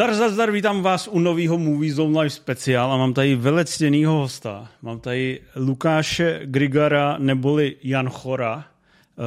Zdar, 0.00 0.14
zdar, 0.14 0.30
zdar, 0.30 0.50
vítám 0.50 0.82
vás 0.82 1.08
u 1.08 1.18
nového 1.18 1.58
Movie 1.58 1.94
Zone 1.94 2.20
Live 2.20 2.30
speciál 2.30 2.92
a 2.92 2.96
mám 2.96 3.14
tady 3.14 3.36
velectěnýho 3.36 4.12
hosta. 4.12 4.68
Mám 4.82 5.00
tady 5.00 5.40
Lukáše 5.56 6.40
Grigara 6.44 7.16
neboli 7.18 7.76
Jan 7.82 8.08
Chora, 8.08 8.56
uh, 8.56 9.24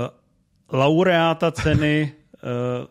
laureáta 0.79 1.51
ceny 1.51 2.11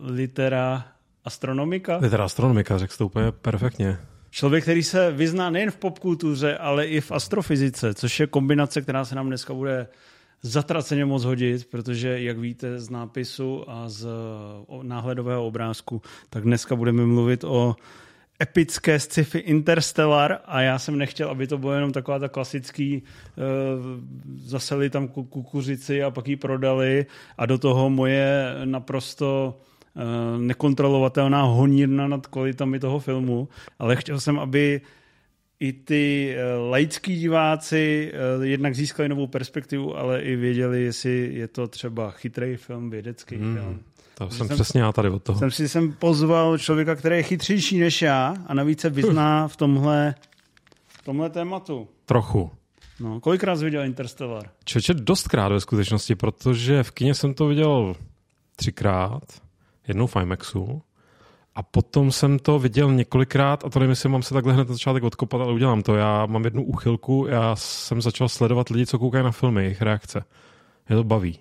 uh, 0.00 0.06
litera 0.10 0.84
astronomika. 1.24 1.96
Litera 1.96 2.24
astronomika, 2.24 2.78
řekl 2.78 2.94
to 2.98 3.06
úplně 3.06 3.32
perfektně. 3.32 3.98
Člověk, 4.30 4.62
který 4.62 4.82
se 4.82 5.12
vyzná 5.12 5.50
nejen 5.50 5.70
v 5.70 5.76
popkultuře, 5.76 6.58
ale 6.58 6.86
i 6.86 7.00
v 7.00 7.12
astrofyzice, 7.12 7.94
což 7.94 8.20
je 8.20 8.26
kombinace, 8.26 8.82
která 8.82 9.04
se 9.04 9.14
nám 9.14 9.26
dneska 9.26 9.54
bude 9.54 9.86
zatraceně 10.42 11.04
moc 11.04 11.24
hodit, 11.24 11.70
protože, 11.70 12.22
jak 12.22 12.38
víte 12.38 12.78
z 12.78 12.90
nápisu 12.90 13.70
a 13.70 13.88
z 13.88 14.08
náhledového 14.82 15.46
obrázku, 15.46 16.02
tak 16.30 16.42
dneska 16.44 16.76
budeme 16.76 17.06
mluvit 17.06 17.44
o 17.44 17.76
epické 18.42 19.00
sci-fi 19.00 19.38
Interstellar 19.38 20.38
a 20.44 20.60
já 20.60 20.78
jsem 20.78 20.98
nechtěl, 20.98 21.30
aby 21.30 21.46
to 21.46 21.58
bylo 21.58 21.72
jenom 21.72 21.92
taková 21.92 22.18
ta 22.18 22.28
klasický 22.28 23.02
uh, 23.02 23.42
zaseli 24.36 24.90
tam 24.90 25.08
kukuřici 25.08 26.02
a 26.02 26.10
pak 26.10 26.28
ji 26.28 26.36
prodali 26.36 27.06
a 27.38 27.46
do 27.46 27.58
toho 27.58 27.90
moje 27.90 28.54
naprosto 28.64 29.58
uh, 29.94 30.40
nekontrolovatelná 30.40 31.42
honírna 31.42 32.08
nad 32.08 32.26
kvalitami 32.26 32.78
toho 32.78 32.98
filmu, 32.98 33.48
ale 33.78 33.96
chtěl 33.96 34.20
jsem, 34.20 34.38
aby 34.38 34.80
i 35.62 35.72
ty 35.72 36.34
eh, 36.36 36.56
laický 36.70 37.16
diváci 37.16 38.12
eh, 38.14 38.46
jednak 38.46 38.74
získali 38.74 39.08
novou 39.08 39.26
perspektivu, 39.26 39.96
ale 39.98 40.22
i 40.22 40.36
věděli, 40.36 40.82
jestli 40.82 41.30
je 41.34 41.48
to 41.48 41.68
třeba 41.68 42.10
chytrý 42.10 42.56
film, 42.56 42.90
vědecký 42.90 43.36
hmm. 43.36 43.54
film. 43.54 43.80
To 44.14 44.30
jsem, 44.30 44.48
jsem 44.48 44.56
přesně 44.56 44.80
já 44.80 44.92
tady 44.92 45.10
od 45.10 45.22
toho. 45.22 45.38
Jsem 45.38 45.50
si 45.50 45.68
jsem 45.68 45.92
pozval 45.92 46.58
člověka, 46.58 46.94
který 46.94 47.16
je 47.16 47.22
chytřejší 47.22 47.78
než 47.78 48.02
já 48.02 48.36
a 48.46 48.54
navíc 48.54 48.80
se 48.80 48.90
vyzná 48.90 49.48
v 49.48 49.56
tomhle, 49.56 50.14
v 50.86 51.04
tomhle 51.04 51.30
tématu. 51.30 51.88
Trochu. 52.06 52.50
No, 53.00 53.20
kolikrát 53.20 53.56
jsi 53.56 53.64
viděl 53.64 53.84
Interstellar? 53.84 54.50
Čoče, 54.64 54.94
dostkrát 54.94 55.52
ve 55.52 55.60
skutečnosti, 55.60 56.14
protože 56.14 56.82
v 56.82 56.90
kině 56.90 57.14
jsem 57.14 57.34
to 57.34 57.46
viděl 57.46 57.94
třikrát, 58.56 59.22
jednou 59.88 60.06
v 60.06 60.16
IMAXu 60.16 60.82
a 61.54 61.62
potom 61.62 62.12
jsem 62.12 62.38
to 62.38 62.58
viděl 62.58 62.92
několikrát 62.92 63.64
a 63.64 63.70
to 63.70 63.78
nevím, 63.78 63.90
jestli 63.90 64.08
mám 64.08 64.22
se 64.22 64.34
takhle 64.34 64.52
hned 64.52 64.68
na 64.68 64.74
začátek 64.74 65.02
odkopat, 65.02 65.40
ale 65.40 65.52
udělám 65.52 65.82
to. 65.82 65.94
Já 65.94 66.26
mám 66.26 66.44
jednu 66.44 66.64
úchylku, 66.64 67.26
já 67.30 67.56
jsem 67.56 68.02
začal 68.02 68.28
sledovat 68.28 68.68
lidi, 68.68 68.86
co 68.86 68.98
koukají 68.98 69.24
na 69.24 69.30
filmy, 69.30 69.62
jejich 69.62 69.82
reakce. 69.82 70.24
Mě 70.88 70.96
to 70.96 71.04
baví. 71.04 71.38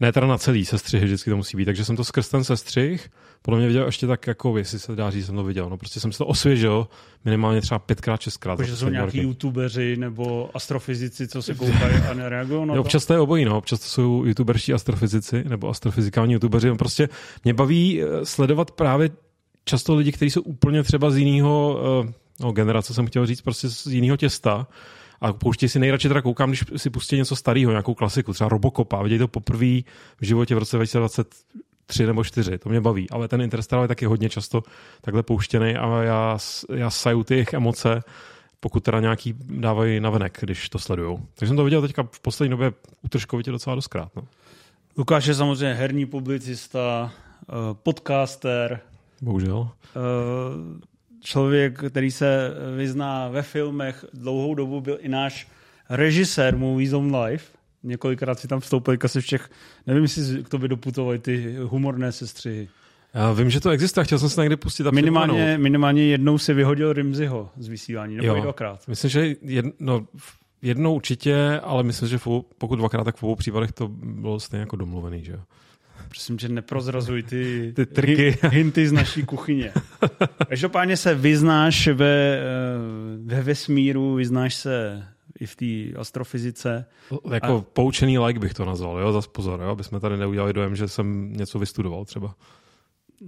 Ne 0.00 0.12
teda 0.12 0.26
na 0.26 0.38
celý 0.38 0.64
sestřih, 0.64 1.02
vždycky 1.02 1.30
to 1.30 1.36
musí 1.36 1.56
být. 1.56 1.64
Takže 1.64 1.84
jsem 1.84 1.96
to 1.96 2.04
skrz 2.04 2.28
ten 2.28 2.44
sestřih, 2.44 3.10
podle 3.42 3.58
mě 3.58 3.68
viděl 3.68 3.86
ještě 3.86 4.06
tak, 4.06 4.26
jako 4.26 4.58
jestli 4.58 4.78
se 4.78 4.96
dá 4.96 5.10
říct, 5.10 5.26
jsem 5.26 5.36
to 5.36 5.44
viděl. 5.44 5.70
No 5.70 5.76
prostě 5.76 6.00
jsem 6.00 6.12
si 6.12 6.18
to 6.18 6.26
osvěžil 6.26 6.88
minimálně 7.24 7.60
třeba 7.60 7.78
pětkrát, 7.78 8.20
šestkrát. 8.20 8.56
Takže 8.56 8.76
jsou 8.76 8.88
nějaký 8.88 9.18
roky. 9.18 9.26
youtubeři 9.26 9.96
nebo 9.96 10.50
astrofyzici, 10.54 11.28
co 11.28 11.42
se 11.42 11.54
koukají 11.54 11.94
a 12.10 12.14
nereagují 12.14 12.66
na 12.66 12.74
to? 12.74 12.80
Občas 12.80 13.06
to 13.06 13.12
je 13.12 13.20
obojí, 13.20 13.44
no. 13.44 13.58
Občas 13.58 13.80
to 13.80 13.86
jsou 13.86 14.24
youtuberští 14.24 14.72
astrofyzici 14.72 15.44
nebo 15.48 15.68
astrofyzikální 15.68 16.32
youtubeři. 16.32 16.68
No 16.68 16.76
prostě 16.76 17.08
mě 17.44 17.54
baví 17.54 18.02
eh, 18.02 18.26
sledovat 18.26 18.70
právě 18.70 19.10
často 19.68 19.94
lidi, 19.94 20.12
kteří 20.12 20.30
jsou 20.30 20.40
úplně 20.40 20.82
třeba 20.82 21.10
z 21.10 21.16
jiného 21.16 21.80
uh, 22.04 22.10
no, 22.40 22.52
generace, 22.52 22.94
jsem 22.94 23.06
chtěl 23.06 23.26
říct, 23.26 23.40
prostě 23.40 23.68
z 23.68 23.86
jiného 23.86 24.16
těsta 24.16 24.66
a 25.20 25.32
pouštěj 25.32 25.68
si 25.68 25.78
nejradši 25.78 26.08
teda 26.08 26.22
koukám, 26.22 26.50
když 26.50 26.64
si 26.76 26.90
pustí 26.90 27.16
něco 27.16 27.36
starého, 27.36 27.70
nějakou 27.70 27.94
klasiku, 27.94 28.32
třeba 28.32 28.48
Robocopa, 28.48 29.02
vidějí 29.02 29.18
to 29.18 29.28
poprvé 29.28 29.80
v 30.20 30.22
životě 30.22 30.54
v 30.54 30.58
roce 30.58 30.76
2023 30.76 32.06
nebo 32.06 32.24
4, 32.24 32.58
to 32.58 32.68
mě 32.68 32.80
baví, 32.80 33.10
ale 33.10 33.28
ten 33.28 33.42
Interstellar 33.42 33.84
je 33.84 33.88
taky 33.88 34.06
hodně 34.06 34.28
často 34.28 34.62
takhle 35.00 35.22
pouštěný 35.22 35.76
a 35.76 36.02
já, 36.02 36.38
já 36.74 36.90
saju 36.90 37.24
ty 37.24 37.34
jejich 37.34 37.52
emoce, 37.52 38.02
pokud 38.60 38.84
teda 38.84 39.00
nějaký 39.00 39.34
dávají 39.38 40.00
na 40.00 40.10
venek, 40.10 40.38
když 40.40 40.68
to 40.68 40.78
sledujou. 40.78 41.20
Takže 41.34 41.48
jsem 41.48 41.56
to 41.56 41.64
viděl 41.64 41.82
teďka 41.82 42.08
v 42.12 42.20
poslední 42.20 42.50
době 42.50 42.72
utržkovitě 43.02 43.50
docela 43.50 43.74
doskrát. 43.76 44.16
No. 44.16 44.22
Lukáš 44.98 45.26
je 45.26 45.34
samozřejmě 45.34 45.74
herní 45.74 46.06
publicista, 46.06 47.12
eh, 47.42 47.52
podcaster. 47.82 48.80
Bohužel. 49.22 49.68
Eh, 49.86 50.80
člověk, 51.20 51.82
který 51.90 52.10
se 52.10 52.50
vyzná 52.76 53.28
ve 53.28 53.42
filmech, 53.42 54.04
dlouhou 54.14 54.54
dobu 54.54 54.80
byl 54.80 54.98
i 55.00 55.08
náš 55.08 55.48
režisér 55.90 56.56
Movies 56.56 56.92
on 56.92 57.16
Life. 57.16 57.52
Několikrát 57.82 58.38
si 58.38 58.48
tam 58.48 58.60
vstoupil 58.60 58.96
se 59.06 59.20
všech, 59.20 59.50
nevím, 59.86 60.02
jestli 60.02 60.44
k 60.44 60.48
tobě 60.48 60.68
doputovali 60.68 61.18
ty 61.18 61.56
humorné 61.62 62.12
sestřihy. 62.12 62.68
Já 63.14 63.32
vím, 63.32 63.50
že 63.50 63.60
to 63.60 63.70
existuje, 63.70 64.04
chtěl 64.04 64.18
jsem 64.18 64.28
se 64.28 64.40
někdy 64.40 64.56
pustit. 64.56 64.86
A 64.86 64.90
minimálně, 64.90 65.58
minimálně 65.58 66.06
jednou 66.06 66.38
si 66.38 66.54
vyhodil 66.54 66.92
Rimziho 66.92 67.50
z 67.56 67.68
vysílání, 67.68 68.16
nebo 68.16 68.28
jo, 68.28 68.42
dvakrát. 68.42 68.88
Myslím, 68.88 69.10
že 69.10 69.36
jedno, 69.42 69.72
no, 69.80 70.06
jednou 70.62 70.94
určitě, 70.94 71.60
ale 71.62 71.82
myslím, 71.82 72.08
že 72.08 72.18
pokud 72.58 72.76
dvakrát, 72.76 73.04
tak 73.04 73.16
v 73.16 73.22
obou 73.22 73.34
případech 73.34 73.72
to 73.72 73.88
bylo 73.88 74.40
stejně 74.40 74.60
jako 74.60 74.76
domluvený, 74.76 75.24
že 75.24 75.32
jo. 75.32 75.40
Prosím 76.16 76.36
tě, 76.36 76.48
neprozrazuj 76.48 77.22
ty, 77.22 77.72
ty 77.76 77.86
triky. 77.86 78.38
hinty 78.48 78.88
z 78.88 78.92
naší 78.92 79.22
kuchyně. 79.22 79.72
Každopádně 80.48 80.96
se 80.96 81.14
vyznáš 81.14 81.88
ve, 81.88 82.38
eh, 82.38 82.42
ve 83.24 83.42
vesmíru, 83.42 84.14
vyznáš 84.14 84.54
se 84.54 85.04
i 85.40 85.46
v 85.46 85.56
té 85.56 85.98
astrofyzice. 86.00 86.84
Jako 87.32 87.56
a... 87.56 87.60
poučený 87.60 88.18
like 88.18 88.40
bych 88.40 88.54
to 88.54 88.64
nazval, 88.64 88.98
jo, 88.98 89.12
zas 89.12 89.26
pozor, 89.26 89.60
jo, 89.60 89.68
aby 89.68 89.84
jsme 89.84 90.00
tady 90.00 90.16
neudělali 90.16 90.52
dojem, 90.52 90.76
že 90.76 90.88
jsem 90.88 91.32
něco 91.32 91.58
vystudoval 91.58 92.04
třeba. 92.04 92.34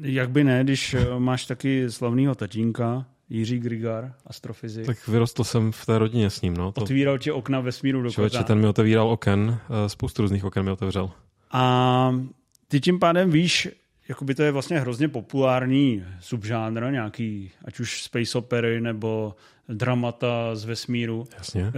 Jak 0.02 0.30
by 0.30 0.44
ne, 0.44 0.64
když 0.64 0.94
eh, 0.94 1.06
máš 1.18 1.46
taky 1.46 1.90
slavného 1.90 2.34
tatínka, 2.34 3.06
Jiří 3.30 3.58
Grigar, 3.58 4.12
astrofyzik. 4.26 4.86
Tak 4.86 5.08
vyrostl 5.08 5.44
jsem 5.44 5.72
v 5.72 5.86
té 5.86 5.98
rodině 5.98 6.30
s 6.30 6.42
ním. 6.42 6.54
No. 6.54 6.72
To... 6.72 6.80
Otvíral 6.80 7.18
ti 7.18 7.32
okna 7.32 7.60
vesmíru 7.60 8.02
do 8.02 8.10
Člověče, 8.10 8.44
ten 8.44 8.58
mi 8.58 8.66
otevíral 8.66 9.08
oken, 9.08 9.58
eh, 9.84 9.88
spoustu 9.88 10.22
různých 10.22 10.44
oken 10.44 10.64
mi 10.64 10.70
otevřel. 10.70 11.10
A 11.52 12.14
ty 12.68 12.80
tím 12.80 12.98
pádem 12.98 13.30
víš, 13.30 13.68
jakoby 14.08 14.34
to 14.34 14.42
je 14.42 14.52
vlastně 14.52 14.80
hrozně 14.80 15.08
populární 15.08 16.04
subžánr, 16.20 16.90
nějaký, 16.90 17.50
ať 17.64 17.80
už 17.80 18.02
space 18.02 18.38
opery 18.38 18.80
nebo 18.80 19.34
dramata 19.68 20.56
z 20.56 20.64
vesmíru. 20.64 21.24
Jasně. 21.38 21.62
Eh, 21.66 21.72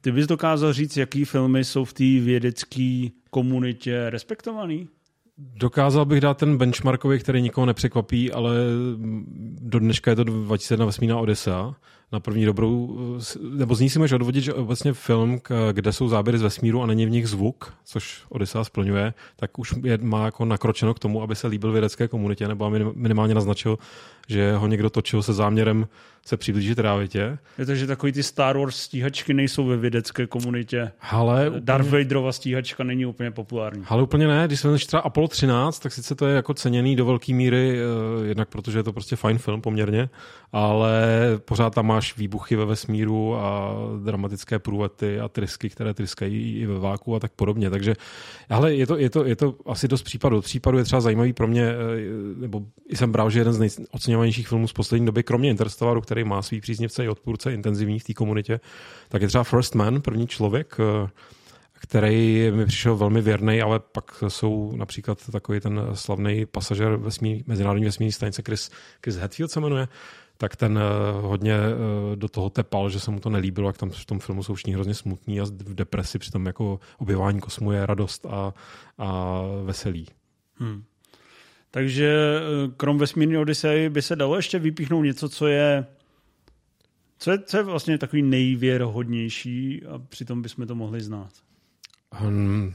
ty 0.00 0.12
bys 0.12 0.26
dokázal 0.26 0.72
říct, 0.72 0.96
jaký 0.96 1.24
filmy 1.24 1.64
jsou 1.64 1.84
v 1.84 1.92
té 1.92 2.04
vědecké 2.04 3.08
komunitě 3.30 4.10
respektovaný? 4.10 4.88
Dokázal 5.38 6.04
bych 6.04 6.20
dát 6.20 6.38
ten 6.38 6.56
benchmarkový, 6.56 7.18
který 7.18 7.42
nikoho 7.42 7.66
nepřekvapí, 7.66 8.32
ale 8.32 8.54
do 9.60 9.78
dneška 9.78 10.10
je 10.10 10.16
to 10.16 10.24
2001 10.24 10.86
vesmírná 10.86 11.18
Odessa 11.18 11.74
na 12.12 12.20
první 12.20 12.44
dobrou, 12.44 12.98
nebo 13.50 13.74
z 13.74 13.80
ní 13.80 13.90
si 13.90 13.98
můžeš 13.98 14.12
odvodit, 14.12 14.44
že 14.44 14.52
vlastně 14.52 14.92
film, 14.92 15.40
kde 15.72 15.92
jsou 15.92 16.08
záběry 16.08 16.38
z 16.38 16.42
vesmíru 16.42 16.82
a 16.82 16.86
není 16.86 17.06
v 17.06 17.10
nich 17.10 17.28
zvuk, 17.28 17.74
což 17.84 18.22
Odyssea 18.28 18.64
splňuje, 18.64 19.14
tak 19.36 19.58
už 19.58 19.74
je, 19.82 19.98
má 20.02 20.24
jako 20.24 20.44
nakročeno 20.44 20.94
k 20.94 20.98
tomu, 20.98 21.22
aby 21.22 21.36
se 21.36 21.46
líbil 21.46 21.72
vědecké 21.72 22.08
komunitě, 22.08 22.48
nebo 22.48 22.70
minimálně 22.94 23.34
naznačil, 23.34 23.78
že 24.28 24.56
ho 24.56 24.66
někdo 24.66 24.90
točil 24.90 25.22
se 25.22 25.32
záměrem 25.32 25.86
se 26.26 26.36
přiblížit 26.36 26.78
realitě. 26.78 27.38
Je 27.58 27.66
to, 27.66 27.74
že 27.74 27.86
takový 27.86 28.12
ty 28.12 28.22
Star 28.22 28.58
Wars 28.58 28.76
stíhačky 28.76 29.34
nejsou 29.34 29.66
ve 29.66 29.76
vědecké 29.76 30.26
komunitě. 30.26 30.92
Ale 31.10 31.52
Darth 31.58 31.86
úplně... 31.86 32.02
Vaderova 32.02 32.32
stíhačka 32.32 32.84
není 32.84 33.06
úplně 33.06 33.30
populární. 33.30 33.84
Ale 33.88 34.02
úplně 34.02 34.26
ne, 34.26 34.42
když 34.46 34.60
se 34.60 34.74
třeba 34.74 35.02
Apollo 35.02 35.28
13, 35.28 35.78
tak 35.78 35.92
sice 35.92 36.14
to 36.14 36.26
je 36.26 36.36
jako 36.36 36.54
ceněný 36.54 36.96
do 36.96 37.04
velké 37.04 37.34
míry, 37.34 37.78
eh, 37.78 38.26
jednak 38.26 38.48
protože 38.48 38.78
je 38.78 38.82
to 38.82 38.92
prostě 38.92 39.16
fajn 39.16 39.38
film 39.38 39.60
poměrně, 39.60 40.08
ale 40.52 41.02
pořád 41.44 41.74
tam 41.74 41.86
máš 41.94 42.16
výbuchy 42.16 42.56
ve 42.56 42.64
vesmíru 42.64 43.36
a 43.36 43.74
dramatické 44.04 44.58
průlety 44.58 45.20
a 45.20 45.28
trysky, 45.28 45.70
které 45.70 45.94
tryskají 45.94 46.58
i 46.60 46.66
ve 46.66 46.78
váku 46.78 47.16
a 47.16 47.20
tak 47.20 47.32
podobně. 47.32 47.70
Takže 47.70 47.94
ale 48.48 48.74
je 48.74 48.86
to, 48.86 48.96
je 48.96 49.10
to, 49.10 49.24
je 49.24 49.36
to 49.36 49.54
asi 49.66 49.88
dost 49.88 50.02
případů. 50.02 50.40
Případů 50.40 50.78
je 50.78 50.84
třeba 50.84 51.00
zajímavý 51.00 51.32
pro 51.32 51.46
mě, 51.46 51.64
eh, 51.64 51.74
nebo 52.36 52.62
jsem 52.90 53.12
bral, 53.12 53.30
že 53.30 53.40
jeden 53.40 53.52
z 53.52 53.58
nejoceňovanějších 53.58 54.48
filmů 54.48 54.68
z 54.68 54.72
poslední 54.72 55.06
doby, 55.06 55.22
kromě 55.22 55.50
Interstellaru, 55.50 56.00
který 56.00 56.24
má 56.24 56.42
svý 56.42 56.60
příznivce 56.60 57.04
i 57.04 57.08
odpůrce 57.08 57.54
intenzivní 57.54 57.98
v 57.98 58.04
té 58.04 58.14
komunitě, 58.14 58.60
tak 59.08 59.22
je 59.22 59.28
třeba 59.28 59.44
First 59.44 59.74
Man, 59.74 60.02
první 60.02 60.26
člověk, 60.26 60.76
eh, 60.80 61.10
který 61.72 62.50
mi 62.50 62.66
přišel 62.66 62.96
velmi 62.96 63.22
věrný, 63.22 63.62
ale 63.62 63.80
pak 63.80 64.24
jsou 64.28 64.72
například 64.76 65.18
takový 65.32 65.60
ten 65.60 65.80
slavný 65.94 66.46
pasažer 66.46 66.96
vesmí, 66.96 67.44
mezinárodní 67.46 67.84
vesmírní 67.84 68.12
stanice 68.12 68.42
Chris, 68.42 68.70
Chris 69.04 69.16
Hadfield 69.16 69.50
se 69.50 69.60
jmenuje, 69.60 69.88
tak 70.38 70.56
ten 70.56 70.78
eh, 70.78 70.82
hodně 71.20 71.54
eh, 71.54 72.16
do 72.16 72.28
toho 72.28 72.50
tepal, 72.50 72.90
že 72.90 73.00
se 73.00 73.10
mu 73.10 73.20
to 73.20 73.30
nelíbilo, 73.30 73.68
jak 73.68 73.78
tam 73.78 73.90
v 73.90 74.04
tom 74.04 74.20
filmu 74.20 74.42
jsou 74.42 74.54
všichni 74.54 74.74
hrozně 74.74 74.94
smutní 74.94 75.40
a 75.40 75.44
v 75.44 75.74
depresi, 75.74 76.18
přitom 76.18 76.46
jako 76.46 76.80
objevání 76.98 77.40
kosmu 77.40 77.72
je 77.72 77.86
radost 77.86 78.26
a, 78.26 78.54
a 78.98 79.40
veselí. 79.64 80.06
Hmm. 80.54 80.84
Takže 81.70 82.40
krom 82.76 82.98
vesmírné 82.98 83.38
Odyssey 83.38 83.88
by 83.88 84.02
se 84.02 84.16
dalo 84.16 84.36
ještě 84.36 84.58
vypíchnout 84.58 85.04
něco, 85.04 85.28
co 85.28 85.46
je 85.46 85.86
co 87.18 87.30
je, 87.30 87.38
co 87.38 87.56
je 87.56 87.62
vlastně 87.62 87.98
takový 87.98 88.22
nejvěrohodnější 88.22 89.82
a 89.86 89.98
přitom 89.98 90.42
bychom 90.42 90.66
to 90.66 90.74
mohli 90.74 91.00
znát? 91.00 91.32
Um, 92.22 92.74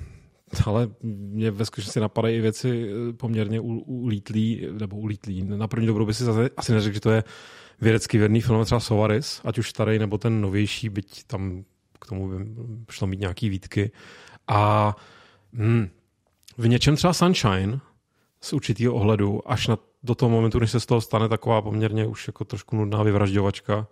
ale 0.66 0.88
mě 1.02 1.52
ve 1.52 1.66
skutečnosti 1.66 2.00
napadají 2.00 2.38
i 2.38 2.42
věci 2.42 2.90
eh, 2.90 3.14
poměrně 3.14 3.60
ulítlý, 3.60 4.68
nebo 4.80 4.98
ulítlý. 4.98 5.44
Na 5.44 5.68
první 5.68 5.88
dobrou 5.88 6.06
by 6.06 6.14
si 6.14 6.24
zase 6.24 6.50
asi 6.58 6.72
neřekl, 6.72 6.94
že 6.94 7.00
to 7.00 7.12
je 7.12 7.24
vědecky 7.82 8.18
věrný 8.18 8.42
film, 8.42 8.66
třeba 8.66 8.80
Sovaris, 8.80 9.42
ať 9.44 9.58
už 9.58 9.70
starý 9.70 10.00
nebo 10.00 10.18
ten 10.18 10.42
novější, 10.42 10.90
byť 10.90 11.24
tam 11.24 11.64
k 12.00 12.06
tomu 12.06 12.28
by 12.28 12.46
šlo 12.92 13.08
mít 13.08 13.20
nějaký 13.20 13.50
výtky. 13.50 13.92
A 14.48 14.96
hm, 15.54 15.90
v 16.58 16.68
něčem 16.68 16.96
třeba 16.96 17.14
Sunshine 17.14 17.80
z 18.42 18.54
určitého 18.54 18.94
ohledu, 18.94 19.52
až 19.52 19.68
na, 19.68 19.78
do 20.04 20.16
toho 20.16 20.30
momentu, 20.30 20.60
než 20.60 20.72
se 20.72 20.80
z 20.80 20.86
toho 20.86 21.02
stane 21.02 21.30
taková 21.30 21.62
poměrně 21.62 22.08
už 22.08 22.28
jako 22.28 22.46
trošku 22.46 22.76
nudná 22.76 23.04
vyvražďovačka, 23.04 23.88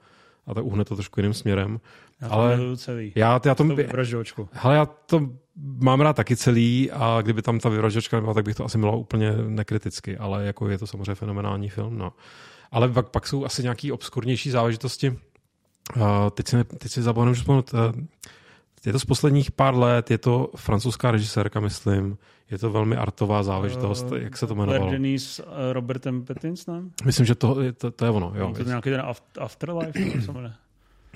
a 0.47 0.53
tak 0.53 0.65
uhne 0.65 0.85
to 0.85 0.95
trošku 0.95 1.19
jiným 1.19 1.33
směrem. 1.33 1.79
Já 2.21 2.27
to 2.27 2.33
ale 2.33 2.59
celý. 2.75 3.11
Já, 3.15 3.41
já 3.45 3.55
to, 3.55 3.63
vyvražďovačku. 3.63 4.49
Hele, 4.51 4.75
já 4.75 4.85
to 4.85 5.29
mám 5.79 6.01
rád 6.01 6.15
taky 6.15 6.35
celý 6.35 6.91
a 6.91 7.21
kdyby 7.21 7.41
tam 7.41 7.59
ta 7.59 7.69
vyvražďovačka 7.69 8.17
nebyla, 8.17 8.33
tak 8.33 8.45
bych 8.45 8.55
to 8.55 8.65
asi 8.65 8.77
miloval 8.77 8.99
úplně 8.99 9.33
nekriticky, 9.47 10.17
ale 10.17 10.45
jako 10.45 10.69
je 10.69 10.77
to 10.77 10.88
samozřejmě 10.88 11.15
fenomenální 11.15 11.69
film. 11.69 11.97
No. 11.97 12.13
Ale 12.71 12.89
pak, 12.89 13.09
pak 13.09 13.27
jsou 13.27 13.45
asi 13.45 13.63
nějaký 13.63 13.91
obskurnější 13.91 14.49
záležitosti. 14.49 15.09
Uh, 15.09 16.03
teď 16.31 16.47
si, 16.47 16.63
teď 16.63 16.91
si 16.91 17.01
že 17.01 17.43
uh, 17.47 17.61
je 18.85 18.93
to 18.93 19.00
z 19.00 19.05
posledních 19.05 19.51
pár 19.51 19.75
let, 19.75 20.11
je 20.11 20.17
to 20.17 20.51
francouzská 20.55 21.11
režisérka, 21.11 21.59
myslím, 21.59 22.17
je 22.51 22.57
to 22.57 22.69
velmi 22.69 22.95
artová 22.95 23.44
záležitost, 23.44 24.11
uh, 24.11 24.17
jak 24.17 24.38
se 24.38 24.47
to 24.47 24.53
jmenovalo? 24.53 24.88
Claire 24.88 25.19
s 25.19 25.39
uh, 25.39 25.45
Robertem 25.71 26.25
Pattinsonem? 26.25 26.91
Myslím, 27.05 27.25
že 27.25 27.35
to, 27.35 27.57
to, 27.77 27.91
to 27.91 28.05
je 28.05 28.11
ono, 28.11 28.33
jo. 28.35 28.53
Je 28.57 28.63
to 28.63 28.69
nějaký 28.69 28.89
ten 28.89 29.03
Afterlife, 29.39 29.99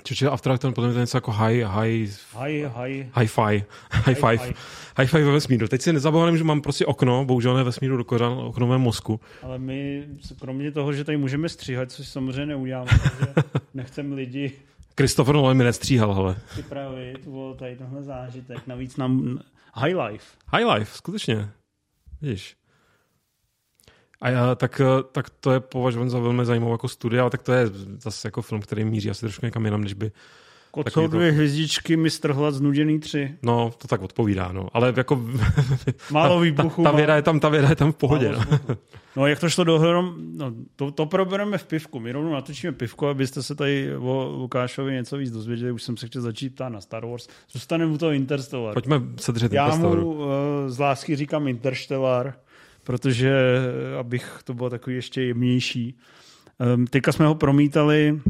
Čiže 0.04 0.28
Afterlife, 0.28 0.60
ten 0.60 0.72
potom 0.72 0.88
je 0.88 0.94
to 0.94 1.00
něco 1.00 1.16
jako 1.16 1.32
high, 1.32 1.62
high, 1.62 2.08
high, 2.32 2.64
high, 2.74 3.06
hi-fi, 3.16 3.64
high 3.90 4.14
five, 4.14 4.54
high 4.96 5.06
five 5.06 5.24
ve 5.24 5.32
vesmíru. 5.32 5.68
Teď 5.68 5.82
si 5.82 5.92
nezabavím, 5.92 6.38
že 6.38 6.44
mám 6.44 6.60
prostě 6.60 6.86
okno, 6.86 7.24
bohužel 7.24 7.54
ne 7.54 7.64
vesmíru 7.64 7.96
do 7.96 8.04
kořán, 8.04 8.32
okno 8.32 8.66
v 8.66 8.78
mozku. 8.78 9.20
Ale 9.42 9.58
my, 9.58 10.04
kromě 10.40 10.72
toho, 10.72 10.92
že 10.92 11.04
tady 11.04 11.18
můžeme 11.18 11.48
stříhat, 11.48 11.92
což 11.92 12.08
samozřejmě 12.08 12.46
neuděláme, 12.46 12.90
protože 13.02 13.32
nechcem 13.74 14.12
lidi 14.12 14.52
Christopher 14.96 15.34
Nolan 15.34 15.56
mi 15.56 15.64
nestříhal, 15.64 16.14
hele. 16.14 16.36
Připravit 16.50 17.18
o 17.32 17.54
tady 17.58 17.76
tohle 17.76 18.02
zážitek. 18.02 18.66
Navíc 18.66 18.96
nám 18.96 19.38
High 19.74 19.94
Life. 19.94 20.36
High 20.46 20.64
Life, 20.64 20.96
skutečně. 20.96 21.50
Vidíš. 22.20 22.56
A 24.20 24.28
já, 24.28 24.54
tak, 24.54 24.80
tak 25.12 25.30
to 25.30 25.52
je 25.52 25.60
považován 25.60 26.10
za 26.10 26.18
velmi 26.18 26.44
zajímavou 26.44 26.74
jako 26.74 26.88
studia, 26.88 27.22
ale 27.22 27.30
tak 27.30 27.42
to 27.42 27.52
je 27.52 27.66
zase 27.98 28.28
jako 28.28 28.42
film, 28.42 28.60
který 28.60 28.84
míří 28.84 29.10
asi 29.10 29.20
trošku 29.20 29.46
někam 29.46 29.64
jinam, 29.64 29.80
než 29.80 29.94
by 29.94 30.12
jsou 30.90 31.06
dvě 31.06 31.30
to... 31.30 31.34
hvězdičky, 31.34 31.96
mistr 31.96 32.32
hlad 32.32 32.54
znuděný 32.54 33.00
tři. 33.00 33.34
No, 33.42 33.72
to 33.78 33.88
tak 33.88 34.02
odpovídá, 34.02 34.52
no. 34.52 34.68
Ale 34.72 34.94
jako... 34.96 35.24
Málo 36.10 36.40
výbuchů. 36.40 36.82
Ta, 36.82 36.88
ta, 36.88 36.90
ta, 36.90 36.96
věda 36.96 37.16
je 37.16 37.22
tam, 37.22 37.40
ta 37.40 37.48
věda 37.48 37.68
je 37.68 37.76
tam 37.76 37.92
v 37.92 37.96
pohodě. 37.96 38.32
No. 38.32 38.58
no, 39.16 39.26
jak 39.26 39.40
to 39.40 39.50
šlo 39.50 39.64
dohrom, 39.64 40.14
no, 40.36 40.52
to, 40.76 40.90
to 40.90 41.06
probereme 41.06 41.58
v 41.58 41.66
pivku. 41.66 42.00
My 42.00 42.12
rovnou 42.12 42.32
natočíme 42.32 42.72
pivku, 42.72 43.08
abyste 43.08 43.42
se 43.42 43.54
tady 43.54 43.96
o 43.96 44.36
Lukášovi 44.38 44.92
něco 44.92 45.16
víc 45.16 45.30
dozvěděli. 45.30 45.72
Už 45.72 45.82
jsem 45.82 45.96
se 45.96 46.06
chtěl 46.06 46.22
začít 46.22 46.54
ptát 46.54 46.68
na 46.68 46.80
Star 46.80 47.06
Wars. 47.06 47.28
Zůstaneme 47.50 47.92
u 47.92 47.98
toho 47.98 48.12
Interstellar. 48.12 48.74
Pojďme 48.74 49.00
se 49.16 49.32
držet 49.32 49.52
Já 49.52 49.76
mu 49.76 50.12
uh, 50.14 50.24
z 50.66 50.78
lásky 50.78 51.16
říkám 51.16 51.48
Interstellar, 51.48 52.34
protože 52.84 53.30
eh, 53.30 53.98
abych 53.98 54.38
to 54.44 54.54
bylo 54.54 54.70
takový 54.70 54.96
ještě 54.96 55.22
jemnější. 55.22 55.98
Um, 56.74 56.86
teďka 56.86 57.12
jsme 57.12 57.26
ho 57.26 57.34
promítali 57.34 58.20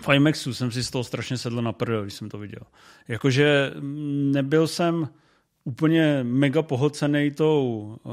v 0.00 0.08
IMAXu 0.14 0.54
jsem 0.54 0.70
si 0.70 0.84
z 0.84 0.90
toho 0.90 1.04
strašně 1.04 1.38
sedl 1.38 1.62
na 1.62 1.72
prdel, 1.72 2.02
když 2.02 2.14
jsem 2.14 2.28
to 2.28 2.38
viděl. 2.38 2.62
Jakože 3.08 3.72
nebyl 4.32 4.66
jsem 4.66 5.08
úplně 5.64 6.20
mega 6.22 6.62
pohlcený 6.62 7.30
tou 7.30 7.96
uh, 8.02 8.12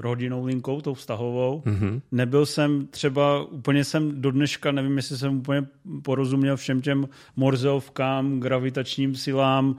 rodinnou 0.00 0.44
linkou, 0.44 0.80
tou 0.80 0.94
vztahovou. 0.94 1.62
Mm-hmm. 1.66 2.00
Nebyl 2.12 2.46
jsem 2.46 2.86
třeba, 2.86 3.44
úplně 3.44 3.84
jsem 3.84 4.22
do 4.22 4.30
dneška, 4.30 4.72
nevím, 4.72 4.96
jestli 4.96 5.18
jsem 5.18 5.38
úplně 5.38 5.66
porozuměl 6.02 6.56
všem 6.56 6.82
těm 6.82 7.08
morzeovkám, 7.36 8.40
gravitačním 8.40 9.14
silám, 9.14 9.70
uh, 9.70 9.76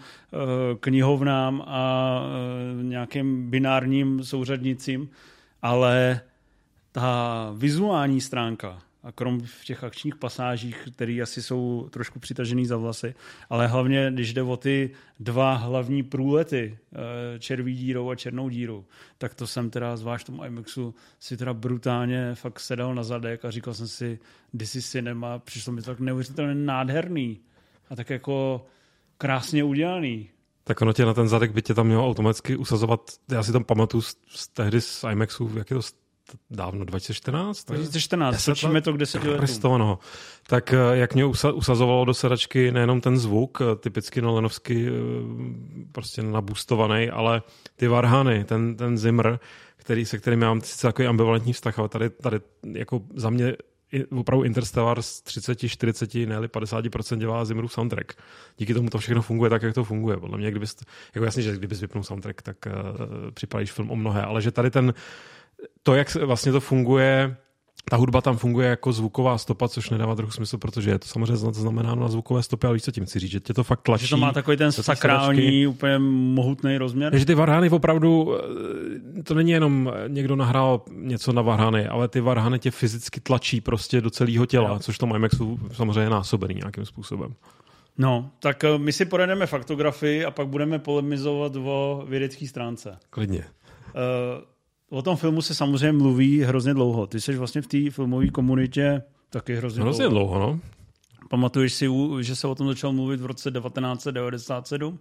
knihovnám 0.80 1.64
a 1.68 2.22
uh, 2.78 2.84
nějakým 2.84 3.50
binárním 3.50 4.24
souřadnicím, 4.24 5.10
ale 5.62 6.22
ta 6.92 7.52
vizuální 7.58 8.22
stránka, 8.22 8.80
a 9.08 9.12
krom 9.12 9.40
v 9.40 9.66
těch 9.66 9.84
akčních 9.84 10.16
pasážích, 10.16 10.88
které 10.96 11.22
asi 11.24 11.42
jsou 11.42 11.88
trošku 11.90 12.20
přitažený 12.20 12.66
za 12.66 12.78
vlasy, 12.78 13.16
ale 13.50 13.68
hlavně, 13.68 14.12
když 14.14 14.34
jde 14.34 14.44
o 14.44 14.58
ty 14.58 14.92
dva 15.20 15.54
hlavní 15.54 16.04
průlety, 16.04 16.78
eh, 16.94 17.40
červí 17.40 17.76
dírou 17.76 18.10
a 18.10 18.16
černou 18.16 18.50
dírou, 18.50 18.86
tak 19.18 19.36
to 19.36 19.48
jsem 19.48 19.70
teda, 19.70 19.98
zvlášť 19.98 20.24
v 20.24 20.28
tom 20.28 20.46
IMAXu, 20.46 20.96
si 21.20 21.38
teda 21.38 21.54
brutálně 21.54 22.36
fakt 22.36 22.60
sedal 22.60 22.96
na 22.96 23.04
zadek 23.04 23.46
a 23.46 23.52
říkal 23.52 23.74
jsem 23.74 23.88
si, 23.88 24.20
this 24.58 24.76
is 24.76 24.90
cinema, 24.90 25.40
přišlo 25.40 25.74
mi 25.74 25.82
to 25.82 25.92
tak 25.92 26.00
neuvěřitelně 26.00 26.56
nádherný 26.56 27.40
a 27.90 27.96
tak 27.96 28.10
jako 28.10 28.66
krásně 29.18 29.64
udělaný. 29.64 30.30
Tak 30.64 30.82
ono 30.82 30.94
tě 30.94 31.06
na 31.06 31.14
ten 31.14 31.28
zadek 31.28 31.52
by 31.52 31.62
tě 31.62 31.74
tam 31.74 31.88
mělo 31.88 32.08
automaticky 32.08 32.56
usazovat, 32.56 33.02
já 33.32 33.44
si 33.44 33.52
tam 33.52 33.64
pamatuju 33.64 34.02
z, 34.02 34.18
z 34.28 34.48
tehdy 34.48 34.82
z 34.82 35.04
IMAXu, 35.12 35.52
jak 35.58 35.72
je 35.72 35.76
to 35.76 35.82
dávno, 36.50 36.86
2014? 36.86 37.66
2014, 37.66 38.46
točíme 38.46 38.82
to 38.82 38.94
k 38.94 38.98
deseti 38.98 39.30
letům. 39.30 39.78
No. 39.78 40.00
Tak 40.48 40.74
eh, 40.74 40.78
jak 40.92 41.14
mě 41.14 41.26
usazovalo 41.54 42.06
do 42.06 42.14
sedačky 42.14 42.72
nejenom 42.72 43.02
ten 43.02 43.18
zvuk, 43.18 43.62
eh, 43.62 43.76
typicky 43.76 44.22
Nolanovsky 44.22 44.88
eh, 44.88 44.92
prostě 45.92 46.24
nabustovaný, 46.24 47.10
ale 47.10 47.42
ty 47.76 47.88
varhany, 47.88 48.44
ten, 48.44 48.76
ten 48.76 48.98
Zimmer, 48.98 49.40
který, 49.78 50.06
se 50.06 50.18
kterým 50.18 50.42
já 50.42 50.48
mám 50.48 50.62
sice 50.62 50.88
takový 50.88 51.08
ambivalentní 51.08 51.54
vztah, 51.54 51.80
ale 51.80 51.90
tady, 51.90 52.10
tady 52.10 52.40
jako 52.74 53.02
za 53.16 53.30
mě 53.30 53.56
opravdu 54.12 54.44
Interstellar 54.44 55.02
z 55.02 55.22
30, 55.22 55.70
40, 55.70 56.16
ne 56.16 56.40
50% 56.40 57.18
dělá 57.18 57.46
Zimmerův 57.46 57.74
soundtrack. 57.74 58.14
Díky 58.58 58.74
tomu 58.74 58.90
to 58.90 58.98
všechno 58.98 59.22
funguje 59.22 59.50
tak, 59.50 59.62
jak 59.62 59.74
to 59.74 59.84
funguje. 59.84 60.18
Podle 60.18 60.38
mě, 60.38 60.52
kdybys, 60.52 60.76
jako 61.16 61.26
jasně, 61.26 61.44
že 61.44 61.56
kdybys 61.56 61.82
vypnul 61.82 62.04
soundtrack, 62.04 62.42
tak 62.42 62.58
uh, 62.66 62.72
připravíš 63.32 63.72
film 63.72 63.92
o 63.92 63.96
mnohé, 63.96 64.22
ale 64.22 64.42
že 64.42 64.52
tady 64.52 64.72
ten 64.72 64.94
to, 65.84 65.96
jak 65.96 66.16
vlastně 66.16 66.52
to 66.52 66.60
funguje, 66.60 67.38
ta 67.90 67.98
hudba 67.98 68.22
tam 68.22 68.38
funguje 68.38 68.70
jako 68.70 68.94
zvuková 68.94 69.38
stopa, 69.38 69.68
což 69.68 69.90
nedává 69.90 70.16
trochu 70.16 70.32
smysl, 70.32 70.58
protože 70.58 70.90
je 70.90 71.00
to 71.00 71.08
samozřejmě 71.08 71.36
znamenáno 71.36 72.02
na 72.02 72.08
zvukové 72.08 72.44
stopě, 72.44 72.68
ale 72.68 72.74
víš, 72.74 72.84
co 72.84 72.92
tím 72.92 73.06
chci 73.06 73.20
říct, 73.20 73.32
že 73.32 73.40
tě 73.40 73.54
to 73.54 73.64
fakt 73.64 73.82
tlačí. 73.82 74.06
Že 74.06 74.10
to 74.10 74.18
má 74.18 74.32
takový 74.32 74.58
ten 74.58 74.72
sakrální, 74.72 75.68
úplně 75.68 76.00
mohutný 76.00 76.78
rozměr. 76.78 77.18
Že 77.18 77.26
ty 77.26 77.34
varhany 77.34 77.70
opravdu, 77.70 78.36
eh, 79.20 79.24
to 79.24 79.34
není 79.34 79.52
jenom 79.52 79.94
někdo 80.08 80.36
nahrál 80.36 80.82
něco 80.92 81.34
na 81.34 81.42
varhany, 81.42 81.88
ale 81.88 82.08
ty 82.08 82.22
varhany 82.22 82.60
tě 82.60 82.72
fyzicky 82.72 83.20
tlačí 83.20 83.62
prostě 83.62 84.02
do 84.02 84.10
celého 84.10 84.46
těla, 84.46 84.70
no. 84.70 84.80
což 84.80 84.98
to 84.98 85.16
IMAXu 85.16 85.60
samozřejmě 85.74 86.02
je 86.02 86.10
násobený 86.10 86.56
nějakým 86.56 86.86
způsobem. 86.86 87.34
No, 87.98 88.30
tak 88.40 88.64
eh, 88.64 88.78
my 88.78 88.94
si 88.94 89.06
porademe 89.06 89.46
faktografii 89.46 90.26
a 90.26 90.32
pak 90.32 90.48
budeme 90.48 90.80
polemizovat 90.80 91.56
o 91.56 92.06
vědecké 92.08 92.48
stránce. 92.48 92.98
Klidně. 93.10 93.40
Uh, 93.40 94.57
O 94.90 95.02
tom 95.02 95.16
filmu 95.16 95.42
se 95.42 95.56
samozřejmě 95.56 95.92
mluví 95.92 96.42
hrozně 96.42 96.74
dlouho. 96.74 97.08
Ty 97.08 97.22
jsi 97.22 97.38
vlastně 97.38 97.62
v 97.62 97.68
té 97.68 97.90
filmové 97.90 98.28
komunitě 98.28 99.02
taky 99.30 99.56
hrozně, 99.56 99.82
hrozně 99.82 100.10
dlouho. 100.10 100.36
dlouho 100.36 100.52
no. 100.52 100.60
Pamatuješ 101.30 101.74
si, 101.74 101.88
že 102.22 102.36
se 102.36 102.48
o 102.48 102.56
tom 102.56 102.68
začal 102.68 102.94
mluvit 102.94 103.22
v 103.22 103.26
roce 103.26 103.52
1997? 103.52 105.00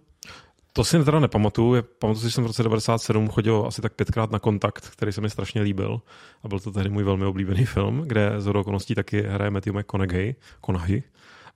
To 0.72 0.84
si 0.84 1.04
teda 1.04 1.20
nepamatuju. 1.20 1.82
Pamatuju 1.98 2.20
si, 2.20 2.26
že 2.26 2.30
jsem 2.30 2.44
v 2.44 2.46
roce 2.46 2.62
97 2.62 3.28
chodil 3.28 3.64
asi 3.66 3.82
tak 3.82 3.92
pětkrát 3.92 4.30
na 4.30 4.38
kontakt, 4.38 4.88
který 4.90 5.12
se 5.12 5.20
mi 5.20 5.30
strašně 5.30 5.62
líbil. 5.62 6.00
A 6.42 6.48
byl 6.48 6.60
to 6.60 6.72
tehdy 6.72 6.90
můj 6.90 7.04
velmi 7.04 7.24
oblíbený 7.24 7.64
film, 7.64 8.02
kde 8.06 8.32
z 8.38 8.46
okolností 8.46 8.94
taky 8.94 9.22
hraje 9.22 9.50
Matthew 9.50 9.74
McConaughey. 9.74 10.34
Konahy. 10.60 11.02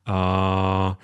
A 0.06 0.98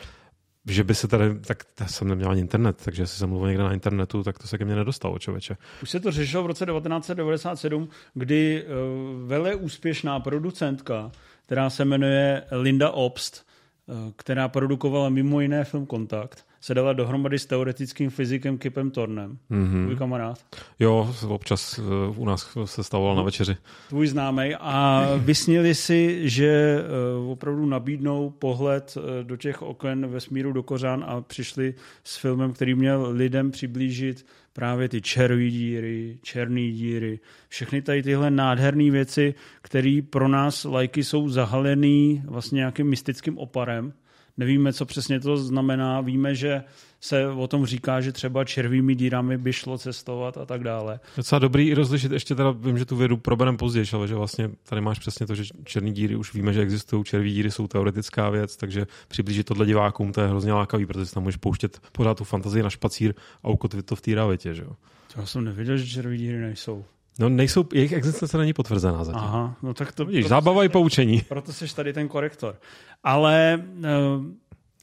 že 0.66 0.84
by 0.84 0.94
se 0.94 1.08
tady, 1.08 1.24
tak 1.44 1.64
jsem 1.86 2.08
neměl 2.08 2.30
ani 2.30 2.40
internet, 2.40 2.82
takže 2.84 3.02
jestli 3.02 3.18
jsem 3.18 3.28
mluvil 3.28 3.48
někde 3.48 3.64
na 3.64 3.72
internetu, 3.72 4.22
tak 4.22 4.38
to 4.38 4.48
se 4.48 4.58
ke 4.58 4.64
mně 4.64 4.76
nedostalo, 4.76 5.18
člověče. 5.18 5.56
Už 5.82 5.90
se 5.90 6.00
to 6.00 6.10
řešilo 6.10 6.42
v 6.42 6.46
roce 6.46 6.66
1997, 6.66 7.88
kdy 8.14 8.64
uh, 8.64 9.28
vele 9.28 9.54
úspěšná 9.54 10.20
producentka, 10.20 11.10
která 11.46 11.70
se 11.70 11.84
jmenuje 11.84 12.42
Linda 12.50 12.90
Obst, 12.90 13.46
uh, 13.86 13.96
která 14.16 14.48
produkovala 14.48 15.08
mimo 15.08 15.40
jiné 15.40 15.64
film 15.64 15.86
Kontakt, 15.86 16.45
se 16.60 16.74
dala 16.74 16.92
dohromady 16.92 17.38
s 17.38 17.46
teoretickým 17.46 18.10
fyzikem 18.10 18.58
Kipem 18.58 18.90
Tornem. 18.90 19.38
Mm-hmm. 19.50 19.82
Tvůj 19.84 19.96
kamarád. 19.96 20.44
Jo, 20.78 21.14
občas 21.28 21.78
uh, 21.78 21.84
u 22.16 22.24
nás 22.24 22.56
se 22.64 22.84
stavoval 22.84 23.16
na 23.16 23.22
večeři. 23.22 23.56
Tvůj 23.88 24.06
známý. 24.06 24.54
A 24.60 25.06
vysnili 25.16 25.74
si, 25.74 26.30
že 26.30 26.78
uh, 27.20 27.30
opravdu 27.30 27.66
nabídnou 27.66 28.30
pohled 28.30 28.96
uh, 28.96 29.02
do 29.22 29.36
těch 29.36 29.62
oken 29.62 30.06
vesmíru 30.06 30.52
do 30.52 30.62
Kořán 30.62 31.04
a 31.06 31.20
přišli 31.20 31.74
s 32.04 32.16
filmem, 32.16 32.52
který 32.52 32.74
měl 32.74 33.08
lidem 33.10 33.50
přiblížit 33.50 34.26
právě 34.52 34.88
ty 34.88 35.02
červé 35.02 35.50
díry, 35.50 36.18
černé 36.22 36.70
díry, 36.70 37.20
všechny 37.48 37.82
tady 37.82 38.02
tyhle 38.02 38.30
nádherné 38.30 38.90
věci, 38.90 39.34
které 39.62 40.00
pro 40.10 40.28
nás 40.28 40.64
lajky 40.64 41.04
jsou 41.04 41.28
zahalený 41.28 42.22
vlastně 42.26 42.56
nějakým 42.56 42.86
mystickým 42.86 43.38
oparem, 43.38 43.92
Nevíme, 44.36 44.72
co 44.72 44.86
přesně 44.86 45.20
to 45.20 45.36
znamená. 45.36 46.00
Víme, 46.00 46.34
že 46.34 46.62
se 47.00 47.28
o 47.28 47.46
tom 47.46 47.66
říká, 47.66 48.00
že 48.00 48.12
třeba 48.12 48.44
červými 48.44 48.94
dírami 48.94 49.38
by 49.38 49.52
šlo 49.52 49.78
cestovat 49.78 50.38
a 50.38 50.46
tak 50.46 50.62
dále. 50.62 51.00
Docela 51.16 51.38
dobrý 51.38 51.74
rozlišit, 51.74 52.12
ještě 52.12 52.34
teda 52.34 52.50
vím, 52.50 52.78
že 52.78 52.84
tu 52.84 52.96
vědu 52.96 53.16
proberem 53.16 53.56
později, 53.56 53.86
ale 53.92 54.08
že 54.08 54.14
vlastně 54.14 54.50
tady 54.68 54.80
máš 54.80 54.98
přesně 54.98 55.26
to, 55.26 55.34
že 55.34 55.44
černé 55.64 55.90
díry 55.90 56.16
už 56.16 56.34
víme, 56.34 56.52
že 56.52 56.62
existují, 56.62 57.04
červí 57.04 57.32
díry 57.32 57.50
jsou 57.50 57.68
teoretická 57.68 58.30
věc, 58.30 58.56
takže 58.56 58.86
přiblížit 59.08 59.46
tohle 59.46 59.66
divákům 59.66 60.12
to 60.12 60.20
je 60.20 60.28
hrozně 60.28 60.52
lákavý, 60.52 60.86
protože 60.86 61.12
tam 61.12 61.22
můžeš 61.22 61.36
pouštět 61.36 61.80
pořád 61.92 62.18
tu 62.18 62.24
fantazii 62.24 62.62
na 62.62 62.70
špacír 62.70 63.14
a 63.42 63.48
ukotvit 63.48 63.86
to 63.86 63.96
v 63.96 64.00
té 64.00 64.14
realitě. 64.14 64.54
Že 64.54 64.62
jo? 64.62 64.72
Já 65.16 65.26
jsem 65.26 65.44
nevěděl, 65.44 65.76
že 65.76 65.86
červí 65.86 66.18
díry 66.18 66.38
nejsou. 66.38 66.84
No 67.18 67.28
nejsou, 67.28 67.64
jejich 67.74 67.92
existence 67.92 68.38
není 68.38 68.52
potvrzená 68.52 69.04
zatím. 69.04 69.22
Aha, 69.22 69.56
no 69.62 69.74
tak 69.74 69.92
to... 69.92 70.04
Vidíš, 70.04 70.28
zábava 70.28 70.64
i 70.64 70.68
poučení. 70.68 71.22
Proto 71.28 71.52
jsi 71.52 71.76
tady 71.76 71.92
ten 71.92 72.08
korektor. 72.08 72.56
Ale 73.04 73.64
uh, 73.78 73.84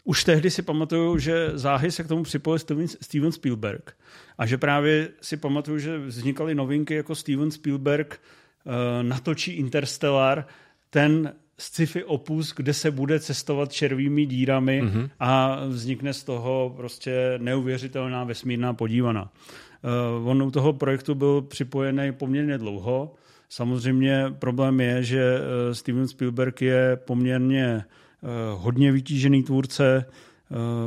už 0.03 0.23
tehdy 0.23 0.51
si 0.51 0.61
pamatuju, 0.61 1.17
že 1.17 1.51
záhy 1.53 1.91
se 1.91 2.03
k 2.03 2.07
tomu 2.07 2.23
připojil 2.23 2.59
Steven, 3.01 3.31
Spielberg. 3.31 3.95
A 4.37 4.45
že 4.45 4.57
právě 4.57 5.09
si 5.21 5.37
pamatuju, 5.37 5.79
že 5.79 5.97
vznikaly 5.97 6.55
novinky 6.55 6.95
jako 6.95 7.15
Steven 7.15 7.51
Spielberg 7.51 8.21
uh, 8.65 8.73
natočí 9.01 9.51
Interstellar, 9.51 10.45
ten 10.89 11.33
sci-fi 11.57 12.03
opus, 12.03 12.53
kde 12.55 12.73
se 12.73 12.91
bude 12.91 13.19
cestovat 13.19 13.73
červými 13.73 14.25
dírami 14.25 14.81
mm-hmm. 14.83 15.09
a 15.19 15.59
vznikne 15.67 16.13
z 16.13 16.23
toho 16.23 16.73
prostě 16.77 17.33
neuvěřitelná 17.37 18.23
vesmírná 18.23 18.73
podívaná. 18.73 19.31
Uh, 19.83 20.27
on 20.27 20.43
u 20.43 20.51
toho 20.51 20.73
projektu 20.73 21.15
byl 21.15 21.41
připojený 21.41 22.11
poměrně 22.11 22.57
dlouho. 22.57 23.13
Samozřejmě 23.49 24.33
problém 24.39 24.79
je, 24.79 25.03
že 25.03 25.39
uh, 25.39 25.73
Steven 25.73 26.07
Spielberg 26.07 26.61
je 26.61 26.99
poměrně 27.05 27.85
uh, 28.21 28.29
hodně 28.61 28.91
vytížený 28.91 29.43
tvůrce, 29.43 30.05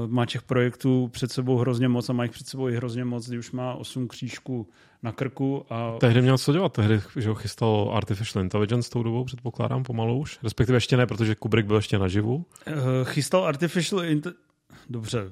má 0.06 0.26
těch 0.26 0.42
projektů 0.42 1.08
před 1.12 1.32
sebou 1.32 1.56
hrozně 1.56 1.88
moc 1.88 2.10
a 2.10 2.12
má 2.12 2.22
jich 2.22 2.32
před 2.32 2.46
sebou 2.46 2.68
i 2.68 2.76
hrozně 2.76 3.04
moc, 3.04 3.28
když 3.28 3.38
už 3.38 3.52
má 3.52 3.74
osm 3.74 4.08
křížků 4.08 4.66
na 5.02 5.12
krku. 5.12 5.64
A... 5.70 5.96
Tehdy 6.00 6.22
měl 6.22 6.38
co 6.38 6.52
dělat, 6.52 6.72
tehdy 6.72 7.00
že 7.16 7.28
ho 7.28 7.34
chystal 7.34 7.90
Artificial 7.94 8.44
Intelligence 8.44 8.90
tou 8.90 9.02
dobou, 9.02 9.24
předpokládám, 9.24 9.82
pomalu 9.82 10.18
už. 10.18 10.38
Respektive 10.42 10.76
ještě 10.76 10.96
ne, 10.96 11.06
protože 11.06 11.34
Kubrick 11.34 11.66
byl 11.66 11.76
ještě 11.76 11.98
naživu. 11.98 12.44
Chystal 13.04 13.44
Artificial 13.44 14.04
Intelligence 14.04 14.45
Dobře. 14.90 15.30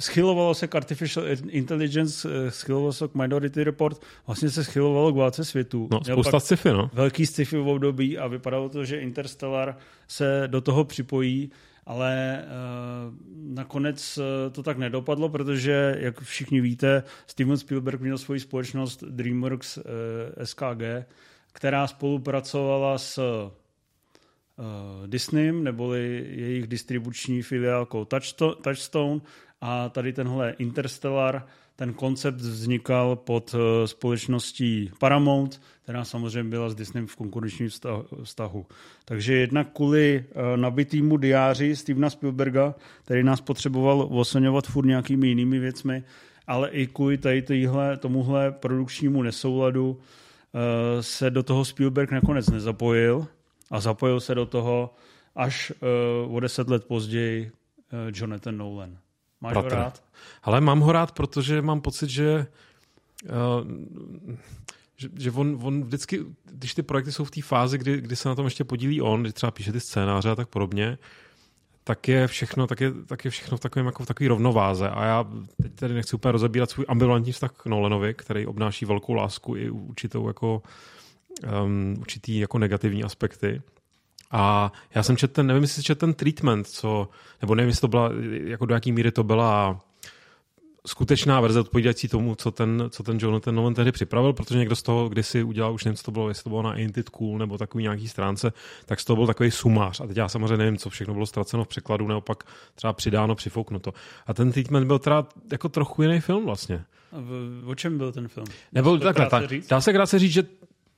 Schylovalo 0.00 0.54
se 0.54 0.68
k 0.68 0.74
Artificial 0.74 1.26
Intelligence, 1.48 2.28
eh, 2.46 2.50
schylovalo 2.50 2.92
se 2.92 3.08
k 3.08 3.14
Minority 3.14 3.64
Report, 3.64 4.02
vlastně 4.26 4.50
se 4.50 4.64
schylovalo 4.64 5.12
k 5.12 5.16
válce 5.16 5.44
světu. 5.44 5.88
No, 5.90 6.04
spousta 6.04 6.40
sci-fi, 6.40 6.68
no. 6.68 6.90
Velký 6.92 7.26
sci-fi 7.26 7.56
v 7.56 7.68
období 7.68 8.18
a 8.18 8.26
vypadalo 8.26 8.68
to, 8.68 8.84
že 8.84 9.00
Interstellar 9.00 9.76
se 10.08 10.44
do 10.46 10.60
toho 10.60 10.84
připojí, 10.84 11.50
ale 11.86 12.44
uh, 12.44 13.14
nakonec 13.54 14.18
eh, 14.18 14.50
to 14.50 14.62
tak 14.62 14.78
nedopadlo, 14.78 15.28
protože, 15.28 15.96
jak 15.98 16.20
všichni 16.20 16.60
víte, 16.60 17.02
Steven 17.26 17.56
Spielberg 17.56 18.00
měl 18.00 18.18
svoji 18.18 18.40
společnost 18.40 19.04
DreamWorks 19.04 19.76
uh, 19.76 19.82
SKG, 20.44 21.06
která 21.52 21.86
spolupracovala 21.86 22.98
s 22.98 23.18
Disneym, 25.06 25.64
neboli 25.64 26.26
jejich 26.30 26.66
distribuční 26.66 27.42
filiálkou 27.42 28.04
Touchstone 28.62 29.20
a 29.60 29.88
tady 29.88 30.12
tenhle 30.12 30.50
Interstellar, 30.58 31.46
ten 31.76 31.94
koncept 31.94 32.36
vznikal 32.36 33.16
pod 33.16 33.54
uh, 33.54 33.60
společností 33.84 34.90
Paramount, 34.98 35.60
která 35.82 36.04
samozřejmě 36.04 36.50
byla 36.50 36.70
s 36.70 36.74
Disneym 36.74 37.06
v 37.06 37.16
konkurenčním 37.16 37.68
vztahu. 38.22 38.66
Takže 39.04 39.34
jednak 39.34 39.68
kvůli 39.72 40.24
uh, 40.34 40.56
nabitýmu 40.56 41.16
diáři 41.16 41.76
Stevena 41.76 42.10
Spielberga, 42.10 42.74
který 43.04 43.22
nás 43.22 43.40
potřeboval 43.40 44.08
oslňovat 44.10 44.66
furt 44.66 44.86
nějakými 44.86 45.28
jinými 45.28 45.58
věcmi, 45.58 46.04
ale 46.46 46.70
i 46.70 46.86
kvůli 46.86 47.18
tady 47.18 47.42
týhle, 47.42 47.96
tomuhle 47.96 48.52
produkčnímu 48.52 49.22
nesouladu 49.22 50.00
se 51.00 51.30
do 51.30 51.42
toho 51.42 51.64
Spielberg 51.64 52.10
nakonec 52.10 52.50
nezapojil, 52.50 53.26
a 53.72 53.80
zapojil 53.80 54.20
se 54.20 54.34
do 54.34 54.46
toho 54.46 54.94
až 55.36 55.72
uh, 56.26 56.36
o 56.36 56.40
deset 56.40 56.68
let 56.68 56.84
později 56.84 57.50
uh, 57.50 57.98
Jonathan 58.14 58.56
Nolan. 58.56 58.98
Máš 59.40 59.52
Bratr. 59.52 59.74
ho 59.74 59.82
rád? 59.82 60.02
Ale 60.42 60.60
mám 60.60 60.80
ho 60.80 60.92
rád, 60.92 61.12
protože 61.12 61.62
mám 61.62 61.80
pocit, 61.80 62.10
že 62.10 62.46
uh, 63.24 63.70
že, 64.96 65.08
že 65.18 65.30
on, 65.30 65.58
on 65.62 65.84
vždycky, 65.84 66.20
když 66.44 66.74
ty 66.74 66.82
projekty 66.82 67.12
jsou 67.12 67.24
v 67.24 67.30
té 67.30 67.42
fázi, 67.42 67.78
kdy, 67.78 68.00
kdy 68.00 68.16
se 68.16 68.28
na 68.28 68.34
tom 68.34 68.44
ještě 68.44 68.64
podílí 68.64 69.02
on, 69.02 69.22
kdy 69.22 69.32
třeba 69.32 69.50
píše 69.50 69.72
ty 69.72 69.80
scénáře 69.80 70.30
a 70.30 70.34
tak 70.34 70.48
podobně, 70.48 70.98
tak 71.84 72.08
je 72.08 72.26
všechno, 72.26 72.66
tak 72.66 72.80
je, 72.80 72.92
tak 73.06 73.24
je 73.24 73.30
všechno 73.30 73.56
v 73.56 73.60
takovém, 73.60 73.86
jako 73.86 74.02
v 74.02 74.06
takové 74.06 74.28
rovnováze. 74.28 74.88
A 74.88 75.04
já 75.04 75.24
teď 75.62 75.74
tady 75.74 75.94
nechci 75.94 76.16
úplně 76.16 76.32
rozebírat 76.32 76.70
svůj 76.70 76.86
ambivalentní 76.88 77.32
vztah 77.32 77.52
k 77.52 77.66
Nolanovi, 77.66 78.14
který 78.14 78.46
obnáší 78.46 78.84
velkou 78.84 79.12
lásku 79.12 79.56
i 79.56 79.70
určitou 79.70 80.28
jako 80.28 80.62
um, 81.64 81.96
určitý 82.00 82.38
jako 82.38 82.58
negativní 82.58 83.04
aspekty. 83.04 83.62
A 84.30 84.72
já 84.94 85.02
jsem 85.02 85.16
četl 85.16 85.32
ten, 85.32 85.46
nevím, 85.46 85.62
jestli 85.62 85.82
četl 85.82 85.98
ten 85.98 86.14
treatment, 86.14 86.66
co, 86.66 87.08
nebo 87.42 87.54
nevím, 87.54 87.68
jestli 87.68 87.80
to 87.80 87.88
byla, 87.88 88.10
jako 88.44 88.66
do 88.66 88.74
jaký 88.74 88.92
míry 88.92 89.10
to 89.10 89.24
byla 89.24 89.80
skutečná 90.86 91.40
verze 91.40 91.60
odpovídající 91.60 92.08
tomu, 92.08 92.34
co 92.34 92.50
ten, 92.50 92.84
co 92.90 93.02
ten 93.02 93.18
Jonathan 93.20 93.54
Nolan 93.54 93.74
tehdy 93.74 93.92
připravil, 93.92 94.32
protože 94.32 94.58
někdo 94.58 94.76
z 94.76 94.82
toho 94.82 95.08
kdysi 95.08 95.42
udělal, 95.42 95.74
už 95.74 95.84
nevím, 95.84 95.96
co 95.96 96.02
to 96.02 96.10
bylo, 96.10 96.28
jestli 96.28 96.44
to 96.44 96.50
bylo 96.50 96.62
na 96.62 96.70
Ain't 96.70 96.98
It 96.98 97.08
Cool 97.08 97.38
nebo 97.38 97.58
takový 97.58 97.82
nějaký 97.82 98.08
stránce, 98.08 98.52
tak 98.86 99.00
z 99.00 99.04
toho 99.04 99.16
byl 99.16 99.26
takový 99.26 99.50
sumář. 99.50 100.00
A 100.00 100.06
teď 100.06 100.16
já 100.16 100.28
samozřejmě 100.28 100.56
nevím, 100.56 100.76
co 100.76 100.90
všechno 100.90 101.14
bylo 101.14 101.26
ztraceno 101.26 101.64
v 101.64 101.68
překladu, 101.68 102.08
nebo 102.08 102.20
pak 102.20 102.44
třeba 102.74 102.92
přidáno, 102.92 103.34
přifouknuto. 103.34 103.94
A 104.26 104.34
ten 104.34 104.52
treatment 104.52 104.86
byl 104.86 104.98
teda 104.98 105.26
jako 105.52 105.68
trochu 105.68 106.02
jiný 106.02 106.20
film 106.20 106.44
vlastně. 106.44 106.84
A 107.12 107.16
v, 107.20 107.62
o 107.66 107.74
čem 107.74 107.98
byl 107.98 108.12
ten 108.12 108.28
film? 108.28 108.46
Nebo 108.72 108.98
takhle, 108.98 109.26
ta, 109.26 109.42
dá 109.68 109.80
se 109.80 109.92
krátce 109.92 110.18
říct, 110.18 110.32
že 110.32 110.42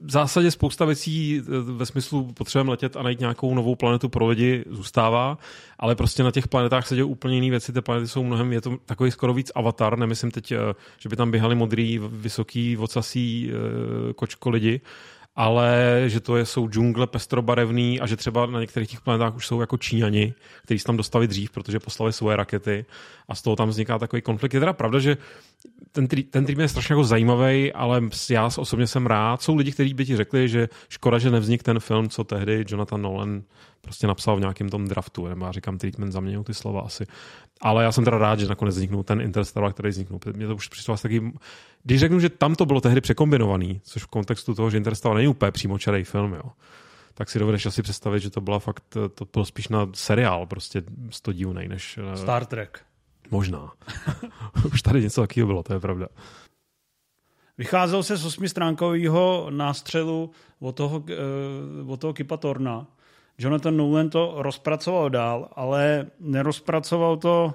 v 0.04 0.10
zásadě 0.10 0.50
spousta 0.50 0.84
věcí 0.84 1.42
eh, 1.42 1.60
ve 1.60 1.86
smyslu 1.86 2.32
potřebujeme 2.32 2.70
letět 2.70 2.96
a 2.96 3.02
najít 3.02 3.20
nějakou 3.20 3.54
novou 3.54 3.74
planetu 3.74 4.08
pro 4.08 4.26
lidi 4.26 4.64
zůstává, 4.70 5.38
ale 5.78 5.94
prostě 5.94 6.22
na 6.22 6.30
těch 6.30 6.48
planetách 6.48 6.86
se 6.86 6.94
dějí 6.94 7.04
úplně 7.04 7.34
jiné 7.34 7.50
věci. 7.50 7.72
Ty 7.72 7.80
planety 7.80 8.08
jsou 8.08 8.24
mnohem, 8.24 8.52
je 8.52 8.60
to 8.60 8.76
takový 8.86 9.10
skoro 9.10 9.34
víc 9.34 9.52
avatar, 9.54 9.98
nemyslím 9.98 10.30
teď, 10.30 10.52
eh, 10.52 10.58
že 10.98 11.08
by 11.08 11.16
tam 11.16 11.30
běhali 11.30 11.54
modrý, 11.54 12.00
vysoký, 12.02 12.76
vocasí 12.76 13.50
eh, 13.50 14.12
kočko 14.12 14.50
lidi, 14.50 14.80
ale 15.36 16.02
že 16.06 16.20
to 16.20 16.36
je, 16.36 16.46
jsou 16.46 16.68
džungle 16.68 17.06
pestrobarevný 17.06 18.00
a 18.00 18.06
že 18.06 18.16
třeba 18.16 18.46
na 18.46 18.60
některých 18.60 18.90
těch 18.90 19.00
planetách 19.00 19.34
už 19.36 19.46
jsou 19.46 19.60
jako 19.60 19.76
Číňani, 19.78 20.34
kteří 20.62 20.78
se 20.78 20.84
tam 20.84 20.96
dostali 20.96 21.28
dřív, 21.28 21.50
protože 21.50 21.80
poslali 21.80 22.12
svoje 22.12 22.36
rakety 22.36 22.84
a 23.28 23.34
z 23.34 23.42
toho 23.42 23.56
tam 23.56 23.68
vzniká 23.68 23.98
takový 23.98 24.22
konflikt. 24.22 24.54
Je 24.54 24.60
teda 24.60 24.72
pravda, 24.72 24.98
že 24.98 25.16
ten, 25.92 26.08
ten 26.30 26.46
tým 26.46 26.60
je 26.60 26.68
strašně 26.68 26.92
jako 26.92 27.04
zajímavý, 27.04 27.72
ale 27.72 28.02
já 28.30 28.46
osobně 28.58 28.86
jsem 28.86 29.06
rád. 29.06 29.42
Jsou 29.42 29.56
lidi, 29.56 29.72
kteří 29.72 29.94
by 29.94 30.04
ti 30.04 30.16
řekli, 30.16 30.48
že 30.48 30.68
škoda, 30.88 31.18
že 31.18 31.30
nevznik 31.30 31.62
ten 31.62 31.80
film, 31.80 32.08
co 32.08 32.24
tehdy 32.24 32.64
Jonathan 32.68 33.02
Nolan 33.02 33.42
prostě 33.84 34.06
napsal 34.06 34.36
v 34.36 34.40
nějakém 34.40 34.68
tom 34.68 34.88
draftu, 34.88 35.26
nebo 35.26 35.46
já 35.46 35.52
říkám 35.52 35.78
treatment, 35.78 36.12
zaměnil 36.12 36.44
ty 36.44 36.54
slova 36.54 36.80
asi. 36.80 37.06
Ale 37.60 37.84
já 37.84 37.92
jsem 37.92 38.04
teda 38.04 38.18
rád, 38.18 38.40
že 38.40 38.46
nakonec 38.46 38.74
vzniknul 38.74 39.02
ten 39.02 39.20
Interstellar, 39.20 39.72
který 39.72 39.88
vzniknul. 39.88 40.20
Mě 40.32 40.46
to 40.46 40.54
už 40.54 40.68
přišlo 40.68 40.96
taky... 40.96 41.32
Když 41.82 42.00
řeknu, 42.00 42.20
že 42.20 42.28
tam 42.28 42.54
to 42.54 42.66
bylo 42.66 42.80
tehdy 42.80 43.00
překombinovaný, 43.00 43.80
což 43.84 44.02
v 44.02 44.06
kontextu 44.06 44.54
toho, 44.54 44.70
že 44.70 44.76
Interstellar 44.76 45.16
není 45.16 45.28
úplně 45.28 45.52
přímočarý 45.52 46.04
film, 46.04 46.32
jo, 46.32 46.50
tak 47.14 47.30
si 47.30 47.38
dovedeš 47.38 47.66
asi 47.66 47.82
představit, 47.82 48.20
že 48.20 48.30
to 48.30 48.40
byla 48.40 48.58
fakt, 48.58 48.96
to 49.14 49.24
bylo 49.32 49.44
spíš 49.44 49.68
na 49.68 49.88
seriál, 49.94 50.46
prostě 50.46 50.82
sto 51.10 51.32
divnej, 51.32 51.68
než... 51.68 51.98
Eh, 52.12 52.16
Star 52.16 52.46
Trek. 52.46 52.80
Možná. 53.30 53.72
Už 54.72 54.82
tady 54.82 55.02
něco 55.02 55.20
takového 55.20 55.46
bylo, 55.46 55.62
to 55.62 55.72
je 55.72 55.80
pravda. 55.80 56.08
Vycházel 57.58 58.02
se 58.02 58.16
z 58.16 58.24
osmistránkového 58.24 59.46
nástřelu 59.50 60.30
od 60.60 60.76
toho, 60.76 61.04
eh, 61.08 61.14
od 61.86 62.00
toho 62.00 62.12
Kipa 62.12 62.36
Torna. 62.36 62.86
Jonathan 63.38 63.76
Nolan 63.76 64.10
to 64.10 64.34
rozpracoval 64.38 65.10
dál, 65.10 65.48
ale 65.52 66.06
nerozpracoval 66.20 67.16
to 67.16 67.54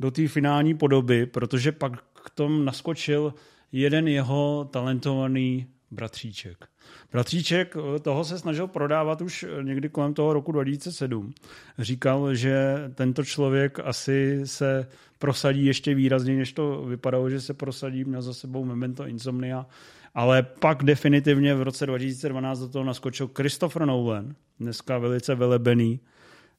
do 0.00 0.10
té 0.10 0.28
finální 0.28 0.74
podoby, 0.74 1.26
protože 1.26 1.72
pak 1.72 1.92
k 2.24 2.30
tomu 2.30 2.62
naskočil 2.62 3.34
jeden 3.72 4.08
jeho 4.08 4.68
talentovaný 4.72 5.66
bratříček. 5.90 6.66
Bratříček 7.12 7.76
eh, 7.76 7.98
toho 7.98 8.24
se 8.24 8.38
snažil 8.38 8.66
prodávat 8.66 9.20
už 9.20 9.42
eh, 9.42 9.62
někdy 9.62 9.88
kolem 9.88 10.14
toho 10.14 10.32
roku 10.32 10.52
2007. 10.52 11.34
Říkal, 11.78 12.34
že 12.34 12.76
tento 12.94 13.24
člověk 13.24 13.78
asi 13.84 14.40
se 14.44 14.88
prosadí 15.18 15.64
ještě 15.64 15.94
výrazněji, 15.94 16.38
než 16.38 16.52
to 16.52 16.82
vypadalo, 16.82 17.30
že 17.30 17.40
se 17.40 17.54
prosadí. 17.54 18.04
Měl 18.04 18.22
za 18.22 18.34
sebou 18.34 18.64
Memento 18.64 19.06
Insomnia. 19.06 19.66
Ale 20.14 20.42
pak 20.42 20.82
definitivně 20.82 21.54
v 21.54 21.62
roce 21.62 21.86
2012 21.86 22.58
do 22.58 22.68
toho 22.68 22.84
naskočil 22.84 23.30
Christopher 23.36 23.86
Nolan, 23.86 24.34
dneska 24.60 24.98
velice 24.98 25.34
velebený. 25.34 26.00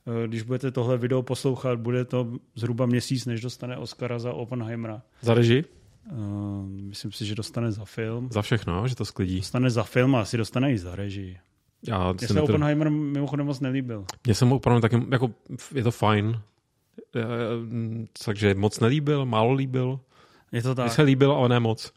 Eh, 0.07 0.27
když 0.27 0.41
budete 0.41 0.71
tohle 0.71 0.97
video 0.97 1.21
poslouchat, 1.21 1.79
bude 1.79 2.05
to 2.05 2.31
zhruba 2.55 2.85
měsíc, 2.85 3.25
než 3.25 3.41
dostane 3.41 3.77
Oscara 3.77 4.19
za 4.19 4.33
Oppenheimera. 4.33 5.01
Za 5.21 5.33
režii? 5.33 5.65
Uh, 6.11 6.67
myslím 6.67 7.11
si, 7.11 7.25
že 7.25 7.35
dostane 7.35 7.71
za 7.71 7.85
film. 7.85 8.29
Za 8.31 8.41
všechno, 8.41 8.87
že 8.87 8.95
to 8.95 9.05
sklidí. 9.05 9.37
Dostane 9.37 9.69
za 9.69 9.83
film 9.83 10.15
a 10.15 10.21
asi 10.21 10.37
dostane 10.37 10.73
i 10.73 10.77
za 10.77 10.95
režii. 10.95 11.37
Já 11.87 12.11
Mně 12.11 12.27
se 12.27 12.41
Oppenheimer 12.41 12.89
mimochodem 12.89 13.45
moc 13.45 13.59
nelíbil. 13.59 14.05
Mně 14.25 14.35
se 14.35 14.45
mu 14.45 14.55
opravdu 14.55 14.81
taky, 14.81 15.01
jako 15.11 15.31
je 15.75 15.83
to 15.83 15.91
fajn, 15.91 16.41
takže 18.25 18.55
moc 18.55 18.79
nelíbil, 18.79 19.25
málo 19.25 19.53
líbil. 19.53 19.99
Je 20.53 20.61
to 20.61 20.75
tak. 20.75 20.85
Mně 20.85 20.91
se 20.93 21.01
líbil, 21.01 21.31
ale 21.31 21.49
ne 21.49 21.59
moc. 21.59 21.93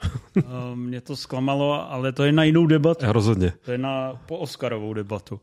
Mě 0.75 1.00
to 1.00 1.16
zklamalo, 1.16 1.92
ale 1.92 2.12
to 2.12 2.25
je 2.25 2.32
na 2.32 2.44
jinou 2.44 2.66
debatu. 2.66 3.06
Rozhodně. 3.08 3.52
To 3.64 3.72
je 3.72 3.78
na 3.78 4.20
po 4.26 4.38
Oscarovou 4.38 4.94
debatu. 4.94 5.40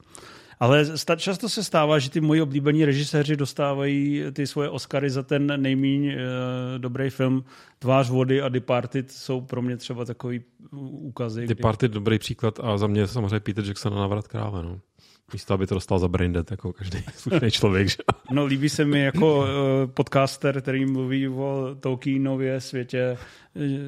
Ale 0.60 0.86
často 1.18 1.50
se 1.50 1.64
stává, 1.64 2.00
že 2.00 2.10
ty 2.10 2.22
moji 2.22 2.42
oblíbení 2.42 2.86
režiséři 2.86 3.36
dostávají 3.36 4.24
ty 4.34 4.48
svoje 4.48 4.70
Oscary 4.70 5.10
za 5.10 5.24
ten 5.24 5.62
nejmíň 5.62 6.08
uh, 6.08 6.14
dobrý 6.78 7.10
film. 7.10 7.44
Tvář 7.80 8.10
vody 8.10 8.42
a 8.42 8.50
Departed 8.50 9.12
jsou 9.12 9.42
pro 9.42 9.62
mě 9.62 9.78
třeba 9.78 10.06
takový 10.06 10.42
úkazy. 10.92 11.48
Departed 11.48 11.92
kdy... 11.92 11.96
dobrý 11.96 12.20
příklad 12.20 12.60
a 12.64 12.78
za 12.78 12.88
mě 12.88 13.08
samozřejmě 13.08 13.40
Peter 13.40 13.66
Jackson 13.66 13.94
a 13.94 13.96
Navrat 14.02 14.28
krále. 14.28 14.64
No. 14.64 14.80
Místo, 15.34 15.54
aby 15.54 15.68
to 15.68 15.76
dostal 15.76 16.00
za 16.00 16.08
braindead, 16.08 16.52
jako 16.52 16.74
každý 16.74 17.04
slušný 17.16 17.52
člověk. 17.52 17.90
Že? 17.90 17.98
No 18.32 18.46
líbí 18.46 18.70
se 18.70 18.86
mi 18.86 19.02
jako 19.02 19.40
uh, 19.40 19.46
podcaster, 19.94 20.62
který 20.62 20.86
mluví 20.86 21.28
o 21.28 21.76
Tolkienově 21.80 22.62
světě, 22.62 23.18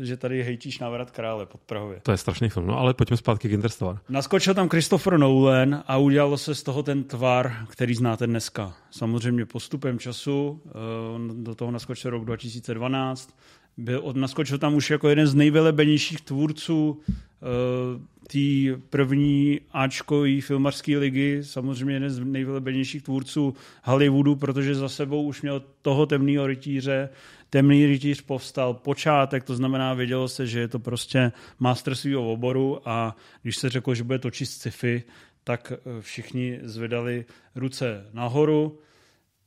že 0.01 0.17
tady 0.17 0.43
hejtíš 0.43 0.79
návrat 0.79 1.11
krále 1.11 1.45
pod 1.45 1.61
Prahově. 1.61 1.99
To 2.03 2.11
je 2.11 2.17
strašný 2.17 2.49
film, 2.49 2.67
no 2.67 2.79
ale 2.79 2.93
pojďme 2.93 3.17
zpátky 3.17 3.49
k 3.49 3.51
Interstellar. 3.51 3.99
Naskočil 4.09 4.53
tam 4.53 4.69
Christopher 4.69 5.17
Nolan 5.17 5.83
a 5.87 5.97
udělalo 5.97 6.37
se 6.37 6.55
z 6.55 6.63
toho 6.63 6.83
ten 6.83 7.03
tvar, 7.03 7.65
který 7.69 7.95
znáte 7.95 8.27
dneska. 8.27 8.73
Samozřejmě 8.91 9.45
postupem 9.45 9.99
času, 9.99 10.61
uh, 10.65 11.43
do 11.43 11.55
toho 11.55 11.71
naskočil 11.71 12.11
rok 12.11 12.25
2012, 12.25 13.37
byl, 13.77 13.99
od, 14.03 14.15
naskočil 14.15 14.57
tam 14.57 14.75
už 14.75 14.89
jako 14.89 15.09
jeden 15.09 15.27
z 15.27 15.35
nejvelebenějších 15.35 16.21
tvůrců 16.21 16.89
uh, 16.89 18.01
té 18.27 18.81
první 18.89 19.59
Ačkový 19.71 20.41
filmařské 20.41 20.97
ligy, 20.97 21.43
samozřejmě 21.43 21.93
jeden 21.93 22.09
z 22.09 22.19
nejvelebenějších 22.19 23.03
tvůrců 23.03 23.53
Hollywoodu, 23.83 24.35
protože 24.35 24.75
za 24.75 24.89
sebou 24.89 25.23
už 25.23 25.41
měl 25.41 25.63
toho 25.81 26.05
temného 26.05 26.47
rytíře. 26.47 27.09
Temný 27.49 27.85
rytíř 27.85 28.21
povstal 28.21 28.73
počátek, 28.73 29.43
to 29.43 29.55
znamená, 29.55 29.93
vědělo 29.93 30.27
se, 30.27 30.47
že 30.47 30.59
je 30.59 30.67
to 30.67 30.79
prostě 30.79 31.31
master 31.59 31.95
svého 31.95 32.31
oboru 32.31 32.89
a 32.89 33.15
když 33.41 33.57
se 33.57 33.69
řeklo, 33.69 33.95
že 33.95 34.03
bude 34.03 34.19
točit 34.19 34.45
sci-fi, 34.45 35.03
tak 35.43 35.71
eh, 35.71 36.01
všichni 36.01 36.59
zvedali 36.63 37.25
ruce 37.55 38.05
nahoru. 38.13 38.79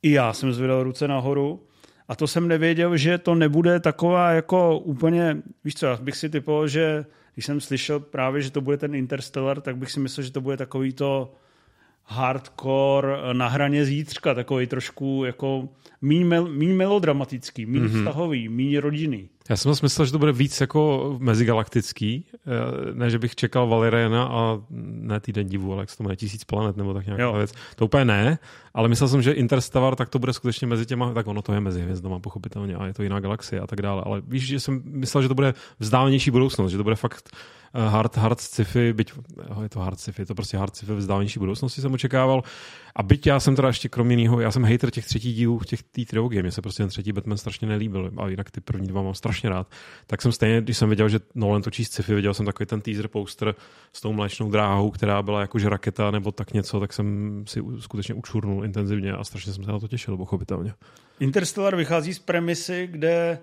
I 0.02 0.10
já 0.10 0.32
jsem 0.32 0.52
zvedal 0.52 0.82
ruce 0.82 1.08
nahoru. 1.08 1.67
A 2.08 2.16
to 2.16 2.26
jsem 2.26 2.48
nevěděl, 2.48 2.96
že 2.96 3.18
to 3.18 3.34
nebude 3.34 3.80
taková 3.80 4.30
jako 4.30 4.78
úplně, 4.78 5.42
víš 5.64 5.74
co, 5.74 5.86
já 5.86 5.96
bych 5.96 6.16
si 6.16 6.28
typoval, 6.28 6.68
že 6.68 7.04
když 7.34 7.46
jsem 7.46 7.60
slyšel 7.60 8.00
právě, 8.00 8.42
že 8.42 8.50
to 8.50 8.60
bude 8.60 8.76
ten 8.76 8.94
Interstellar, 8.94 9.60
tak 9.60 9.76
bych 9.76 9.90
si 9.90 10.00
myslel, 10.00 10.24
že 10.24 10.32
to 10.32 10.40
bude 10.40 10.56
takový 10.56 10.92
to 10.92 11.34
hardcore 12.04 13.16
na 13.32 13.48
hraně 13.48 13.84
zítřka, 13.84 14.34
takový 14.34 14.66
trošku 14.66 15.22
jako 15.26 15.68
míň, 16.02 16.26
mel, 16.26 16.48
míň 16.48 16.74
melodramatický, 16.74 17.66
míň 17.66 17.82
mm-hmm. 17.82 17.98
vztahový, 17.98 18.48
míň 18.48 18.78
rodinný. 18.78 19.28
Já 19.48 19.56
jsem 19.56 19.74
si 19.74 19.84
myslel, 19.84 20.06
že 20.06 20.12
to 20.12 20.18
bude 20.18 20.32
víc 20.32 20.60
jako 20.60 21.16
mezigalaktický, 21.18 22.26
eh, 22.32 22.40
ne, 22.94 23.10
že 23.10 23.18
bych 23.18 23.34
čekal 23.34 23.68
Valeriana 23.68 24.24
a 24.24 24.60
ne 24.70 25.20
týden 25.20 25.48
divu, 25.48 25.72
ale 25.72 25.82
jak 25.82 25.90
se 25.90 25.96
to 25.96 26.04
má 26.04 26.14
tisíc 26.14 26.44
planet 26.44 26.76
nebo 26.76 26.94
tak 26.94 27.06
nějaká 27.06 27.22
jo. 27.22 27.32
věc. 27.32 27.52
To 27.76 27.84
úplně 27.84 28.04
ne, 28.04 28.38
ale 28.74 28.88
myslel 28.88 29.08
jsem, 29.08 29.22
že 29.22 29.32
Interstellar 29.32 29.96
tak 29.96 30.08
to 30.08 30.18
bude 30.18 30.32
skutečně 30.32 30.66
mezi 30.66 30.86
těma, 30.86 31.14
tak 31.14 31.26
ono 31.26 31.42
to 31.42 31.52
je 31.52 31.60
mezi 31.60 31.82
hvězdama 31.82 32.18
pochopitelně 32.18 32.76
a 32.76 32.86
je 32.86 32.94
to 32.94 33.02
jiná 33.02 33.20
galaxie 33.20 33.60
a 33.60 33.66
tak 33.66 33.82
dále, 33.82 34.02
ale 34.06 34.22
víš, 34.26 34.46
že 34.46 34.60
jsem 34.60 34.82
myslel, 34.84 35.22
že 35.22 35.28
to 35.28 35.34
bude 35.34 35.54
vzdálenější 35.78 36.30
budoucnost, 36.30 36.70
že 36.70 36.76
to 36.76 36.84
bude 36.84 36.96
fakt 36.96 37.30
hard, 37.74 38.16
hard 38.16 38.40
sci-fi, 38.40 38.92
byť 38.92 39.12
oh, 39.48 39.62
je 39.62 39.68
to 39.68 39.80
hard 39.80 40.00
sci-fi, 40.00 40.22
je 40.22 40.26
to 40.26 40.34
prostě 40.34 40.56
hard 40.56 40.76
sci-fi 40.76 40.92
v 40.92 40.96
vzdálenější 40.96 41.38
budoucnosti 41.38 41.80
jsem 41.80 41.92
očekával. 41.92 42.42
A 42.96 43.02
byť 43.02 43.26
já 43.26 43.40
jsem 43.40 43.56
teda 43.56 43.68
ještě 43.68 43.88
kromě 43.88 44.16
jiného, 44.16 44.40
já 44.40 44.50
jsem 44.50 44.64
hater 44.64 44.90
těch 44.90 45.06
třetích 45.06 45.34
dílů 45.34 45.60
těch 45.66 45.82
té 45.82 46.04
trilogie, 46.04 46.42
mně 46.42 46.52
se 46.52 46.62
prostě 46.62 46.82
ten 46.82 46.88
třetí 46.88 47.12
Batman 47.12 47.38
strašně 47.38 47.68
nelíbil, 47.68 48.10
a 48.16 48.28
jinak 48.28 48.50
ty 48.50 48.60
první 48.60 48.88
dva 48.88 49.02
mám 49.02 49.14
strašně 49.14 49.50
rád. 49.50 49.70
Tak 50.06 50.22
jsem 50.22 50.32
stejně, 50.32 50.60
když 50.60 50.78
jsem 50.78 50.88
viděl, 50.88 51.08
že 51.08 51.20
Nolan 51.34 51.62
točí 51.62 51.84
sci-fi, 51.84 52.14
viděl 52.14 52.34
jsem 52.34 52.46
takový 52.46 52.66
ten 52.66 52.80
teaser 52.80 53.08
poster 53.08 53.54
s 53.92 54.00
tou 54.00 54.12
mléčnou 54.12 54.50
dráhou, 54.50 54.90
která 54.90 55.22
byla 55.22 55.40
jakože 55.40 55.68
raketa 55.68 56.10
nebo 56.10 56.32
tak 56.32 56.52
něco, 56.52 56.80
tak 56.80 56.92
jsem 56.92 57.44
si 57.46 57.62
skutečně 57.78 58.14
učurnul 58.14 58.64
intenzivně 58.64 59.12
a 59.12 59.24
strašně 59.24 59.52
jsem 59.52 59.64
se 59.64 59.72
na 59.72 59.78
to 59.78 59.88
těšil, 59.88 60.16
pochopitelně. 60.16 60.74
Interstellar 61.20 61.76
vychází 61.76 62.14
z 62.14 62.18
premisy, 62.18 62.88
kde 62.90 63.18
Eh, 63.28 63.38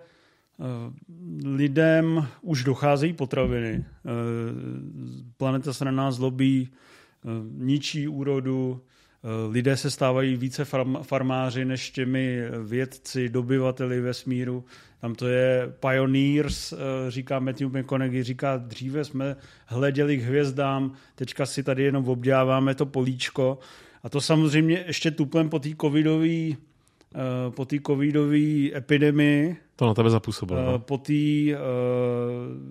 lidem 1.45 2.27
už 2.41 2.63
docházejí 2.63 3.13
potraviny. 3.13 3.85
Eh, 3.85 4.09
planeta 5.37 5.73
se 5.73 5.85
na 5.85 5.91
nás 5.91 6.15
zlobí, 6.15 6.69
eh, 6.69 7.27
ničí 7.51 8.07
úrodu, 8.07 8.81
lidé 9.49 9.77
se 9.77 9.91
stávají 9.91 10.35
více 10.35 10.65
farmáři 11.01 11.65
než 11.65 11.91
těmi 11.91 12.41
vědci, 12.63 13.29
dobyvateli 13.29 14.01
vesmíru. 14.01 14.65
Tam 15.01 15.15
to 15.15 15.27
je 15.27 15.73
pioneers, 15.79 16.73
říká 17.09 17.39
Matthew 17.39 17.77
McConaughey, 17.77 18.23
říká, 18.23 18.57
dříve 18.57 19.05
jsme 19.05 19.35
hleděli 19.65 20.17
k 20.17 20.21
hvězdám, 20.21 20.93
teďka 21.15 21.45
si 21.45 21.63
tady 21.63 21.83
jenom 21.83 22.09
obděláváme 22.09 22.75
to 22.75 22.85
políčko. 22.85 23.59
A 24.03 24.09
to 24.09 24.21
samozřejmě 24.21 24.83
ještě 24.87 25.11
tuplem 25.11 25.49
po 25.49 25.59
té 25.59 25.69
covidové 25.81 26.55
po 27.49 27.65
té 27.65 27.77
covidové 27.87 28.77
epidemii, 28.77 29.57
to 29.75 29.85
na 29.85 29.93
tebe 29.93 30.09
zapůsobilo. 30.09 30.65
No? 30.65 30.79
Po 30.79 30.97
té, 30.97 31.13
eh, 31.13 31.57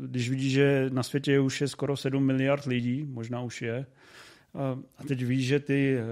když 0.01 0.31
vidíš, 0.31 0.53
že 0.53 0.91
na 0.93 1.03
světě 1.03 1.41
už 1.41 1.61
je 1.61 1.69
skoro 1.69 1.97
7 1.97 2.25
miliard 2.25 2.65
lidí, 2.65 3.07
možná 3.11 3.43
už 3.43 3.63
je, 3.63 3.87
a 4.99 5.05
teď 5.09 5.25
víš, 5.25 5.47
že 5.47 5.61
ty 5.61 5.97
eh, 5.99 6.05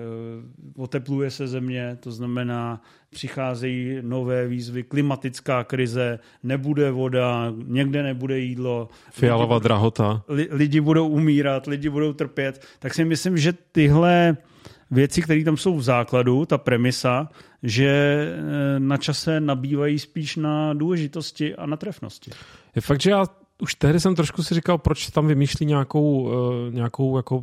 otepluje 0.76 1.30
se 1.30 1.48
země, 1.48 1.96
to 2.00 2.12
znamená, 2.12 2.82
přicházejí 3.10 3.98
nové 4.00 4.48
výzvy, 4.48 4.82
klimatická 4.82 5.64
krize, 5.64 6.18
nebude 6.42 6.90
voda, 6.90 7.52
někde 7.64 8.02
nebude 8.02 8.38
jídlo. 8.38 8.88
Fialová 9.10 9.58
drahota. 9.58 10.22
Lidi 10.28 10.80
budou 10.80 11.08
umírat, 11.08 11.66
lidi 11.66 11.88
budou 11.88 12.12
trpět. 12.12 12.66
Tak 12.78 12.94
si 12.94 13.04
myslím, 13.04 13.38
že 13.38 13.52
tyhle 13.72 14.36
věci, 14.92 15.22
které 15.22 15.44
tam 15.44 15.56
jsou 15.56 15.76
v 15.76 15.82
základu, 15.82 16.46
ta 16.46 16.58
premisa, 16.58 17.28
že 17.62 17.88
eh, 17.88 18.80
na 18.80 18.96
čase 18.96 19.40
nabývají 19.40 19.98
spíš 19.98 20.36
na 20.36 20.74
důležitosti 20.74 21.54
a 21.54 21.66
na 21.66 21.76
trefnosti. 21.76 22.30
Je 22.76 22.82
fakt, 22.82 23.00
že 23.00 23.10
já 23.10 23.24
už 23.62 23.74
tehdy 23.74 24.00
jsem 24.00 24.14
trošku 24.14 24.42
si 24.42 24.54
říkal, 24.54 24.78
proč 24.78 25.10
tam 25.10 25.26
vymýšlí 25.26 25.66
nějakou, 25.66 26.30
eh, 26.32 26.70
nějakou 26.70 27.16
jako 27.16 27.42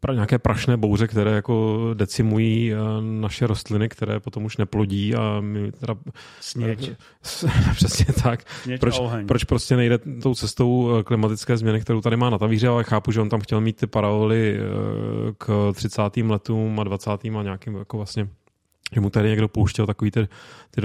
pra, 0.00 0.14
nějaké 0.14 0.38
prašné 0.38 0.76
bouře, 0.76 1.06
které 1.06 1.30
jako 1.30 1.90
decimují 1.94 2.72
eh, 2.72 2.76
naše 3.00 3.46
rostliny, 3.46 3.88
které 3.88 4.20
potom 4.20 4.44
už 4.44 4.56
neplodí 4.56 5.14
a 5.14 5.40
my 5.40 5.72
teda... 5.72 5.94
Sněď. 6.40 6.90
Přesně 7.74 8.06
tak. 8.22 8.50
Sněď 8.62 8.80
proč, 8.80 9.00
proč 9.26 9.44
prostě 9.44 9.76
nejde 9.76 9.98
tou 9.98 10.34
cestou 10.34 10.90
klimatické 11.04 11.56
změny, 11.56 11.80
kterou 11.80 12.00
tady 12.00 12.16
má 12.16 12.30
na 12.30 12.38
tavíře, 12.38 12.68
ale 12.68 12.84
chápu, 12.84 13.12
že 13.12 13.20
on 13.20 13.28
tam 13.28 13.40
chtěl 13.40 13.60
mít 13.60 13.76
ty 13.76 13.86
paralely 13.86 14.58
k 15.38 15.72
30. 15.74 16.02
letům 16.16 16.80
a 16.80 16.84
20. 16.84 17.10
a 17.10 17.42
nějakým 17.42 17.74
jako 17.74 17.96
vlastně 17.96 18.28
že 18.92 19.00
mu 19.00 19.10
tady 19.10 19.28
někdo 19.28 19.48
pouštěl 19.48 19.86
takový 19.86 20.10
ten, 20.10 20.28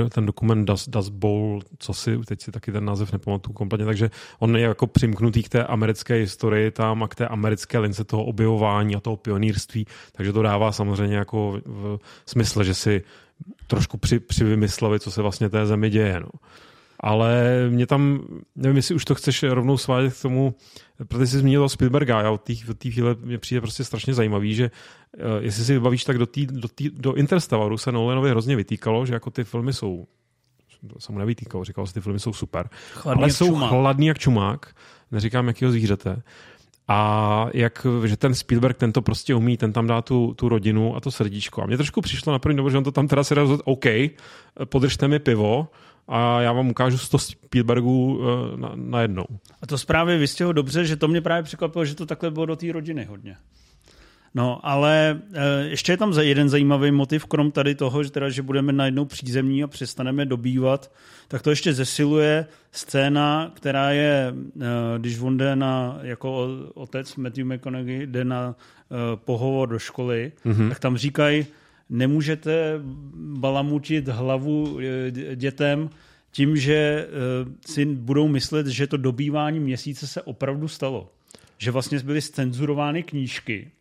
ten 0.10 0.26
dokument 0.26 0.66
Dust, 0.66 0.90
Dust 0.90 1.10
Bowl, 1.10 1.62
co 1.80 1.94
si, 1.94 2.18
teď 2.18 2.42
si 2.42 2.52
taky 2.52 2.72
ten 2.72 2.86
název 2.86 3.14
nepamatuju 3.14 3.54
kompletně, 3.54 3.86
takže 3.86 4.10
on 4.40 4.58
je 4.58 4.64
jako 4.64 4.88
přimknutý 4.88 5.44
k 5.44 5.50
té 5.50 5.64
americké 5.64 6.14
historii 6.14 6.72
tam 6.72 7.04
a 7.04 7.08
k 7.08 7.16
té 7.16 7.28
americké 7.28 7.80
lince 7.80 8.04
toho 8.04 8.26
objevování 8.26 8.96
a 8.96 9.00
toho 9.00 9.18
pionýrství, 9.18 9.86
takže 10.12 10.34
to 10.34 10.42
dává 10.42 10.72
samozřejmě 10.72 11.18
jako 11.18 11.62
v 11.66 12.00
smysl, 12.26 12.64
že 12.64 12.74
si 12.74 13.04
trošku 13.68 13.98
při, 13.98 14.20
přivymysleli, 14.20 15.00
co 15.00 15.12
se 15.12 15.22
vlastně 15.22 15.50
té 15.50 15.66
zemi 15.66 15.90
děje. 15.90 16.20
No 16.20 16.30
ale 17.00 17.44
mě 17.70 17.88
tam, 17.88 18.20
nevím, 18.56 18.78
jestli 18.78 18.96
už 18.96 19.06
to 19.06 19.16
chceš 19.16 19.44
rovnou 19.44 19.78
svádět 19.78 20.14
k 20.14 20.22
tomu, 20.22 20.56
protože 21.08 21.28
jsi 21.28 21.38
zmínil 21.38 21.70
Spielberga, 21.70 22.22
já 22.22 22.32
od 22.32 22.42
té 22.78 22.92
chvíle 22.92 23.16
mě 23.20 23.38
přijde 23.38 23.62
prostě 23.62 23.84
strašně 23.84 24.14
zajímavý, 24.14 24.56
že 24.56 24.72
uh, 25.18 25.24
jestli 25.40 25.64
si 25.64 25.74
vybavíš, 25.74 26.04
tak 26.04 26.18
do, 26.18 26.26
tý, 26.26 26.48
do, 26.48 26.68
tý, 26.68 26.90
do 26.90 27.14
Interstellaru 27.14 27.78
se 27.78 27.92
Nolanovi 27.92 28.30
hrozně 28.30 28.56
vytýkalo, 28.56 29.06
že 29.06 29.14
jako 29.14 29.32
ty 29.32 29.44
filmy 29.44 29.74
jsou 29.74 30.08
to 30.88 31.00
jsem 31.00 31.14
mu 31.16 31.20
nevytýkal, 31.20 31.64
říkal, 31.64 31.86
že 31.86 31.94
ty 31.94 32.02
filmy 32.02 32.20
jsou 32.20 32.34
super, 32.34 32.70
chladný 32.94 33.24
ale 33.24 33.32
jsou 33.32 33.48
čumák. 33.48 33.70
chladný 33.70 34.08
jak 34.08 34.20
čumák, 34.20 34.76
neříkám 35.12 35.48
jakýho 35.48 35.72
zvířete. 35.72 36.22
A 36.88 37.48
jak, 37.54 37.88
že 38.06 38.18
ten 38.18 38.36
Spielberg, 38.36 38.78
ten 38.78 38.92
to 38.92 39.02
prostě 39.02 39.36
umí, 39.36 39.58
ten 39.58 39.74
tam 39.74 39.88
dá 39.88 40.02
tu, 40.02 40.34
tu 40.34 40.50
rodinu 40.50 40.96
a 40.96 41.00
to 41.00 41.12
srdíčko. 41.12 41.64
A 41.64 41.66
mě 41.66 41.78
trošku 41.78 42.02
přišlo 42.02 42.34
na 42.34 42.40
první 42.40 42.58
dobu, 42.58 42.70
že 42.70 42.78
on 42.78 42.84
to 42.84 42.92
tam 42.92 43.08
teda 43.08 43.24
se 43.24 43.36
rozhodl, 43.36 43.64
OK, 43.66 43.86
podržte 44.66 45.08
mi 45.08 45.20
pivo, 45.20 45.68
a 46.08 46.42
já 46.42 46.54
vám 46.54 46.70
ukážu 46.70 46.98
100 46.98 47.20
Spielbergů 47.20 48.22
eh, 48.22 48.58
na, 48.58 48.72
na 48.76 49.02
jednou. 49.02 49.26
A 49.62 49.68
to 49.68 49.76
právě 49.88 50.18
vystěho 50.18 50.54
dobře, 50.54 50.86
že 50.86 50.96
to 50.96 51.08
mě 51.08 51.22
právě 51.22 51.44
překvapilo, 51.44 51.86
že 51.86 51.96
to 51.96 52.06
takhle 52.06 52.32
bylo 52.32 52.46
do 52.46 52.56
té 52.56 52.72
rodiny 52.72 53.06
hodně. 53.06 53.38
No, 54.36 54.60
ale 54.64 55.22
e, 55.34 55.64
ještě 55.68 55.92
je 55.92 55.98
tam 55.98 56.14
jeden 56.20 56.50
zajímavý 56.50 56.92
motiv, 56.92 57.26
krom 57.26 57.52
tady 57.52 57.76
toho, 57.76 58.04
že, 58.04 58.12
teda, 58.12 58.30
že 58.30 58.42
budeme 58.42 58.74
najednou 58.74 59.06
přízemní 59.06 59.64
a 59.64 59.68
přestaneme 59.68 60.26
dobývat, 60.26 60.92
tak 61.28 61.42
to 61.42 61.50
ještě 61.50 61.74
zesiluje 61.74 62.46
scéna, 62.72 63.52
která 63.56 63.92
je, 63.92 64.34
e, 64.62 65.00
když 65.00 65.20
on 65.20 65.38
jde 65.38 65.56
na, 65.56 66.00
jako 66.02 66.48
otec 66.74 67.16
Matthew 67.16 67.46
McConaughey, 67.46 68.08
jde 68.08 68.26
na 68.26 68.56
e, 68.56 68.96
pohovor 69.16 69.70
do 69.70 69.80
školy, 69.80 70.32
mm-hmm. 70.46 70.70
tak 70.70 70.80
tam 70.80 70.98
říkají, 70.98 71.46
nemůžete 71.90 72.80
balamutit 73.16 74.08
hlavu 74.08 74.80
eh, 74.80 75.12
dětem 75.36 75.90
tím, 76.32 76.58
že 76.58 76.74
eh, 76.74 77.10
si 77.66 77.86
budou 77.86 78.28
myslet, 78.28 78.68
že 78.68 78.88
to 78.88 78.98
dobývání 78.98 79.60
měsíce 79.60 80.08
se 80.08 80.22
opravdu 80.22 80.68
stalo. 80.68 81.12
Že 81.58 81.72
vlastně 81.72 82.00
byly 82.00 82.22
cenzurovány 82.22 83.04
knížky. 83.04 83.72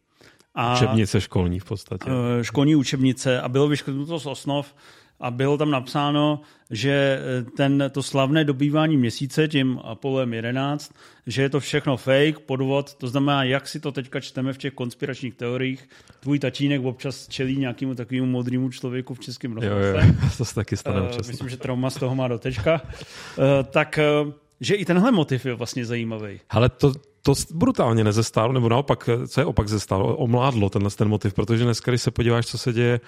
A, 0.55 0.75
učebnice 0.75 1.21
školní 1.21 1.61
v 1.61 1.64
podstatě. 1.64 2.11
Školní 2.42 2.77
učebnice 2.77 3.40
a 3.40 3.49
bylo 3.49 3.68
vyškrtnuto 3.68 4.18
z 4.18 4.27
osnov 4.27 4.75
a 5.20 5.31
bylo 5.31 5.59
tam 5.59 5.70
napsáno, 5.70 6.40
že 6.70 7.20
eh, 7.20 7.50
ten, 7.57 7.85
to 7.92 8.02
slavné 8.02 8.44
dobývání 8.44 8.96
měsíce 8.96 9.48
tím 9.48 9.81
Apolem 9.85 10.35
11, 10.35 10.94
že 11.26 11.42
je 11.42 11.48
to 11.50 11.61
všechno 11.61 11.96
fake, 11.96 12.38
podvod, 12.38 12.94
to 12.94 13.09
znamená, 13.09 13.44
jak 13.44 13.68
si 13.68 13.81
to 13.81 13.92
teďka 13.92 14.20
čteme 14.20 14.52
v 14.52 14.59
těch 14.59 14.72
konspiračních 14.72 15.35
teoriích, 15.35 15.88
tvůj 16.20 16.38
tatínek 16.38 16.85
občas 16.85 17.28
čelí 17.28 17.57
nějakému 17.57 17.94
takovému 17.94 18.26
modrému 18.26 18.70
člověku 18.70 19.14
v 19.14 19.20
českém 19.20 19.52
rozhlase. 19.52 20.16
to 20.38 20.44
se 20.44 20.54
taky 20.54 20.76
stane 20.76 21.00
uh, 21.00 21.16
Myslím, 21.26 21.48
že 21.48 21.57
trauma 21.57 21.90
z 21.90 21.96
toho 21.96 22.14
má 22.14 22.28
do 22.28 22.38
teďka. 22.38 22.83
Uh, 22.83 23.44
tak 23.70 23.98
uh, 24.24 24.33
že 24.61 24.75
i 24.75 24.85
tenhle 24.85 25.12
motiv 25.12 25.47
je 25.47 25.55
vlastně 25.55 25.87
zajímavý. 25.87 26.40
Ale 26.51 26.68
to, 26.68 26.92
to 27.23 27.33
brutálně 27.55 28.05
nezestálo, 28.05 28.53
nebo 28.53 28.68
naopak, 28.68 29.09
co 29.29 29.40
je 29.40 29.44
opak 29.44 29.68
zestálo, 29.68 30.16
omládlo 30.16 30.68
tenhle 30.68 30.90
ten 30.90 31.09
motiv, 31.09 31.35
protože 31.35 31.64
dneska, 31.64 31.90
když 31.90 32.03
se 32.03 32.11
podíváš, 32.11 32.47
co 32.47 32.59
se 32.59 32.73
děje 32.73 33.01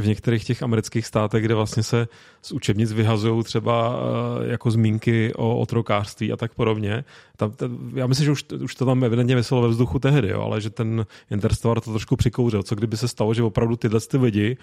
v 0.00 0.06
některých 0.06 0.44
těch 0.44 0.62
amerických 0.62 1.06
státech, 1.06 1.44
kde 1.44 1.54
vlastně 1.54 1.82
se 1.82 2.08
z 2.42 2.52
učebnic 2.52 2.92
vyhazují 2.92 3.44
třeba 3.44 3.96
eh, 3.96 4.50
jako 4.50 4.70
zmínky 4.70 5.34
o 5.34 5.58
otrokářství 5.58 6.32
a 6.32 6.36
tak 6.36 6.54
podobně. 6.54 7.04
Tam, 7.36 7.52
já 7.94 8.06
myslím, 8.06 8.24
že 8.24 8.32
už, 8.32 8.44
už 8.62 8.74
to 8.74 8.86
tam 8.86 9.04
evidentně 9.04 9.36
vyselo 9.36 9.62
ve 9.62 9.68
vzduchu 9.68 9.98
tehdy, 9.98 10.28
jo, 10.28 10.42
ale 10.42 10.60
že 10.60 10.70
ten 10.70 11.06
Interstellar 11.30 11.80
to 11.80 11.90
trošku 11.90 12.16
přikouřil. 12.16 12.62
Co 12.62 12.74
kdyby 12.74 12.96
se 12.96 13.08
stalo, 13.08 13.34
že 13.34 13.42
opravdu 13.42 13.76
tyhle 13.76 14.00
ty 14.00 14.16
lidi 14.16 14.56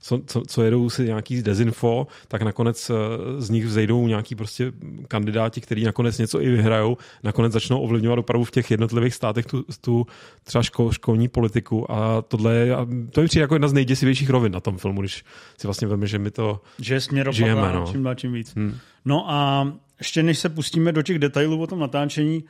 co, 0.00 0.20
co, 0.26 0.42
co 0.48 0.62
jedou 0.62 0.90
si 0.90 1.04
nějaký 1.04 1.42
dezinfo, 1.42 2.06
tak 2.28 2.42
nakonec 2.42 2.90
eh, 2.90 2.94
z 3.42 3.50
nich 3.50 3.66
vzejdou 3.66 4.06
nějaký 4.06 4.34
prostě 4.34 4.72
kandidáti, 5.08 5.60
kteří 5.60 5.84
nakonec 5.84 6.18
něco 6.18 6.42
i 6.42 6.50
vyhrajou, 6.50 6.96
nakonec 7.22 7.52
začnou 7.52 7.80
ovlivňovat 7.80 8.18
opravdu 8.18 8.44
v 8.44 8.50
těch 8.50 8.70
jednotlivých 8.70 9.14
státech 9.14 9.46
tu, 9.46 9.64
tu 9.80 10.06
třeba 10.44 10.62
škol, 10.62 10.92
školní 10.92 11.28
politiku 11.28 11.92
a 11.92 12.22
tohle 12.22 12.54
je, 12.54 12.76
to 13.10 13.20
je 13.20 13.26
přijde 13.26 13.42
jako 13.42 13.54
jedna 13.54 13.68
z 13.68 13.72
nejděsivějších 13.72 14.30
rovin 14.30 14.52
na 14.52 14.60
tom 14.60 14.78
filmu, 14.78 15.00
když 15.00 15.24
si 15.58 15.66
vlastně 15.66 15.88
víme, 15.88 16.06
že 16.06 16.18
my 16.18 16.30
to 16.30 16.60
že 16.78 16.94
je 16.94 17.00
žijeme. 17.30 17.72
No. 17.72 17.86
Čím 17.92 18.02
dál 18.02 18.14
tím 18.14 18.32
víc. 18.32 18.54
Hmm. 18.56 18.78
No 19.04 19.30
a 19.30 19.72
ještě 19.98 20.22
než 20.22 20.38
se 20.38 20.48
pustíme 20.48 20.92
do 20.92 21.02
těch 21.02 21.18
detailů 21.18 21.62
o 21.62 21.66
tom 21.66 21.78
natáčení, 21.78 22.44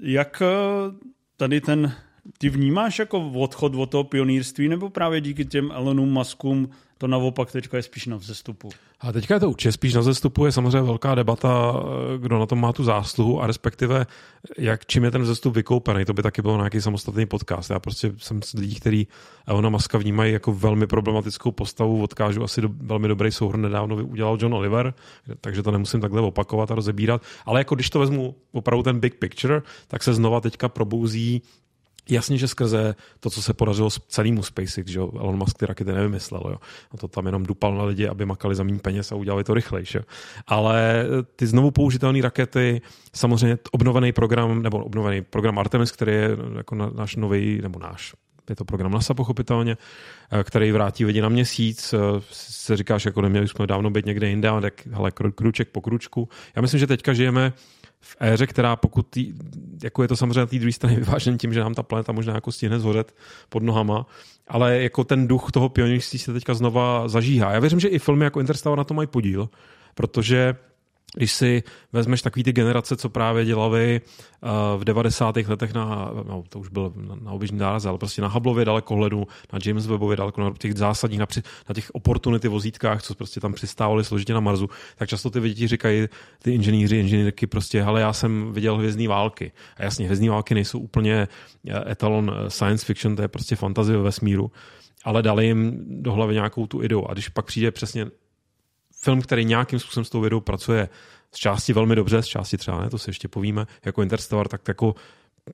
jak 0.00 0.42
eh, 0.42 0.46
tady 1.36 1.60
ten 1.60 1.92
ty 2.38 2.48
vnímáš 2.48 2.98
jako 2.98 3.30
odchod 3.30 3.74
od 3.74 3.90
toho 3.90 4.04
pionýrství, 4.04 4.68
nebo 4.68 4.90
právě 4.90 5.20
díky 5.20 5.44
těm 5.44 5.70
Elonům 5.70 6.12
Muskům 6.12 6.68
to 6.98 7.08
naopak 7.08 7.52
teďka 7.52 7.76
je 7.76 7.82
spíš 7.82 8.06
na 8.06 8.16
vzestupu? 8.16 8.68
A 9.00 9.12
teďka 9.12 9.34
je 9.34 9.40
to 9.40 9.50
určitě 9.50 9.72
spíš 9.72 9.94
na 9.94 10.00
vzestupu, 10.00 10.46
je 10.46 10.52
samozřejmě 10.52 10.82
velká 10.82 11.14
debata, 11.14 11.74
kdo 12.18 12.38
na 12.38 12.46
tom 12.46 12.60
má 12.60 12.72
tu 12.72 12.84
zásluhu 12.84 13.42
a 13.42 13.46
respektive 13.46 14.06
jak, 14.58 14.86
čím 14.86 15.04
je 15.04 15.10
ten 15.10 15.22
vzestup 15.22 15.54
vykoupený, 15.54 16.04
to 16.04 16.12
by 16.12 16.22
taky 16.22 16.42
bylo 16.42 16.56
nějaký 16.56 16.80
samostatný 16.80 17.26
podcast. 17.26 17.70
Já 17.70 17.78
prostě 17.78 18.12
jsem 18.16 18.42
z 18.42 18.52
lidí, 18.52 18.74
kteří 18.74 19.08
Elona 19.46 19.68
Muska 19.68 19.98
vnímají 19.98 20.32
jako 20.32 20.52
velmi 20.52 20.86
problematickou 20.86 21.52
postavu, 21.52 22.02
odkážu 22.02 22.42
asi 22.44 22.60
do, 22.60 22.68
velmi 22.72 23.08
dobrý 23.08 23.32
souhrn 23.32 23.62
nedávno 23.62 23.96
udělal 23.96 24.38
John 24.40 24.54
Oliver, 24.54 24.94
takže 25.40 25.62
to 25.62 25.70
nemusím 25.70 26.00
takhle 26.00 26.20
opakovat 26.20 26.70
a 26.70 26.74
rozebírat, 26.74 27.22
ale 27.46 27.60
jako 27.60 27.74
když 27.74 27.90
to 27.90 27.98
vezmu 27.98 28.34
opravdu 28.52 28.82
ten 28.82 29.00
big 29.00 29.14
picture, 29.14 29.62
tak 29.88 30.02
se 30.02 30.14
znova 30.14 30.40
teďka 30.40 30.68
probouzí 30.68 31.42
Jasně, 32.08 32.38
že 32.38 32.48
skrze 32.48 32.94
to, 33.20 33.30
co 33.30 33.42
se 33.42 33.54
podařilo 33.54 33.90
celému 33.90 34.42
SpaceX, 34.42 34.90
že 34.90 35.00
Elon 35.00 35.36
Musk 35.36 35.58
ty 35.58 35.66
rakety 35.66 35.92
nevymyslel, 35.92 36.42
jo. 36.44 36.56
A 36.90 36.96
to 36.96 37.08
tam 37.08 37.26
jenom 37.26 37.42
dupal 37.42 37.74
na 37.74 37.84
lidi, 37.84 38.08
aby 38.08 38.26
makali 38.26 38.54
za 38.54 38.62
méně 38.64 38.78
peněz 38.78 39.12
a 39.12 39.14
udělali 39.14 39.44
to 39.44 39.54
rychlejší. 39.54 39.98
Ale 40.46 41.06
ty 41.36 41.46
znovu 41.46 41.70
použitelné 41.70 42.22
rakety, 42.22 42.80
samozřejmě 43.12 43.58
obnovený 43.72 44.12
program, 44.12 44.62
nebo 44.62 44.84
obnovený 44.84 45.22
program 45.22 45.58
Artemis, 45.58 45.92
který 45.92 46.12
je 46.12 46.30
jako 46.56 46.74
náš 46.74 47.16
nový, 47.16 47.60
nebo 47.62 47.78
náš, 47.78 48.14
je 48.50 48.56
to 48.56 48.64
program 48.64 48.92
NASA 48.92 49.14
pochopitelně, 49.14 49.76
eh, 50.30 50.44
který 50.44 50.72
vrátí 50.72 51.04
lidi 51.04 51.20
na 51.20 51.28
měsíc. 51.28 51.92
Eh, 51.92 51.98
se 52.30 52.76
říkáš, 52.76 53.04
jako 53.04 53.20
neměli 53.20 53.48
jsme 53.48 53.66
dávno 53.66 53.90
být 53.90 54.06
někde 54.06 54.28
jinde, 54.28 54.48
ale 54.48 54.60
tak 54.60 54.86
hele, 54.86 55.10
kruček 55.10 55.68
po 55.68 55.80
kručku. 55.80 56.28
Já 56.56 56.62
myslím, 56.62 56.80
že 56.80 56.86
teďka 56.86 57.12
žijeme 57.12 57.52
v 58.04 58.16
éře, 58.20 58.46
která 58.46 58.76
pokud 58.76 59.06
tý, 59.10 59.32
jako 59.82 60.02
je 60.02 60.08
to 60.08 60.16
samozřejmě 60.16 60.40
na 60.40 60.46
té 60.46 60.58
druhé 60.58 60.72
straně 60.72 60.96
vyvážen 60.96 61.38
tím, 61.38 61.52
že 61.52 61.60
nám 61.60 61.74
ta 61.74 61.82
planeta 61.82 62.12
možná 62.12 62.34
jako 62.34 62.52
stihne 62.52 62.78
zhořet 62.78 63.14
pod 63.48 63.62
nohama, 63.62 64.06
ale 64.48 64.82
jako 64.82 65.04
ten 65.04 65.28
duch 65.28 65.52
toho 65.52 65.68
pionýrství 65.68 66.18
se 66.18 66.32
teďka 66.32 66.54
znova 66.54 67.08
zažíhá. 67.08 67.52
Já 67.52 67.60
věřím, 67.60 67.80
že 67.80 67.88
i 67.88 67.98
filmy 67.98 68.24
jako 68.24 68.40
Interstellar 68.40 68.78
na 68.78 68.84
to 68.84 68.94
mají 68.94 69.08
podíl, 69.08 69.48
protože 69.94 70.56
když 71.14 71.32
si 71.32 71.62
vezmeš 71.92 72.22
takový 72.22 72.42
ty 72.42 72.52
generace, 72.52 72.96
co 72.96 73.08
právě 73.08 73.44
dělali 73.44 74.00
uh, 74.42 74.80
v 74.80 74.84
90. 74.84 75.36
letech 75.36 75.74
na, 75.74 76.10
no, 76.28 76.44
to 76.48 76.58
už 76.58 76.68
byl 76.68 76.92
na, 76.96 77.14
na 77.14 77.32
oběžný 77.32 77.58
náraz, 77.58 77.86
ale 77.86 77.98
prostě 77.98 78.22
na 78.22 78.28
Hubbleově 78.28 78.64
dalekohledu, 78.64 79.26
na 79.52 79.58
James 79.66 79.86
Webbově 79.86 80.16
daleko, 80.16 80.40
na 80.40 80.52
těch 80.58 80.74
zásadních, 80.74 81.20
na, 81.20 81.26
při, 81.26 81.42
na 81.68 81.74
těch 81.74 81.90
opportunity 81.94 82.48
vozítkách, 82.48 83.02
co 83.02 83.14
prostě 83.14 83.40
tam 83.40 83.52
přistávali 83.52 84.04
složitě 84.04 84.34
na 84.34 84.40
Marsu, 84.40 84.68
tak 84.96 85.08
často 85.08 85.30
ty 85.30 85.38
lidi 85.38 85.66
říkají, 85.66 86.08
ty 86.42 86.54
inženýři, 86.54 86.96
inženýrky 86.96 87.46
prostě, 87.46 87.82
ale 87.82 88.00
já 88.00 88.12
jsem 88.12 88.52
viděl 88.52 88.76
hvězdní 88.76 89.06
války. 89.06 89.52
A 89.76 89.82
jasně, 89.82 90.04
hvězdní 90.06 90.28
války 90.28 90.54
nejsou 90.54 90.78
úplně 90.78 91.28
eh, 91.68 91.92
etalon 91.92 92.32
eh, 92.34 92.50
science 92.50 92.86
fiction, 92.86 93.16
to 93.16 93.22
je 93.22 93.28
prostě 93.28 93.56
fantazie 93.56 93.96
ve 93.96 94.02
vesmíru 94.02 94.50
ale 95.04 95.22
dali 95.22 95.46
jim 95.46 95.84
do 96.02 96.12
hlavy 96.12 96.34
nějakou 96.34 96.66
tu 96.66 96.82
ideu. 96.82 97.04
A 97.08 97.12
když 97.12 97.28
pak 97.28 97.44
přijde 97.44 97.70
přesně 97.70 98.06
film, 99.04 99.22
který 99.22 99.44
nějakým 99.44 99.78
způsobem 99.78 100.04
s 100.04 100.10
tou 100.10 100.20
vědou 100.20 100.40
pracuje 100.40 100.88
z 101.34 101.38
části 101.38 101.72
velmi 101.72 101.96
dobře, 101.96 102.22
z 102.22 102.26
části 102.26 102.56
třeba 102.56 102.80
ne, 102.80 102.90
to 102.90 102.98
si 102.98 103.10
ještě 103.10 103.28
povíme, 103.28 103.66
jako 103.84 104.02
Interstellar, 104.02 104.48
tak 104.48 104.68
jako 104.68 104.94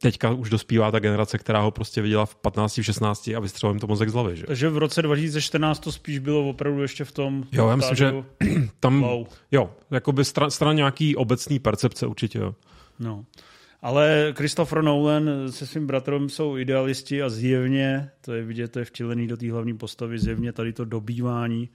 teďka 0.02 0.30
už 0.30 0.50
dospívá 0.50 0.90
ta 0.90 0.98
generace, 0.98 1.38
která 1.38 1.60
ho 1.60 1.70
prostě 1.70 2.02
viděla 2.02 2.26
v 2.26 2.34
15, 2.34 2.78
v 2.78 2.82
16 2.82 3.28
a 3.36 3.40
vystřelil 3.40 3.74
jim 3.74 3.80
to 3.80 3.86
mozek 3.86 4.08
z 4.08 4.12
hlavy. 4.12 4.36
Že? 4.36 4.46
Takže 4.46 4.68
v 4.68 4.78
roce 4.78 5.02
2014 5.02 5.78
to 5.78 5.92
spíš 5.92 6.18
bylo 6.18 6.48
opravdu 6.48 6.82
ještě 6.82 7.04
v 7.04 7.12
tom 7.12 7.44
Jo, 7.52 7.68
já 7.68 7.76
myslím, 7.76 7.96
že 7.96 8.12
tam, 8.80 9.00
wow. 9.00 9.26
jo, 9.52 9.70
jako 9.90 10.12
by 10.12 10.24
stran, 10.24 10.50
stran 10.50 10.76
nějaký 10.76 11.16
obecný 11.16 11.58
percepce 11.58 12.06
určitě, 12.06 12.38
jo. 12.38 12.54
No. 12.98 13.24
Ale 13.82 14.34
Christopher 14.36 14.82
Nolan 14.82 15.30
se 15.50 15.66
svým 15.66 15.86
bratrem 15.86 16.28
jsou 16.28 16.56
idealisti 16.56 17.22
a 17.22 17.28
zjevně, 17.28 18.10
to 18.20 18.32
je 18.32 18.42
vidět, 18.42 18.72
to 18.72 18.78
je 18.78 18.84
vtělený 18.84 19.26
do 19.26 19.36
té 19.36 19.52
hlavní 19.52 19.76
postavy, 19.76 20.18
zjevně 20.18 20.52
tady 20.52 20.72
to 20.72 20.84
dobývání 20.84 21.68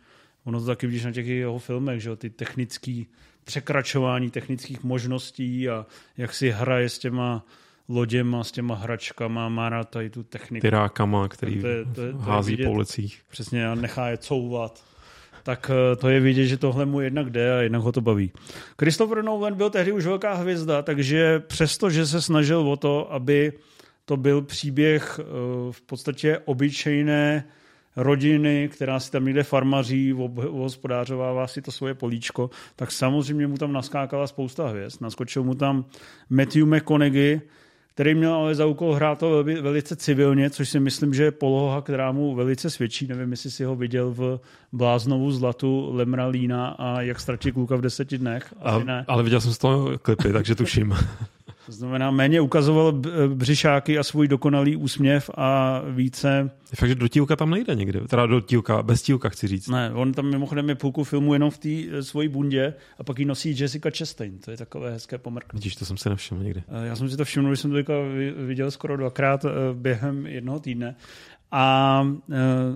Ono 0.46 0.60
to 0.60 0.66
taky 0.66 0.88
vidíš 0.88 1.04
na 1.04 1.12
těch 1.12 1.28
jeho 1.28 1.60
filmech, 1.60 2.02
že 2.02 2.10
jo, 2.10 2.16
ty 2.16 2.30
technické 2.30 3.04
překračování 3.44 4.30
technických 4.30 4.84
možností 4.84 5.70
a 5.70 5.86
jak 6.18 6.34
si 6.34 6.50
hraje 6.50 6.90
s 6.90 7.00
těma 7.00 7.46
loděma, 7.90 8.44
s 8.44 8.52
těma 8.52 8.76
hračkama, 8.76 9.50
má 9.50 9.70
rád 9.70 9.90
tady 9.90 10.10
tu 10.10 10.24
techniku. 10.24 10.62
Tyrákama, 10.62 11.28
který 11.28 11.62
to 11.62 11.68
je, 11.68 11.86
to 11.86 12.02
je, 12.02 12.12
to 12.12 12.18
hází 12.18 12.52
vidět, 12.52 12.66
po 12.66 12.72
ulicích. 12.72 13.22
Přesně 13.30 13.68
a 13.68 13.76
nechá 13.76 14.08
je 14.08 14.18
couvat. 14.18 14.84
Tak 15.44 15.72
eh, 15.74 15.96
to 15.96 16.10
je 16.10 16.20
vidět, 16.20 16.48
že 16.48 16.58
tohle 16.58 16.86
mu 16.86 17.02
jednak 17.02 17.30
jde 17.30 17.58
a 17.58 17.62
jednak 17.62 17.82
ho 17.82 17.92
to 17.92 18.02
baví. 18.02 18.32
Christopher 18.80 19.24
Nolan 19.24 19.54
byl 19.54 19.70
tehdy 19.70 19.92
už 19.92 20.06
velká 20.06 20.34
hvězda, 20.34 20.82
takže 20.82 21.40
přesto, 21.40 21.90
že 21.90 22.08
se 22.08 22.22
snažil 22.22 22.60
o 22.60 22.78
to, 22.78 23.14
aby 23.14 23.54
to 24.06 24.18
byl 24.18 24.42
příběh 24.42 25.20
eh, 25.20 25.24
v 25.72 25.82
podstatě 25.82 26.40
obyčejné 26.46 27.46
rodiny, 27.96 28.70
která 28.74 29.00
si 29.00 29.12
tam 29.12 29.26
někde 29.26 29.44
farmaří, 29.44 30.16
hospodářovává 30.52 31.48
si 31.48 31.62
to 31.62 31.72
svoje 31.72 31.94
políčko, 31.94 32.50
tak 32.76 32.92
samozřejmě 32.92 33.48
mu 33.48 33.58
tam 33.58 33.74
naskákala 33.74 34.28
spousta 34.28 34.68
hvězd. 34.68 35.02
Naskočil 35.02 35.44
mu 35.44 35.56
tam 35.56 35.86
Matthew 36.30 36.66
McConaughey, 36.66 37.42
který 37.94 38.16
měl 38.16 38.34
ale 38.34 38.56
za 38.56 38.66
úkol 38.66 38.94
hrát 38.94 39.20
to 39.20 39.44
velice 39.44 39.96
civilně, 39.96 40.50
což 40.50 40.70
si 40.70 40.80
myslím, 40.80 41.14
že 41.14 41.24
je 41.24 41.32
poloha, 41.32 41.82
která 41.82 42.12
mu 42.12 42.36
velice 42.36 42.70
svědčí. 42.70 43.08
Nevím, 43.08 43.32
jestli 43.32 43.52
si 43.52 43.64
ho 43.64 43.76
viděl 43.76 44.12
v 44.12 44.40
Bláznovu 44.72 45.32
zlatu 45.32 45.90
Lemra 45.94 46.28
Lína 46.28 46.68
a 46.68 47.02
jak 47.02 47.20
ztratit 47.20 47.54
kluka 47.54 47.76
v 47.76 47.82
deseti 47.82 48.18
dnech. 48.18 48.54
A, 48.62 48.80
ne. 48.80 49.06
Ale 49.08 49.24
viděl 49.24 49.42
jsem 49.42 49.54
z 49.54 49.58
toho 49.58 49.98
klipy, 49.98 50.34
takže 50.34 50.56
tuším. 50.56 50.94
To 51.66 51.72
znamená, 51.72 52.12
méně 52.12 52.42
ukazoval 52.42 52.92
břišáky 53.28 53.98
a 53.98 54.04
svůj 54.04 54.28
dokonalý 54.28 54.76
úsměv 54.76 55.30
a 55.38 55.82
více... 55.90 56.52
Je 56.72 56.76
fakt, 56.76 56.90
že 56.90 56.96
do 56.96 57.08
tílka 57.08 57.36
tam 57.36 57.50
nejde 57.50 57.76
někde, 57.76 58.00
teda 58.00 58.26
do 58.26 58.42
tílka, 58.42 58.84
bez 58.84 59.02
tílka 59.02 59.30
chci 59.30 59.48
říct. 59.48 59.68
Ne, 59.68 59.92
on 59.94 60.14
tam 60.14 60.30
mimochodem 60.30 60.70
je 60.70 60.76
půlku 60.76 61.04
filmu 61.04 61.34
jenom 61.34 61.52
v 61.52 61.58
té 61.58 61.70
eh, 61.70 62.04
svojí 62.04 62.28
bundě 62.28 62.74
a 63.00 63.04
pak 63.04 63.20
ji 63.20 63.26
nosí 63.26 63.60
Jessica 63.60 63.90
Chastain, 63.98 64.38
to 64.38 64.52
je 64.52 64.58
takové 64.58 64.92
hezké 64.92 65.18
pomrknutí. 65.18 65.58
Vidíš, 65.58 65.76
to 65.76 65.86
jsem 65.86 65.98
si 65.98 66.10
nevšiml 66.10 66.44
někdy. 66.44 66.64
Eh, 66.68 66.88
já 66.88 66.96
jsem 66.96 67.10
si 67.10 67.18
to 67.18 67.26
všiml, 67.26 67.56
že 67.56 67.62
jsem 67.62 67.72
to 67.72 67.94
viděl 68.46 68.72
skoro 68.72 68.98
dvakrát 68.98 69.46
eh, 69.46 69.50
během 69.74 70.28
jednoho 70.28 70.60
týdne. 70.60 70.96
A, 71.52 72.08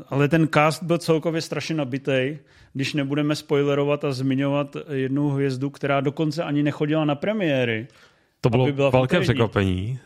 ale 0.10 0.28
ten 0.28 0.48
cast 0.48 0.84
byl 0.84 0.98
celkově 0.98 1.42
strašně 1.42 1.76
nabitý, 1.76 2.38
když 2.74 2.94
nebudeme 2.94 3.36
spoilerovat 3.36 4.06
a 4.06 4.12
zmiňovat 4.12 4.78
jednu 4.92 5.30
hvězdu, 5.30 5.70
která 5.70 6.02
dokonce 6.02 6.44
ani 6.44 6.64
nechodila 6.64 7.06
na 7.06 7.16
premiéry. 7.16 7.88
To 8.42 8.50
bylo 8.50 8.92
velké 8.92 9.20
překvapení. 9.20 10.00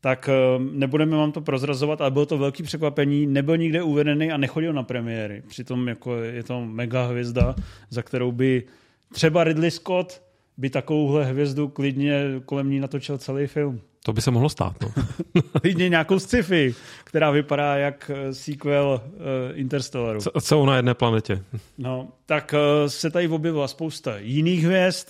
tak 0.00 0.28
eh, 0.28 0.58
nebudeme 0.58 1.16
vám 1.16 1.32
to 1.32 1.40
prozrazovat, 1.40 2.00
ale 2.00 2.10
bylo 2.10 2.26
to 2.26 2.38
velký 2.38 2.62
překvapení, 2.62 3.26
nebyl 3.26 3.56
nikde 3.56 3.82
uvedený 3.82 4.32
a 4.32 4.36
nechodil 4.36 4.72
na 4.72 4.82
premiéry. 4.82 5.42
Přitom 5.48 5.88
jako 5.88 6.16
je 6.16 6.42
to 6.42 6.60
mega 6.60 7.06
hvězda, 7.06 7.54
za 7.90 8.02
kterou 8.02 8.32
by 8.32 8.62
třeba 9.12 9.44
Ridley 9.44 9.70
Scott 9.70 10.22
by 10.56 10.70
takovouhle 10.70 11.24
hvězdu 11.24 11.68
klidně 11.68 12.24
kolem 12.44 12.70
ní 12.70 12.80
natočil 12.80 13.18
celý 13.18 13.46
film. 13.46 13.80
To 14.04 14.12
by 14.12 14.20
se 14.20 14.30
mohlo 14.30 14.48
stát, 14.48 14.76
no. 14.82 14.92
klidně 15.60 15.88
nějakou 15.88 16.18
sci-fi, 16.18 16.74
která 17.04 17.30
vypadá 17.30 17.76
jak 17.76 18.10
eh, 18.14 18.34
sequel 18.34 19.00
uh, 19.04 19.20
Interstellaru. 19.58 20.20
Co, 20.20 20.30
co 20.40 20.66
na 20.66 20.76
jedné 20.76 20.94
planetě. 20.94 21.44
No, 21.78 22.08
tak 22.26 22.54
uh, 22.54 22.88
se 22.88 23.10
tady 23.10 23.28
objevila 23.28 23.68
spousta 23.68 24.18
jiných 24.18 24.64
hvězd. 24.64 25.08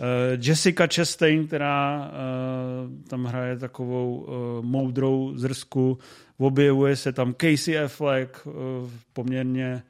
Uh, 0.00 0.06
Jessica 0.46 0.86
Chastain, 0.94 1.46
která 1.46 2.10
uh, 2.10 3.08
tam 3.08 3.24
hraje 3.24 3.58
takovou 3.58 4.16
uh, 4.16 4.64
moudrou 4.64 5.32
zrsku. 5.36 5.98
Objevuje 6.38 6.96
se 6.96 7.12
tam 7.12 7.34
Casey 7.34 7.78
Affleck, 7.78 8.46
uh, 8.46 8.52
poměrně 9.12 9.82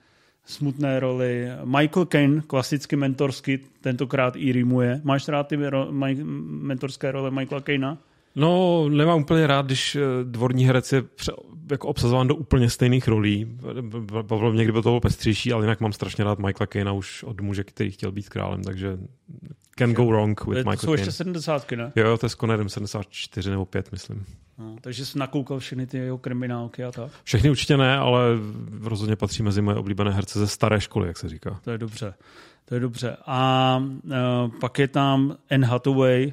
smutné 0.44 1.00
roli. 1.00 1.48
Michael 1.64 2.06
Caine, 2.06 2.42
klasicky 2.46 2.96
mentorsky, 2.96 3.60
tentokrát 3.80 4.36
i 4.36 4.52
rýmuje. 4.52 5.00
Máš 5.04 5.28
rád 5.28 5.48
ty 5.48 5.56
mentorské 6.36 7.12
role 7.12 7.30
Michaela 7.30 7.60
Caina? 7.60 7.98
No, 8.36 8.88
nemám 8.88 9.20
úplně 9.20 9.46
rád, 9.46 9.66
když 9.66 9.96
eh, 9.96 10.00
dvorní 10.24 10.64
herec 10.64 10.92
je 10.92 11.02
jako 11.70 11.88
obsazován 11.88 12.28
do 12.28 12.34
úplně 12.34 12.70
stejných 12.70 13.08
rolí. 13.08 13.58
Bavilo 14.22 14.52
mě, 14.52 14.64
kdyby 14.64 14.78
to 14.78 14.82
bylo 14.82 15.00
pestřejší, 15.00 15.52
ale 15.52 15.64
jinak 15.64 15.80
mám 15.80 15.92
strašně 15.92 16.24
rád 16.24 16.38
Michaela 16.38 16.66
Caina 16.66 16.92
už 16.92 17.22
od 17.22 17.40
muže, 17.40 17.64
který 17.64 17.90
chtěl 17.90 18.12
být 18.12 18.28
králem, 18.28 18.64
takže 18.64 18.98
can 19.78 19.92
go 19.92 20.06
wrong 20.06 20.46
with 20.46 20.58
Michael 20.58 20.76
To 20.76 20.86
jsou 20.86 20.92
ještě 20.92 21.12
70, 21.12 21.70
ne? 21.70 21.92
Jo, 21.96 22.18
to 22.18 22.26
je 22.26 22.30
s 22.30 22.36
Connerem 22.36 22.68
74 22.68 23.50
nebo 23.50 23.66
5, 23.66 23.92
myslím. 23.92 24.24
No, 24.58 24.76
takže 24.80 25.06
jsi 25.06 25.18
nakoukal 25.18 25.58
všechny 25.58 25.86
ty 25.86 25.98
jeho 25.98 26.18
kriminálky 26.18 26.84
a 26.84 26.92
tak? 26.92 27.10
Všechny 27.24 27.50
určitě 27.50 27.76
ne, 27.76 27.98
ale 27.98 28.20
rozhodně 28.82 29.16
patří 29.16 29.42
mezi 29.42 29.62
moje 29.62 29.76
oblíbené 29.76 30.10
herce 30.10 30.38
ze 30.38 30.46
staré 30.46 30.80
školy, 30.80 31.08
jak 31.08 31.18
se 31.18 31.28
říká. 31.28 31.60
To 31.64 31.70
je 31.70 31.78
dobře. 31.78 32.14
To 32.64 32.74
je 32.74 32.80
dobře. 32.80 33.16
A 33.26 33.76
uh, 34.04 34.12
pak 34.60 34.78
je 34.78 34.88
tam 34.88 35.36
Anne 35.50 35.66
Hathaway, 35.66 36.32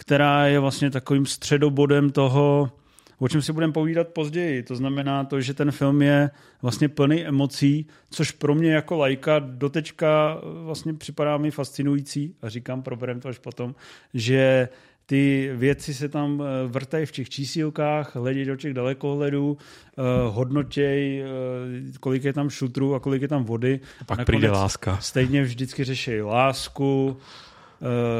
která 0.00 0.46
je 0.46 0.58
vlastně 0.58 0.90
takovým 0.90 1.26
středobodem 1.26 2.10
toho, 2.10 2.70
o 3.18 3.28
čem 3.28 3.42
si 3.42 3.52
budeme 3.52 3.72
povídat 3.72 4.08
později. 4.08 4.62
To 4.62 4.76
znamená 4.76 5.24
to, 5.24 5.40
že 5.40 5.54
ten 5.54 5.70
film 5.70 6.02
je 6.02 6.30
vlastně 6.62 6.88
plný 6.88 7.24
emocí, 7.24 7.86
což 8.10 8.30
pro 8.30 8.54
mě 8.54 8.72
jako 8.72 8.96
lajka 8.96 9.38
dotečka 9.38 10.38
vlastně 10.42 10.94
připadá 10.94 11.36
mi 11.36 11.50
fascinující 11.50 12.34
a 12.42 12.48
říkám, 12.48 12.82
proberem 12.82 13.20
to 13.20 13.28
až 13.28 13.38
potom, 13.38 13.74
že 14.14 14.68
ty 15.06 15.50
věci 15.54 15.94
se 15.94 16.08
tam 16.08 16.42
eh, 16.42 16.68
vrtají 16.68 17.06
v 17.06 17.12
těch 17.12 17.30
čísílkách, 17.30 18.16
hledí 18.16 18.44
do 18.44 18.56
těch 18.56 18.74
dalekohledů, 18.74 19.50
uh, 19.50 20.34
hodnotěj, 20.34 21.24
uh, 21.24 21.96
kolik 22.00 22.24
je 22.24 22.32
tam 22.32 22.50
šutrů 22.50 22.94
a 22.94 23.00
kolik 23.00 23.22
je 23.22 23.28
tam 23.28 23.44
vody. 23.44 23.80
A 24.00 24.04
pak 24.04 24.24
přijde 24.24 24.50
láska. 24.50 24.98
Stejně 25.00 25.42
vždycky 25.42 25.84
řeší 25.84 26.22
lásku, 26.22 27.16
Eh, 27.16 27.49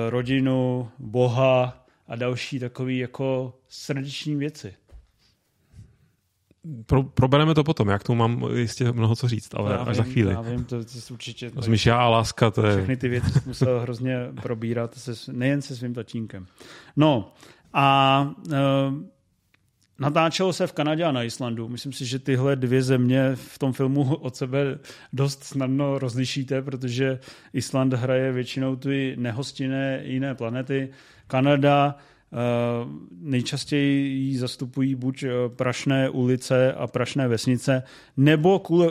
rodinu, 0.09 0.89
Boha 0.99 1.87
a 2.09 2.17
další 2.17 2.59
takové 2.59 2.93
jako 2.93 3.59
srdeční 3.69 4.37
věci. 4.37 4.75
Pro, 6.87 7.03
probereme 7.03 7.55
to 7.55 7.65
potom, 7.65 7.89
jak 7.89 8.03
tu 8.03 8.15
mám 8.15 8.45
jistě 8.55 8.93
mnoho 8.93 9.17
co 9.17 9.29
říct, 9.29 9.55
ale 9.55 9.73
já 9.73 9.79
až 9.79 9.87
vím, 9.87 9.95
za 9.95 10.03
chvíli. 10.03 10.33
Já 10.33 10.41
vím, 10.41 10.65
to, 10.65 10.85
to 10.85 10.91
určitě... 11.11 11.51
Rozumíš, 11.55 11.87
já 11.87 11.97
a 11.97 12.09
láska, 12.09 12.51
to 12.51 12.67
je... 12.67 12.77
Všechny 12.77 12.97
ty 12.97 13.09
věci 13.09 13.31
jsem 13.31 13.43
musel 13.47 13.81
hrozně 13.83 14.17
probírat, 14.43 14.95
se, 14.95 15.33
nejen 15.33 15.63
se 15.63 15.77
svým 15.77 15.95
tatínkem. 15.95 16.47
No 16.97 17.33
a 17.73 18.31
uh, 18.47 18.55
Natáčelo 20.01 20.53
se 20.53 20.67
v 20.67 20.73
Kanadě 20.73 21.05
a 21.05 21.13
na 21.13 21.23
Islandu. 21.23 21.69
Myslím 21.69 21.93
si, 21.93 22.07
že 22.07 22.19
tyhle 22.19 22.57
dvě 22.57 22.83
země 22.83 23.31
v 23.35 23.59
tom 23.59 23.73
filmu 23.73 24.15
od 24.15 24.37
sebe 24.37 24.79
dost 25.13 25.45
snadno 25.45 25.99
rozlišíte, 25.99 26.63
protože 26.63 27.19
Island 27.53 27.93
hraje 27.93 28.33
většinou 28.33 28.77
ty 28.77 29.17
nehostinné 29.19 30.03
jiné 30.05 30.35
planety. 30.35 30.89
Kanada 31.27 31.97
eh, 31.97 32.37
nejčastěji 33.21 34.13
ji 34.13 34.39
zastupují 34.39 34.95
buď 34.95 35.23
eh, 35.23 35.29
prašné 35.57 36.11
ulice 36.11 36.73
a 36.73 36.87
prašné 36.87 37.29
vesnice, 37.29 37.83
nebo, 38.17 38.59
kule, 38.59 38.89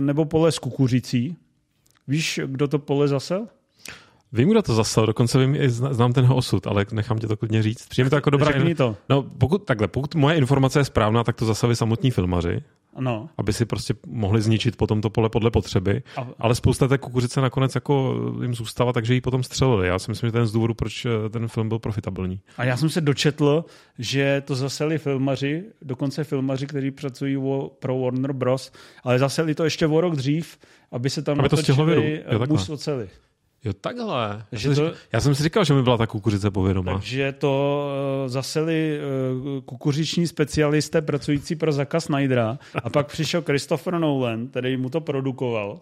nebo 0.00 0.24
pole 0.24 0.52
s 0.52 0.58
kukuřicí. 0.58 1.36
Víš, 2.08 2.40
kdo 2.46 2.68
to 2.68 2.78
pole 2.78 3.08
zasel? 3.08 3.48
Vím, 4.36 4.50
kdo 4.50 4.62
to 4.62 4.74
zasel, 4.74 5.06
dokonce 5.06 5.38
vím, 5.38 5.56
znám 5.68 6.12
ten 6.12 6.32
osud, 6.32 6.66
ale 6.66 6.86
nechám 6.92 7.18
tě 7.18 7.26
to 7.26 7.36
klidně 7.36 7.62
říct. 7.62 7.86
Přijde 7.88 8.10
to 8.10 8.16
jako 8.16 8.30
dobrá... 8.30 8.52
Řekni 8.52 8.74
to. 8.74 8.96
No, 9.08 9.22
pokud, 9.22 9.64
takhle, 9.64 9.88
pokud 9.88 10.14
moje 10.14 10.36
informace 10.36 10.78
je 10.78 10.84
správná, 10.84 11.24
tak 11.24 11.36
to 11.36 11.44
zasali 11.44 11.76
samotní 11.76 12.10
filmaři. 12.10 12.62
Ano. 12.96 13.28
Aby 13.38 13.52
si 13.52 13.64
prostě 13.64 13.94
mohli 14.06 14.42
zničit 14.42 14.76
potom 14.76 15.00
to 15.00 15.10
pole 15.10 15.28
podle 15.28 15.50
potřeby. 15.50 16.02
A... 16.16 16.28
Ale 16.38 16.54
spousta 16.54 16.88
té 16.88 16.98
kukuřice 16.98 17.40
nakonec 17.40 17.74
jako 17.74 18.14
jim 18.42 18.54
zůstala, 18.54 18.92
takže 18.92 19.14
ji 19.14 19.20
potom 19.20 19.42
střelili. 19.42 19.88
Já 19.88 19.98
si 19.98 20.10
myslím, 20.10 20.28
že 20.28 20.32
ten 20.32 20.46
z 20.46 20.52
důvodu, 20.52 20.74
proč 20.74 21.06
eh, 21.06 21.28
ten 21.28 21.48
film 21.48 21.68
byl 21.68 21.78
profitabilní. 21.78 22.40
A 22.56 22.64
já 22.64 22.76
jsem 22.76 22.88
se 22.88 23.00
dočetl, 23.00 23.64
že 23.98 24.42
to 24.46 24.54
zaseli 24.54 24.98
filmaři, 24.98 25.64
dokonce 25.82 26.24
filmaři, 26.24 26.66
kteří 26.66 26.90
pracují 26.90 27.38
pro 27.78 27.98
Warner 27.98 28.32
Bros., 28.32 28.72
ale 29.04 29.18
zaseli 29.18 29.54
to 29.54 29.64
ještě 29.64 29.86
o 29.86 30.00
rok 30.00 30.16
dřív, 30.16 30.58
aby 30.92 31.10
se 31.10 31.22
tam 31.22 31.40
aby 31.40 31.48
to 31.48 31.56
natočili 31.56 32.24
mus 32.48 32.70
oceli. 32.70 33.08
Jo, 33.66 33.72
takhle. 33.72 34.44
Já, 34.52 34.58
jsem, 34.58 34.74
to, 34.74 34.92
já 35.12 35.20
jsem 35.20 35.34
si 35.34 35.42
říkal, 35.42 35.64
že 35.64 35.74
mi 35.74 35.82
byla 35.82 35.96
ta 35.96 36.06
kukuřice 36.06 36.50
povědomá. 36.50 36.92
Takže 36.92 37.32
to 37.32 37.84
uh, 38.22 38.28
zaseli 38.28 39.00
uh, 39.56 39.60
kukuřiční 39.60 40.26
specialisté 40.26 41.02
pracující 41.02 41.56
pro 41.56 41.72
Zaka 41.72 42.00
Snydera 42.00 42.58
a 42.84 42.90
pak 42.90 43.06
přišel 43.06 43.42
Christopher 43.42 43.98
Nolan, 43.98 44.48
který 44.48 44.76
mu 44.76 44.90
to 44.90 45.00
produkoval. 45.00 45.80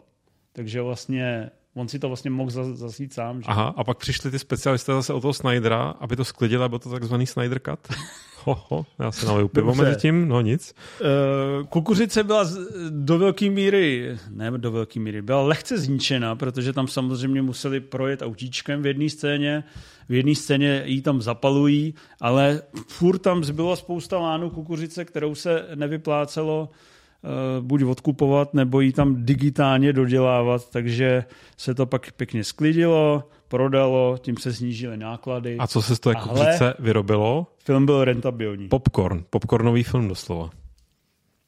Takže 0.52 0.82
vlastně 0.82 1.50
on 1.74 1.88
si 1.88 1.98
to 1.98 2.08
vlastně 2.08 2.30
mohl 2.30 2.50
zasít 2.50 3.12
sám. 3.12 3.42
Že? 3.42 3.46
Aha, 3.48 3.74
a 3.76 3.84
pak 3.84 3.98
přišli 3.98 4.30
ty 4.30 4.38
specialisté 4.38 4.92
zase 4.92 5.12
od 5.12 5.20
toho 5.20 5.32
Snydera, 5.32 5.94
aby 6.00 6.16
to 6.16 6.24
sklidili, 6.24 6.64
aby 6.64 6.78
to 6.78 6.90
takzvaný 6.90 7.26
Snyder 7.26 7.60
Cut. 7.60 7.88
Ho, 8.44 8.64
ho, 8.68 8.86
já 8.98 9.12
se 9.12 9.26
naliju 9.26 9.48
pivo 9.48 9.74
mezi 9.74 9.96
tím, 9.96 10.28
no 10.28 10.40
nic. 10.40 10.74
Uh, 11.00 11.66
kukuřice 11.66 12.24
byla 12.24 12.44
do 12.90 13.18
velké 13.18 13.50
míry, 13.50 14.16
ne 14.30 14.50
do 14.50 14.70
velké 14.70 15.00
míry, 15.00 15.22
byla 15.22 15.42
lehce 15.42 15.78
zničena, 15.78 16.36
protože 16.36 16.72
tam 16.72 16.88
samozřejmě 16.88 17.42
museli 17.42 17.80
projet 17.80 18.22
autíčkem 18.22 18.82
v 18.82 18.86
jedné 18.86 19.10
scéně, 19.10 19.64
v 20.08 20.12
jedné 20.14 20.34
scéně 20.34 20.82
jí 20.86 21.02
tam 21.02 21.22
zapalují, 21.22 21.94
ale 22.20 22.62
furt 22.88 23.18
tam 23.18 23.44
zbylo 23.44 23.76
spousta 23.76 24.18
lánů 24.18 24.50
kukuřice, 24.50 25.04
kterou 25.04 25.34
se 25.34 25.66
nevyplácelo 25.74 26.68
uh, 26.68 27.64
buď 27.64 27.82
odkupovat, 27.82 28.54
nebo 28.54 28.80
ji 28.80 28.92
tam 28.92 29.24
digitálně 29.24 29.92
dodělávat, 29.92 30.70
takže 30.70 31.24
se 31.56 31.74
to 31.74 31.86
pak 31.86 32.12
pěkně 32.12 32.44
sklidilo, 32.44 33.28
prodalo, 33.54 34.18
tím 34.20 34.36
se 34.36 34.52
snížily 34.52 34.96
náklady. 34.96 35.58
A 35.58 35.66
co 35.66 35.82
se 35.82 35.96
z 35.96 36.00
toho 36.00 36.14
kukuřice 36.14 36.74
vyrobilo? 36.78 37.46
Film 37.64 37.86
byl 37.86 38.04
rentabilní. 38.04 38.68
Popcorn. 38.68 39.24
Popcornový 39.30 39.82
film 39.82 40.08
doslova. 40.08 40.50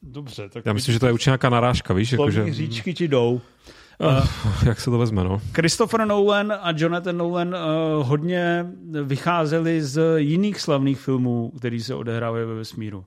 Dobře. 0.03 0.49
Tak 0.49 0.67
Já 0.67 0.73
myslím, 0.73 0.93
že 0.93 0.99
to 0.99 1.07
je 1.07 1.13
určitě 1.13 1.31
nějaká 1.31 1.49
narážka, 1.49 1.95
víš? 1.95 2.13
Jako, 2.13 2.31
že... 2.31 2.53
říčky 2.53 2.95
ti 2.95 3.09
jdou. 3.09 3.41
Uh, 3.99 4.27
jak 4.67 4.81
se 4.81 4.91
to 4.91 4.99
vezme, 4.99 5.25
no? 5.25 5.41
Christopher 5.53 6.07
Nolan 6.07 6.53
a 6.53 6.73
Jonathan 6.77 7.17
Nolan 7.17 7.49
uh, 7.49 8.07
hodně 8.09 8.67
vycházeli 9.05 9.83
z 9.83 10.19
jiných 10.19 10.61
slavných 10.61 11.01
filmů, 11.01 11.53
který 11.59 11.81
se 11.81 11.95
odehrávají 11.95 12.47
ve 12.47 12.55
vesmíru. 12.55 13.05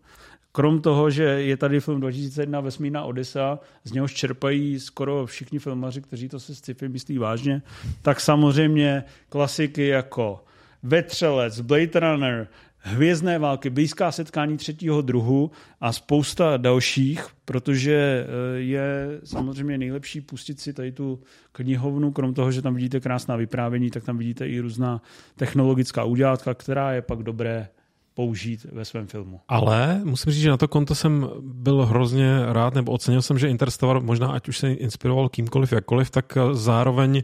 Krom 0.51 0.81
toho, 0.81 1.09
že 1.09 1.23
je 1.23 1.57
tady 1.57 1.79
film 1.79 2.01
2001 2.01 2.59
Vesmírná 2.59 3.03
Odisa, 3.03 3.59
z 3.83 3.91
něhož 3.91 4.13
čerpají 4.13 4.79
skoro 4.79 5.25
všichni 5.25 5.59
filmaři, 5.59 6.01
kteří 6.01 6.29
to 6.29 6.39
se 6.39 6.55
sci-fi 6.55 6.89
myslí 6.89 7.17
vážně, 7.17 7.61
tak 8.01 8.21
samozřejmě 8.21 9.03
klasiky 9.29 9.87
jako 9.87 10.43
Vetřelec, 10.83 11.61
Blade 11.61 11.99
Runner, 11.99 12.47
Hvězdné 12.81 13.39
války, 13.39 13.69
blízká 13.69 14.11
setkání 14.11 14.57
třetího 14.57 15.01
druhu 15.01 15.51
a 15.81 15.91
spousta 15.91 16.57
dalších, 16.57 17.27
protože 17.45 18.25
eh, 18.25 18.59
je 18.59 19.19
samozřejmě 19.23 19.77
nejlepší 19.77 20.21
pustit 20.21 20.59
si 20.59 20.73
tady 20.73 20.91
tu 20.91 21.19
knihovnu, 21.51 22.11
krom 22.11 22.33
toho, 22.33 22.51
že 22.51 22.61
tam 22.61 22.75
vidíte 22.75 22.99
krásná 22.99 23.35
vyprávění, 23.35 23.89
tak 23.89 24.03
tam 24.03 24.17
vidíte 24.17 24.47
i 24.47 24.59
různá 24.59 25.01
technologická 25.35 26.03
udělátka, 26.03 26.53
která 26.53 26.93
je 26.93 27.01
pak 27.01 27.23
dobré 27.23 27.69
použít 28.19 28.65
ve 28.71 28.85
svém 28.85 29.07
filmu. 29.07 29.39
Ale 29.47 30.01
musím 30.03 30.31
říct, 30.31 30.41
že 30.41 30.49
na 30.49 30.57
to 30.57 30.67
konto 30.67 30.95
jsem 30.95 31.29
byl 31.41 31.85
hrozně 31.85 32.27
rád, 32.45 32.73
nebo 32.73 32.91
ocenil 32.91 33.21
jsem, 33.21 33.39
že 33.39 33.49
Interstellar 33.49 34.01
možná, 34.01 34.27
ať 34.27 34.49
už 34.49 34.57
se 34.57 34.73
inspiroval 34.73 35.29
kýmkoliv, 35.29 35.71
jakkoliv, 35.71 36.09
tak 36.09 36.37
zároveň 36.51 37.23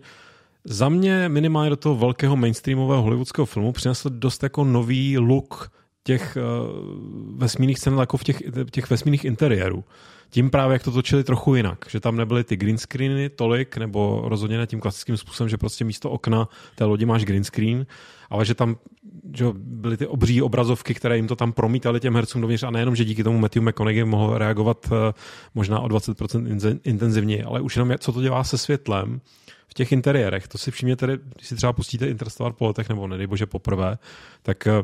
za 0.63 0.89
mě 0.89 1.29
minimálně 1.29 1.69
do 1.69 1.75
toho 1.75 1.95
velkého 1.95 2.35
mainstreamového 2.35 3.01
hollywoodského 3.01 3.45
filmu 3.45 3.71
přinesl 3.71 4.09
dost 4.09 4.43
jako 4.43 4.63
nový 4.63 5.17
look 5.17 5.71
těch 6.03 6.37
uh, 6.37 7.39
vesmírných 7.39 7.79
scén, 7.79 7.97
jako 7.97 8.17
v 8.17 8.23
těch, 8.23 8.43
těch 8.71 8.89
vesmírných 8.89 9.25
interiérů. 9.25 9.83
tím 10.29 10.49
právě, 10.49 10.73
jak 10.73 10.83
to 10.83 10.91
točili 10.91 11.23
trochu 11.23 11.55
jinak, 11.55 11.85
že 11.89 11.99
tam 11.99 12.15
nebyly 12.15 12.43
ty 12.43 12.55
green 12.55 12.77
screeny 12.77 13.29
tolik, 13.29 13.77
nebo 13.77 14.21
rozhodně 14.25 14.57
ne 14.57 14.67
tím 14.67 14.79
klasickým 14.79 15.17
způsobem, 15.17 15.49
že 15.49 15.57
prostě 15.57 15.85
místo 15.85 16.09
okna 16.09 16.47
té 16.75 16.83
lodi 16.85 17.05
máš 17.05 17.25
green 17.25 17.43
screen, 17.43 17.85
ale 18.29 18.45
že 18.45 18.55
tam 18.55 18.75
že 19.35 19.45
byly 19.53 19.97
ty 19.97 20.07
obří 20.07 20.41
obrazovky, 20.41 20.93
které 20.93 21.15
jim 21.15 21.27
to 21.27 21.35
tam 21.35 21.53
promítaly 21.53 21.99
těm 21.99 22.15
hercům 22.15 22.41
dovnitř 22.41 22.63
a 22.63 22.71
nejenom, 22.71 22.95
že 22.95 23.05
díky 23.05 23.23
tomu 23.23 23.39
Matthew 23.39 23.63
McConaughey 23.63 24.03
mohl 24.03 24.37
reagovat 24.37 24.89
eh, 24.91 25.13
možná 25.55 25.79
o 25.79 25.87
20% 25.87 26.79
intenzivněji, 26.83 27.43
ale 27.43 27.61
už 27.61 27.75
jenom 27.75 27.97
co 27.99 28.13
to 28.13 28.21
dělá 28.21 28.43
se 28.43 28.57
světlem, 28.57 29.21
v 29.67 29.73
těch 29.73 29.91
interiérech. 29.91 30.47
To 30.47 30.57
si 30.57 30.71
všimněte, 30.71 31.07
když 31.35 31.47
si 31.47 31.55
třeba 31.55 31.73
pustíte 31.73 32.07
Interstellar 32.07 32.53
po 32.53 32.67
letech, 32.67 32.89
nebo 32.89 33.07
nedej 33.07 33.27
bože 33.27 33.45
poprvé, 33.45 33.97
tak 34.41 34.67
eh, 34.67 34.83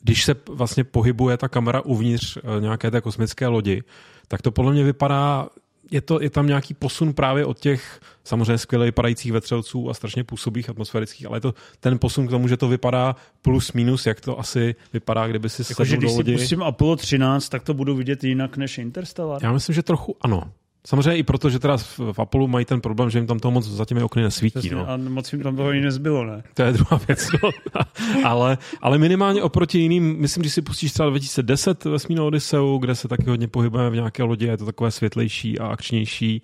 když 0.00 0.24
se 0.24 0.34
vlastně 0.48 0.84
pohybuje 0.84 1.36
ta 1.36 1.48
kamera 1.48 1.80
uvnitř 1.80 2.36
eh, 2.36 2.60
nějaké 2.60 2.90
té 2.90 3.00
kosmické 3.00 3.46
lodi, 3.46 3.82
tak 4.28 4.42
to 4.42 4.50
podle 4.50 4.72
mě 4.72 4.84
vypadá 4.84 5.48
je, 5.90 6.00
to, 6.00 6.22
je 6.22 6.30
tam 6.30 6.46
nějaký 6.46 6.74
posun 6.74 7.12
právě 7.12 7.44
od 7.44 7.58
těch 7.58 8.00
samozřejmě 8.24 8.58
skvěle 8.58 8.84
vypadajících 8.84 9.32
vetřelců 9.32 9.90
a 9.90 9.94
strašně 9.94 10.24
působých 10.24 10.70
atmosférických, 10.70 11.26
ale 11.26 11.36
je 11.36 11.40
to 11.40 11.54
ten 11.80 11.98
posun 11.98 12.26
k 12.26 12.30
tomu, 12.30 12.48
že 12.48 12.56
to 12.56 12.68
vypadá 12.68 13.16
plus 13.42 13.72
minus, 13.72 14.06
jak 14.06 14.20
to 14.20 14.38
asi 14.38 14.74
vypadá, 14.92 15.26
kdyby 15.26 15.48
si 15.48 15.62
jako, 15.62 15.84
sedl 15.84 15.96
když 15.96 16.10
do 16.10 16.16
lodi. 16.16 16.32
si 16.32 16.38
pustím 16.38 16.62
Apollo 16.62 16.96
13, 16.96 17.48
tak 17.48 17.62
to 17.62 17.74
budu 17.74 17.96
vidět 17.96 18.24
jinak 18.24 18.56
než 18.56 18.78
Interstellar. 18.78 19.44
Já 19.44 19.52
myslím, 19.52 19.74
že 19.74 19.82
trochu 19.82 20.16
ano. 20.20 20.52
Samozřejmě 20.86 21.16
i 21.16 21.22
proto, 21.22 21.50
že 21.50 21.58
teda 21.58 21.76
v, 21.76 21.98
v 22.12 22.18
Apollo 22.18 22.48
mají 22.48 22.64
ten 22.64 22.80
problém, 22.80 23.10
že 23.10 23.18
jim 23.18 23.26
tam 23.26 23.38
toho 23.38 23.52
moc 23.52 23.66
za 23.66 23.84
těmi 23.84 24.02
okny 24.02 24.22
nesvítí. 24.22 24.58
Přesně, 24.58 24.76
no. 24.76 24.90
A 24.90 24.96
moc 24.96 25.32
jim 25.32 25.42
tam 25.42 25.56
toho 25.56 25.68
ani 25.68 25.80
nezbylo, 25.80 26.24
ne? 26.24 26.42
To 26.54 26.62
je 26.62 26.72
druhá 26.72 27.00
věc. 27.08 27.28
No. 27.42 27.50
ale, 28.24 28.58
ale 28.80 28.98
minimálně 28.98 29.42
oproti 29.42 29.78
jiným, 29.78 30.16
myslím, 30.18 30.44
že 30.44 30.50
si 30.50 30.62
pustíš 30.62 30.92
třeba 30.92 31.08
2010 31.08 31.84
Vesmírnou 31.84 32.26
Odiseu, 32.26 32.78
kde 32.78 32.94
se 32.94 33.08
taky 33.08 33.30
hodně 33.30 33.48
pohybujeme 33.48 33.90
v 33.90 33.94
nějaké 33.94 34.22
lodi, 34.22 34.46
je 34.46 34.56
to 34.56 34.66
takové 34.66 34.90
světlejší 34.90 35.58
a 35.58 35.66
akčnější. 35.66 36.42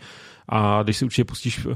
A 0.49 0.83
když 0.83 0.97
si 0.97 1.05
určitě 1.05 1.25
pustíš, 1.25 1.67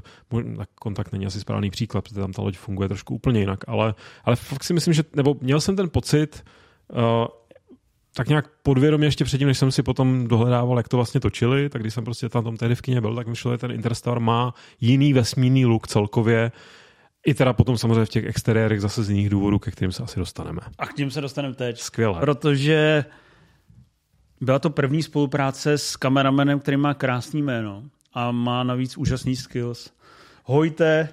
tak 0.57 0.68
kontakt 0.74 1.12
není 1.12 1.26
asi 1.26 1.40
správný 1.40 1.70
příklad, 1.70 2.05
protože 2.05 2.20
tam 2.20 2.33
ta 2.33 2.42
loď 2.42 2.57
funguje 2.57 2.88
trošku 2.88 3.14
úplně 3.14 3.40
jinak, 3.40 3.64
ale, 3.66 3.94
ale 4.24 4.37
fakt 4.37 4.64
si 4.64 4.74
myslím, 4.74 4.94
že, 4.94 5.05
nebo 5.16 5.37
měl 5.40 5.61
jsem 5.61 5.76
ten 5.76 5.88
pocit, 5.90 6.44
uh, 6.92 7.26
tak 8.16 8.29
nějak 8.29 8.46
podvědomě 8.62 9.07
ještě 9.07 9.24
předtím, 9.24 9.48
než 9.48 9.59
jsem 9.59 9.72
si 9.72 9.83
potom 9.83 10.29
dohledával, 10.29 10.76
jak 10.76 10.88
to 10.88 10.96
vlastně 10.96 11.20
točili, 11.20 11.68
tak 11.68 11.83
když 11.83 11.94
jsem 11.94 12.05
prostě 12.05 12.29
tam 12.29 12.44
tom 12.44 12.57
tehdy 12.57 12.74
v 12.74 12.81
kině 12.81 13.00
byl, 13.00 13.14
tak 13.14 13.26
myšlel, 13.26 13.55
že 13.55 13.59
ten 13.59 13.70
Interstellar 13.70 14.20
má 14.20 14.55
jiný 14.81 15.12
vesmírný 15.12 15.66
look 15.66 15.88
celkově, 15.88 16.52
i 17.26 17.35
teda 17.35 17.52
potom 17.52 17.79
samozřejmě 17.79 18.05
v 18.05 18.09
těch 18.09 18.24
exteriérech 18.24 18.81
zase 18.81 19.05
z 19.05 19.11
jiných 19.11 19.31
důvodů, 19.31 19.59
ke 19.59 19.70
kterým 19.70 19.92
se 19.92 20.02
asi 20.02 20.18
dostaneme. 20.18 20.61
A 20.79 20.87
k 20.87 20.94
tím 20.94 21.11
se 21.11 21.20
dostaneme 21.20 21.55
teď. 21.55 21.81
Skvěle. 21.81 22.20
Protože 22.20 23.05
byla 24.40 24.59
to 24.59 24.70
první 24.70 25.02
spolupráce 25.02 25.79
s 25.79 25.96
kameramanem, 25.96 26.61
který 26.61 26.76
má 26.76 26.94
krásný 26.94 27.42
jméno 27.42 27.83
a 28.14 28.31
má 28.31 28.62
navíc 28.62 28.96
úžasný 28.96 29.37
skills. 29.37 29.90
Hojte, 30.44 31.09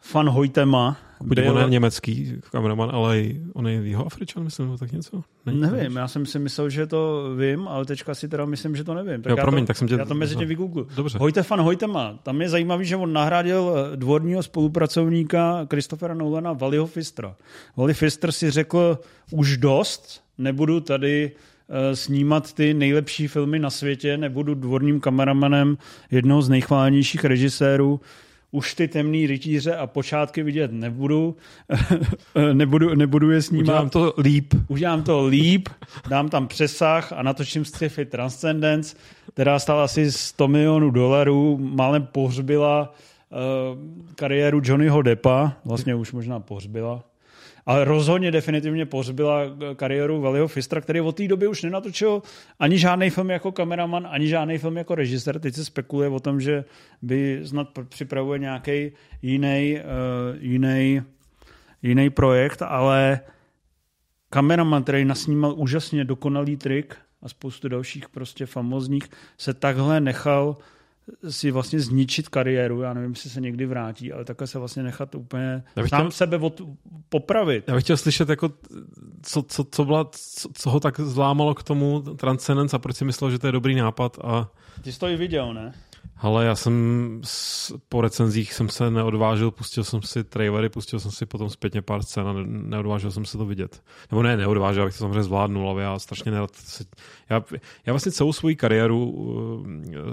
fan 0.00 0.28
Hojtema, 0.28 0.96
byl... 1.24 1.50
On 1.50 1.58
je 1.58 1.70
německý 1.70 2.32
kameraman, 2.50 2.90
ale 2.92 3.20
i 3.20 3.40
on 3.52 3.68
je 3.68 3.74
jeho 3.74 4.06
Afričan, 4.06 4.44
myslím, 4.44 4.66
nebo 4.66 4.78
tak 4.78 4.92
něco? 4.92 5.22
Není 5.46 5.60
nevím, 5.60 5.96
já 5.96 6.08
jsem 6.08 6.26
si 6.26 6.38
myslel, 6.38 6.70
že 6.70 6.86
to 6.86 7.30
vím, 7.38 7.68
ale 7.68 7.84
teďka 7.84 8.14
si 8.14 8.28
teda 8.28 8.44
myslím, 8.44 8.76
že 8.76 8.84
to 8.84 8.94
nevím. 8.94 9.22
Tak 9.22 9.30
jo, 9.30 9.36
já, 9.36 9.42
promiň, 9.42 9.64
to, 9.64 9.66
tak 9.66 9.76
jsem 9.76 9.88
tě... 9.88 9.94
já 9.94 10.04
to 10.04 10.14
mezi 10.14 10.36
tě 10.36 10.44
vygooglu. 10.44 10.86
Dobře. 10.96 11.18
Hojte 11.18 11.42
fan 11.42 11.60
Hojtema. 11.60 12.18
Tam 12.22 12.40
je 12.40 12.48
zajímavý, 12.48 12.84
že 12.84 12.96
on 12.96 13.12
nahradil 13.12 13.74
eh, 13.76 13.96
dvorního 13.96 14.42
spolupracovníka 14.42 15.66
Christophera 15.70 16.14
Nolana 16.14 16.52
Valiho 16.52 16.86
Fistra. 16.86 17.36
Vali 17.76 17.94
Fister 17.94 18.32
si 18.32 18.50
řekl 18.50 18.98
už 19.30 19.56
dost, 19.56 20.22
nebudu 20.38 20.80
tady 20.80 21.32
eh, 21.68 21.96
snímat 21.96 22.52
ty 22.52 22.74
nejlepší 22.74 23.28
filmy 23.28 23.58
na 23.58 23.70
světě, 23.70 24.16
nebudu 24.16 24.54
dvorním 24.54 25.00
kameramanem 25.00 25.78
jednoho 26.10 26.42
z 26.42 26.48
nejchválenějších 26.48 27.24
režisérů 27.24 28.00
už 28.54 28.74
ty 28.74 28.88
temný 28.88 29.26
rytíře 29.26 29.76
a 29.76 29.86
počátky 29.86 30.42
vidět 30.42 30.72
nebudu, 30.72 31.36
nebudu, 32.52 32.94
nebudu 32.94 33.30
je 33.30 33.42
snímat. 33.42 33.62
Udělám 33.62 33.90
to 33.90 34.14
líp. 34.18 34.54
Udělám 34.68 35.02
to 35.02 35.26
líp, 35.26 35.68
dám 36.08 36.28
tam 36.28 36.48
přesah 36.48 37.12
a 37.12 37.22
natočím 37.22 37.64
sci-fi 37.64 38.04
Transcendence, 38.04 38.96
která 39.32 39.58
stála 39.58 39.84
asi 39.84 40.12
100 40.12 40.48
milionů 40.48 40.90
dolarů, 40.90 41.58
málem 41.58 42.06
pohřbila 42.12 42.94
uh, 43.30 44.14
kariéru 44.14 44.60
Johnnyho 44.64 45.02
Deppa, 45.02 45.52
vlastně 45.64 45.94
už 45.94 46.12
možná 46.12 46.40
pohřbila, 46.40 47.04
ale 47.66 47.84
rozhodně 47.84 48.30
definitivně 48.30 48.86
pohřbila 48.86 49.40
kariéru 49.76 50.20
Valiho 50.20 50.48
Fistra, 50.48 50.80
který 50.80 51.00
od 51.00 51.16
té 51.16 51.28
doby 51.28 51.46
už 51.46 51.62
nenatočil 51.62 52.22
ani 52.58 52.78
žádný 52.78 53.10
film 53.10 53.30
jako 53.30 53.52
kameraman, 53.52 54.08
ani 54.10 54.28
žádný 54.28 54.58
film 54.58 54.76
jako 54.76 54.94
režisér. 54.94 55.40
Teď 55.40 55.54
se 55.54 55.64
spekuluje 55.64 56.08
o 56.08 56.20
tom, 56.20 56.40
že 56.40 56.64
by 57.02 57.40
snad 57.44 57.68
připravuje 57.88 58.38
nějaký 58.38 58.92
jiný, 59.22 59.78
uh, 59.78 60.42
jiný, 60.42 61.02
jiný 61.82 62.10
projekt, 62.10 62.62
ale 62.62 63.20
kameraman, 64.30 64.82
který 64.82 65.04
nasnímal 65.04 65.54
úžasně 65.56 66.04
dokonalý 66.04 66.56
trik 66.56 66.96
a 67.22 67.28
spoustu 67.28 67.68
dalších 67.68 68.08
prostě 68.08 68.46
famozních, 68.46 69.08
se 69.38 69.54
takhle 69.54 70.00
nechal 70.00 70.56
si 71.28 71.50
vlastně 71.50 71.80
zničit 71.80 72.28
kariéru, 72.28 72.80
já 72.80 72.92
nevím, 72.94 73.10
jestli 73.10 73.30
se 73.30 73.40
někdy 73.40 73.66
vrátí, 73.66 74.12
ale 74.12 74.24
takhle 74.24 74.46
se 74.46 74.58
vlastně 74.58 74.82
nechat 74.82 75.14
úplně 75.14 75.62
sám 75.76 75.86
chtěl, 75.86 76.10
sebe 76.10 76.36
od, 76.36 76.60
popravit. 77.08 77.64
Já 77.68 77.74
bych 77.74 77.84
chtěl 77.84 77.96
slyšet, 77.96 78.28
jako, 78.28 78.52
co, 79.22 79.42
co, 79.42 79.64
co, 79.64 79.84
byla, 79.84 80.08
co, 80.12 80.48
co 80.54 80.70
ho 80.70 80.80
tak 80.80 81.00
zlámalo 81.00 81.54
k 81.54 81.62
tomu 81.62 82.00
Transcendence 82.00 82.76
a 82.76 82.78
proč 82.78 82.96
si 82.96 83.04
myslel, 83.04 83.30
že 83.30 83.38
to 83.38 83.46
je 83.46 83.52
dobrý 83.52 83.74
nápad. 83.74 84.18
A... 84.24 84.50
Ty 84.82 84.92
jsi 84.92 84.98
to 84.98 85.08
i 85.08 85.16
viděl, 85.16 85.54
ne? 85.54 85.74
Ale 86.16 86.44
já 86.44 86.54
jsem 86.54 86.74
po 87.88 88.00
recenzích 88.00 88.54
jsem 88.54 88.68
se 88.68 88.90
neodvážil, 88.90 89.50
pustil 89.50 89.84
jsem 89.84 90.02
si 90.02 90.24
trailery, 90.24 90.68
pustil 90.68 91.00
jsem 91.00 91.10
si 91.10 91.26
potom 91.26 91.50
zpětně 91.50 91.82
pár 91.82 92.02
scén 92.02 92.28
a 92.28 92.32
neodvážil 92.46 93.10
jsem 93.10 93.24
se 93.24 93.38
to 93.38 93.46
vidět. 93.46 93.82
Nebo 94.10 94.22
ne, 94.22 94.36
neodvážil, 94.36 94.82
abych 94.82 94.94
to 94.94 94.98
samozřejmě 94.98 95.22
zvládnul, 95.22 95.70
ale 95.70 95.82
já 95.82 95.98
strašně 95.98 96.30
nerad 96.30 96.54
se, 96.54 96.84
já, 97.30 97.44
já 97.86 97.92
vlastně 97.92 98.12
celou 98.12 98.32
svoji 98.32 98.56
kariéru 98.56 99.10
uh, 99.10 99.66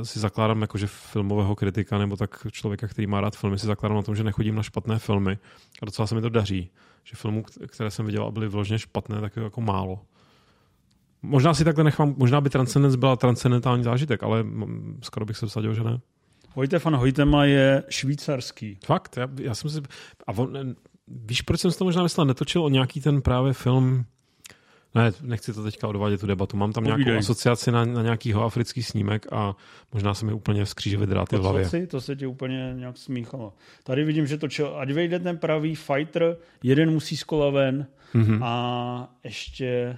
si 0.04 0.20
zakládám 0.20 0.62
jakože 0.62 0.88
filmového 0.88 1.56
kritika 1.56 1.98
nebo 1.98 2.18
tak 2.18 2.48
člověka, 2.52 2.88
který 2.88 3.08
má 3.08 3.22
rád 3.22 3.36
filmy, 3.36 3.60
si 3.60 3.68
zakládám 3.68 3.96
na 3.96 4.04
tom, 4.04 4.16
že 4.16 4.24
nechodím 4.24 4.56
na 4.56 4.64
špatné 4.64 5.00
filmy 5.00 5.38
a 5.82 5.86
docela 5.86 6.08
se 6.08 6.16
mi 6.16 6.22
to 6.22 6.30
daří. 6.30 6.70
Že 7.04 7.16
filmů, 7.16 7.44
které 7.68 7.92
jsem 7.92 8.06
viděl 8.06 8.24
a 8.24 8.32
byly 8.32 8.48
vložně 8.48 8.80
špatné, 8.80 9.22
tak 9.22 9.36
jako 9.36 9.62
málo. 9.62 10.00
Možná 11.22 11.54
si 11.54 11.64
takhle 11.64 11.84
nechám, 11.84 12.14
možná 12.18 12.42
by 12.42 12.50
Transcendence 12.50 12.98
byla 12.98 13.16
transcendentální 13.16 13.84
zážitek, 13.84 14.24
ale 14.24 14.46
skoro 15.02 15.26
bych 15.26 15.38
se 15.38 15.46
vsadil, 15.46 15.74
že 15.74 15.84
ne. 15.84 16.00
Hojte 16.54 16.80
van 16.80 16.96
Hojtema 16.96 17.46
je 17.46 17.84
švýcarský. 17.90 18.78
Fakt? 18.86 19.18
Já, 19.18 19.28
já 19.40 19.56
jsem 19.56 19.70
si... 19.70 19.82
A 20.28 20.32
on, 20.32 20.76
víš, 21.08 21.42
proč 21.42 21.60
jsem 21.60 21.72
si 21.72 21.78
to 21.78 21.86
možná 21.86 22.04
myslel? 22.04 22.26
Netočil 22.26 22.64
o 22.64 22.70
nějaký 22.70 23.02
ten 23.02 23.22
právě 23.22 23.54
film... 23.54 24.06
Ne, 24.96 25.12
nechci 25.22 25.54
to 25.54 25.64
teďka 25.64 25.88
odvádět 25.88 26.20
tu 26.20 26.28
debatu. 26.28 26.58
Mám 26.58 26.74
tam 26.74 26.84
Povídej. 26.84 27.06
nějakou 27.06 27.20
asociaci 27.20 27.72
na, 27.72 27.86
na 27.86 28.02
nějakýho 28.02 28.44
africký 28.44 28.84
snímek 28.84 29.26
a 29.32 29.56
možná 29.94 30.14
se 30.14 30.26
mi 30.26 30.34
úplně 30.34 30.66
skřížily 30.66 31.08
dráty 31.08 31.36
v 31.36 31.40
hlavě. 31.40 31.88
To 31.88 32.02
se 32.02 32.16
ti 32.16 32.26
úplně 32.28 32.74
nějak 32.76 32.98
smíchalo. 32.98 33.54
Tady 33.84 34.04
vidím, 34.04 34.28
že 34.28 34.38
točil, 34.38 34.76
ať 34.78 34.92
vejde 34.92 35.20
ten 35.20 35.38
pravý 35.38 35.76
fighter, 35.76 36.38
jeden 36.64 36.92
musí 36.92 37.18
z 37.18 37.24
kola 37.24 37.50
ven 37.50 37.88
mm-hmm. 38.16 38.40
a 38.44 39.16
ještě 39.24 39.98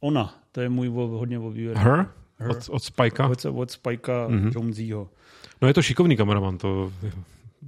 ona, 0.00 0.34
to 0.52 0.60
je 0.60 0.68
můj 0.68 0.88
hodně 0.88 1.38
oblíbený. 1.38 1.76
Her? 1.76 2.06
Her? 2.38 2.50
Od, 2.50 2.68
od 2.70 2.82
Spikea? 2.82 3.28
Od, 3.28 3.44
od 3.44 3.70
Spikea 3.70 4.28
mm-hmm. 4.28 4.52
Jonesyho. 4.54 5.08
No 5.62 5.68
je 5.68 5.74
to 5.74 5.82
šikovný 5.82 6.16
kameraman, 6.16 6.58
to, 6.58 6.92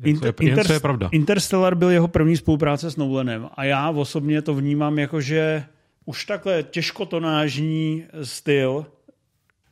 Inter, 0.05 0.35
je, 0.41 0.49
Inter, 0.49 0.73
je 0.73 0.81
pravda. 0.81 1.09
Interstellar 1.13 1.75
byl 1.75 1.91
jeho 1.91 2.09
první 2.09 2.37
spolupráce 2.37 2.91
s 2.91 2.97
Nolanem 2.97 3.49
a 3.55 3.65
já 3.65 3.91
osobně 3.91 4.43
to 4.43 4.55
vnímám 4.55 4.99
jako, 4.99 5.21
že 5.21 5.65
už 6.05 6.25
takhle 6.25 6.63
těžkotonážní 6.63 8.05
styl 8.23 8.87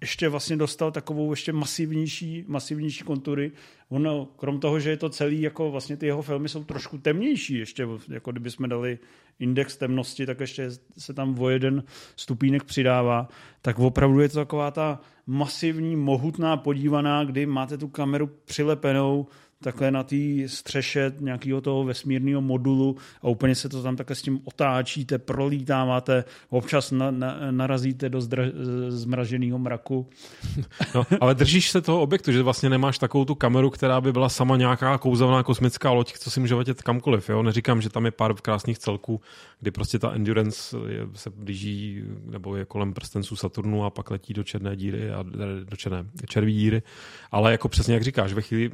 ještě 0.01 0.29
vlastně 0.29 0.57
dostal 0.57 0.91
takovou 0.91 1.33
ještě 1.33 1.53
masivnější, 1.53 2.45
masivnější 2.47 3.05
kontury. 3.05 3.53
Ono, 3.89 4.25
krom 4.37 4.61
toho, 4.61 4.81
že 4.81 4.91
je 4.91 4.97
to 4.97 5.09
celý, 5.09 5.43
jako 5.43 5.71
vlastně 5.71 5.97
ty 5.97 6.07
jeho 6.07 6.23
filmy 6.23 6.49
jsou 6.49 6.65
trošku 6.65 6.99
temnější, 6.99 7.59
ještě 7.59 7.89
jako 8.09 8.33
kdyby 8.33 8.51
jsme 8.51 8.69
dali 8.69 8.99
index 9.39 9.77
temnosti, 9.77 10.27
tak 10.27 10.41
ještě 10.41 10.71
se 10.99 11.15
tam 11.15 11.39
o 11.39 11.49
jeden 11.49 11.85
stupínek 12.17 12.65
přidává, 12.65 13.29
tak 13.63 13.79
opravdu 13.79 14.21
je 14.21 14.29
to 14.29 14.39
taková 14.39 14.71
ta 14.71 15.01
masivní, 15.27 15.97
mohutná 15.97 16.57
podívaná, 16.57 17.25
kdy 17.25 17.47
máte 17.47 17.79
tu 17.79 17.89
kameru 17.89 18.31
přilepenou 18.45 19.27
takhle 19.63 19.91
na 19.91 20.03
té 20.03 20.17
střeše 20.47 21.13
nějakého 21.21 21.61
toho 21.61 21.85
vesmírného 21.85 22.41
modulu 22.41 22.97
a 23.23 23.29
úplně 23.29 23.55
se 23.55 23.69
to 23.69 23.83
tam 23.83 23.97
také 23.97 24.15
s 24.15 24.23
tím 24.23 24.41
otáčíte, 24.45 25.19
prolítáváte, 25.19 26.25
občas 26.49 26.91
na, 26.91 27.11
na, 27.11 27.37
narazíte 27.51 28.09
do 28.09 28.21
zdr, 28.21 28.53
zmraženého 28.89 29.59
mraku. 29.59 30.07
No, 30.95 31.07
ale 31.21 31.35
držíš 31.35 31.71
se 31.71 31.81
toho 31.81 32.01
objektu, 32.01 32.33
že 32.33 32.43
vlastně 32.43 32.71
nemáš 32.71 32.99
takovou 32.99 33.25
tu 33.25 33.35
kameru, 33.35 33.71
která 33.71 34.01
by 34.01 34.13
byla 34.13 34.29
sama 34.29 34.57
nějaká 34.57 34.99
kouzelná 34.99 35.43
kosmická 35.43 35.91
loď, 35.91 36.13
co 36.13 36.31
si 36.31 36.41
může 36.41 36.55
letět 36.55 36.83
kamkoliv. 36.83 37.29
Jo? 37.29 37.43
Neříkám, 37.43 37.83
že 37.83 37.89
tam 37.89 38.05
je 38.05 38.11
pár 38.11 38.35
krásných 38.35 38.79
celků, 38.79 39.21
kdy 39.61 39.71
prostě 39.71 39.99
ta 39.99 40.13
endurance 40.13 40.77
je, 40.89 41.07
se 41.15 41.31
blíží 41.31 42.03
nebo 42.25 42.57
je 42.57 42.65
kolem 42.65 42.95
prstenců 42.95 43.37
Saturnu 43.37 43.85
a 43.85 43.91
pak 43.91 44.11
letí 44.11 44.35
do 44.35 44.45
černé 44.45 44.77
díry 44.77 45.11
a 45.11 45.25
do 45.65 45.77
černé, 45.77 46.05
červí 46.29 46.55
díry. 46.55 46.83
Ale 47.31 47.53
jako 47.53 47.69
přesně 47.69 47.95
jak 47.95 48.03
říkáš, 48.03 48.33
ve 48.33 48.43
chvíli 48.43 48.71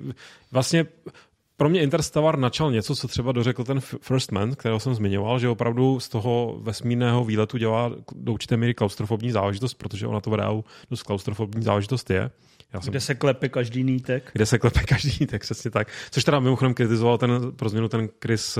vlastně 0.82 1.16
pro 1.56 1.68
mě 1.68 1.82
Interstellar 1.82 2.38
načal 2.38 2.72
něco, 2.72 2.94
co 2.94 3.08
třeba 3.08 3.32
dořekl 3.32 3.64
ten 3.64 3.80
First 3.80 4.32
Man, 4.32 4.54
kterého 4.54 4.80
jsem 4.80 4.94
zmiňoval, 4.94 5.38
že 5.38 5.48
opravdu 5.48 6.00
z 6.00 6.08
toho 6.08 6.58
vesmírného 6.62 7.24
výletu 7.24 7.58
dělá 7.58 7.92
do 8.14 8.32
určité 8.32 8.56
míry 8.56 8.74
klaustrofobní 8.74 9.30
záležitost, 9.30 9.74
protože 9.74 10.06
ona 10.06 10.20
to 10.20 10.30
v 10.30 10.34
reálu 10.34 10.64
dost 10.90 11.02
klaustrofobní 11.02 11.62
záležitost 11.62 12.10
je. 12.10 12.30
Já 12.72 12.80
jsem, 12.80 12.90
kde 12.90 13.00
se 13.00 13.14
klepe 13.14 13.48
každý 13.48 13.84
nítek. 13.84 14.30
Kde 14.32 14.46
se 14.46 14.58
klepe 14.58 14.80
každý 14.88 15.16
nítek, 15.20 15.42
přesně 15.42 15.70
tak. 15.70 15.88
Což 16.10 16.24
teda 16.24 16.40
mimochodem 16.40 16.74
kritizoval 16.74 17.18
ten, 17.18 17.52
pro 17.56 17.68
změnu 17.68 17.88
ten 17.88 18.08
Chris 18.22 18.58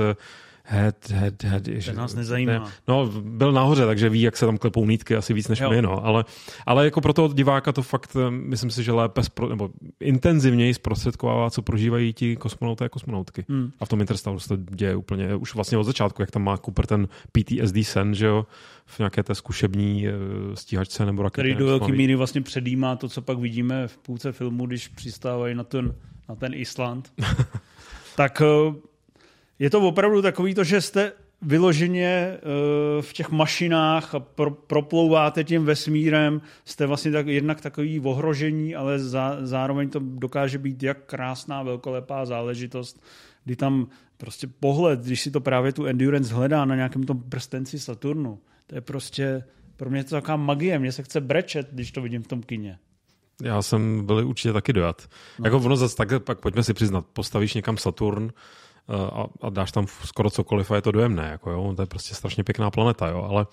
Head, 0.69 1.09
head, 1.09 1.43
head. 1.43 1.67
Ježi, 1.67 1.93
nás 1.93 2.15
nezajímá. 2.15 2.51
Ne, 2.51 2.61
no, 2.87 3.11
byl 3.21 3.51
nahoře, 3.51 3.85
takže 3.85 4.09
ví, 4.09 4.21
jak 4.21 4.37
se 4.37 4.45
tam 4.45 4.57
klepou 4.57 4.85
nítky, 4.85 5.15
asi 5.15 5.33
víc 5.33 5.47
než 5.47 5.59
jo. 5.59 5.69
my, 5.69 5.81
no. 5.81 6.05
Ale, 6.05 6.25
ale 6.65 6.85
jako 6.85 7.01
pro 7.01 7.13
toho 7.13 7.27
diváka 7.27 7.71
to 7.71 7.81
fakt, 7.81 8.17
eh, 8.27 8.31
myslím 8.31 8.71
si, 8.71 8.83
že 8.83 8.91
lépe, 8.91 9.23
spro, 9.23 9.49
nebo 9.49 9.69
intenzivněji 9.99 10.73
zprostředkovává, 10.73 11.49
co 11.49 11.61
prožívají 11.61 12.13
ti 12.13 12.35
kosmonauty 12.35 12.83
a 12.83 12.89
kosmonautky. 12.89 13.45
Hmm. 13.49 13.71
A 13.79 13.85
v 13.85 13.89
tom 13.89 14.01
Interstellaru 14.01 14.39
se 14.39 14.47
to 14.47 14.57
děje 14.57 14.95
úplně, 14.95 15.35
už 15.35 15.55
vlastně 15.55 15.77
od 15.77 15.83
začátku, 15.83 16.21
jak 16.21 16.31
tam 16.31 16.43
má 16.43 16.57
Cooper 16.57 16.85
ten 16.85 17.07
PTSD 17.31 17.77
sen, 17.83 18.15
že 18.15 18.25
jo, 18.25 18.45
v 18.85 18.99
nějaké 18.99 19.23
té 19.23 19.35
zkušební 19.35 20.07
eh, 20.07 20.11
stíhačce 20.53 21.05
nebo 21.05 21.23
raketě. 21.23 21.41
Který 21.41 21.55
do 21.55 21.65
velké 21.65 21.91
míry 21.91 22.15
vlastně 22.15 22.41
předjímá 22.41 22.95
to, 22.95 23.09
co 23.09 23.21
pak 23.21 23.39
vidíme 23.39 23.87
v 23.87 23.97
půlce 23.97 24.31
filmu, 24.31 24.65
když 24.65 24.87
přistávají 24.87 25.55
na 25.55 25.63
ten, 25.63 25.95
na 26.29 26.35
ten 26.35 26.53
Island. 26.53 27.11
tak 28.15 28.41
eh, 28.41 28.73
je 29.59 29.69
to 29.69 29.81
opravdu 29.81 30.21
takový 30.21 30.53
to, 30.53 30.63
že 30.63 30.81
jste 30.81 31.11
vyloženě 31.41 32.37
uh, 32.37 33.01
v 33.01 33.13
těch 33.13 33.29
mašinách 33.29 34.15
a 34.15 34.19
pro, 34.19 34.51
proplouváte 34.51 35.43
tím 35.43 35.65
vesmírem, 35.65 36.41
jste 36.65 36.85
vlastně 36.85 37.11
tak, 37.11 37.27
jednak 37.27 37.61
takový 37.61 37.99
ohrožení, 37.99 38.75
ale 38.75 38.99
za, 38.99 39.37
zároveň 39.41 39.89
to 39.89 39.99
dokáže 40.03 40.57
být 40.57 40.83
jak 40.83 41.05
krásná, 41.05 41.63
velkolepá 41.63 42.25
záležitost, 42.25 43.03
kdy 43.45 43.55
tam 43.55 43.87
prostě 44.17 44.47
pohled, 44.59 44.99
když 44.99 45.21
si 45.21 45.31
to 45.31 45.41
právě 45.41 45.73
tu 45.73 45.85
endurance 45.85 46.33
hledá 46.33 46.65
na 46.65 46.75
nějakém 46.75 47.03
tom 47.03 47.23
prstenci 47.29 47.79
Saturnu, 47.79 48.39
to 48.67 48.75
je 48.75 48.81
prostě 48.81 49.43
pro 49.77 49.89
mě 49.89 50.03
to 50.03 50.09
taková 50.09 50.37
magie, 50.37 50.79
mě 50.79 50.91
se 50.91 51.03
chce 51.03 51.21
brečet, 51.21 51.67
když 51.71 51.91
to 51.91 52.01
vidím 52.01 52.23
v 52.23 52.27
tom 52.27 52.43
kině. 52.43 52.79
Já 53.43 53.61
jsem 53.61 54.05
byl 54.05 54.27
určitě 54.27 54.53
taky 54.53 54.73
dojat. 54.73 55.09
No. 55.39 55.45
Jako 55.45 55.57
ono 55.57 55.75
zase 55.75 55.95
tak, 55.95 56.23
pak 56.23 56.39
pojďme 56.39 56.63
si 56.63 56.73
přiznat, 56.73 57.05
postavíš 57.13 57.53
někam 57.53 57.77
Saturn, 57.77 58.29
a, 58.89 59.25
a 59.41 59.49
dáš 59.49 59.71
tam 59.71 59.85
skoro 59.87 60.29
cokoliv 60.29 60.71
a 60.71 60.75
je 60.75 60.81
to 60.81 60.91
dojemné. 60.91 61.29
Jako 61.29 61.51
jo? 61.51 61.73
To 61.75 61.81
je 61.81 61.85
prostě 61.85 62.15
strašně 62.15 62.43
pěkná 62.43 62.71
planeta. 62.71 63.07
Jo? 63.07 63.27
Ale, 63.29 63.45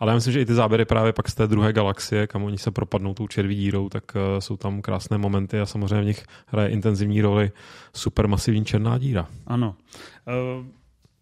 ale 0.00 0.10
já 0.10 0.14
myslím, 0.14 0.32
že 0.32 0.40
i 0.40 0.46
ty 0.46 0.54
záběry 0.54 0.84
právě 0.84 1.12
pak 1.12 1.28
z 1.28 1.34
té 1.34 1.46
druhé 1.46 1.72
galaxie, 1.72 2.26
kam 2.26 2.44
oni 2.44 2.58
se 2.58 2.70
propadnou 2.70 3.14
tou 3.14 3.28
červí 3.28 3.54
dírou, 3.54 3.88
tak 3.88 4.04
uh, 4.14 4.20
jsou 4.38 4.56
tam 4.56 4.82
krásné 4.82 5.18
momenty 5.18 5.60
a 5.60 5.66
samozřejmě 5.66 6.02
v 6.02 6.06
nich 6.06 6.26
hraje 6.46 6.68
intenzivní 6.68 7.20
roli 7.20 7.50
supermasivní 7.94 8.64
černá 8.64 8.98
díra. 8.98 9.26
Ano. 9.46 9.74
Uh... 10.58 10.66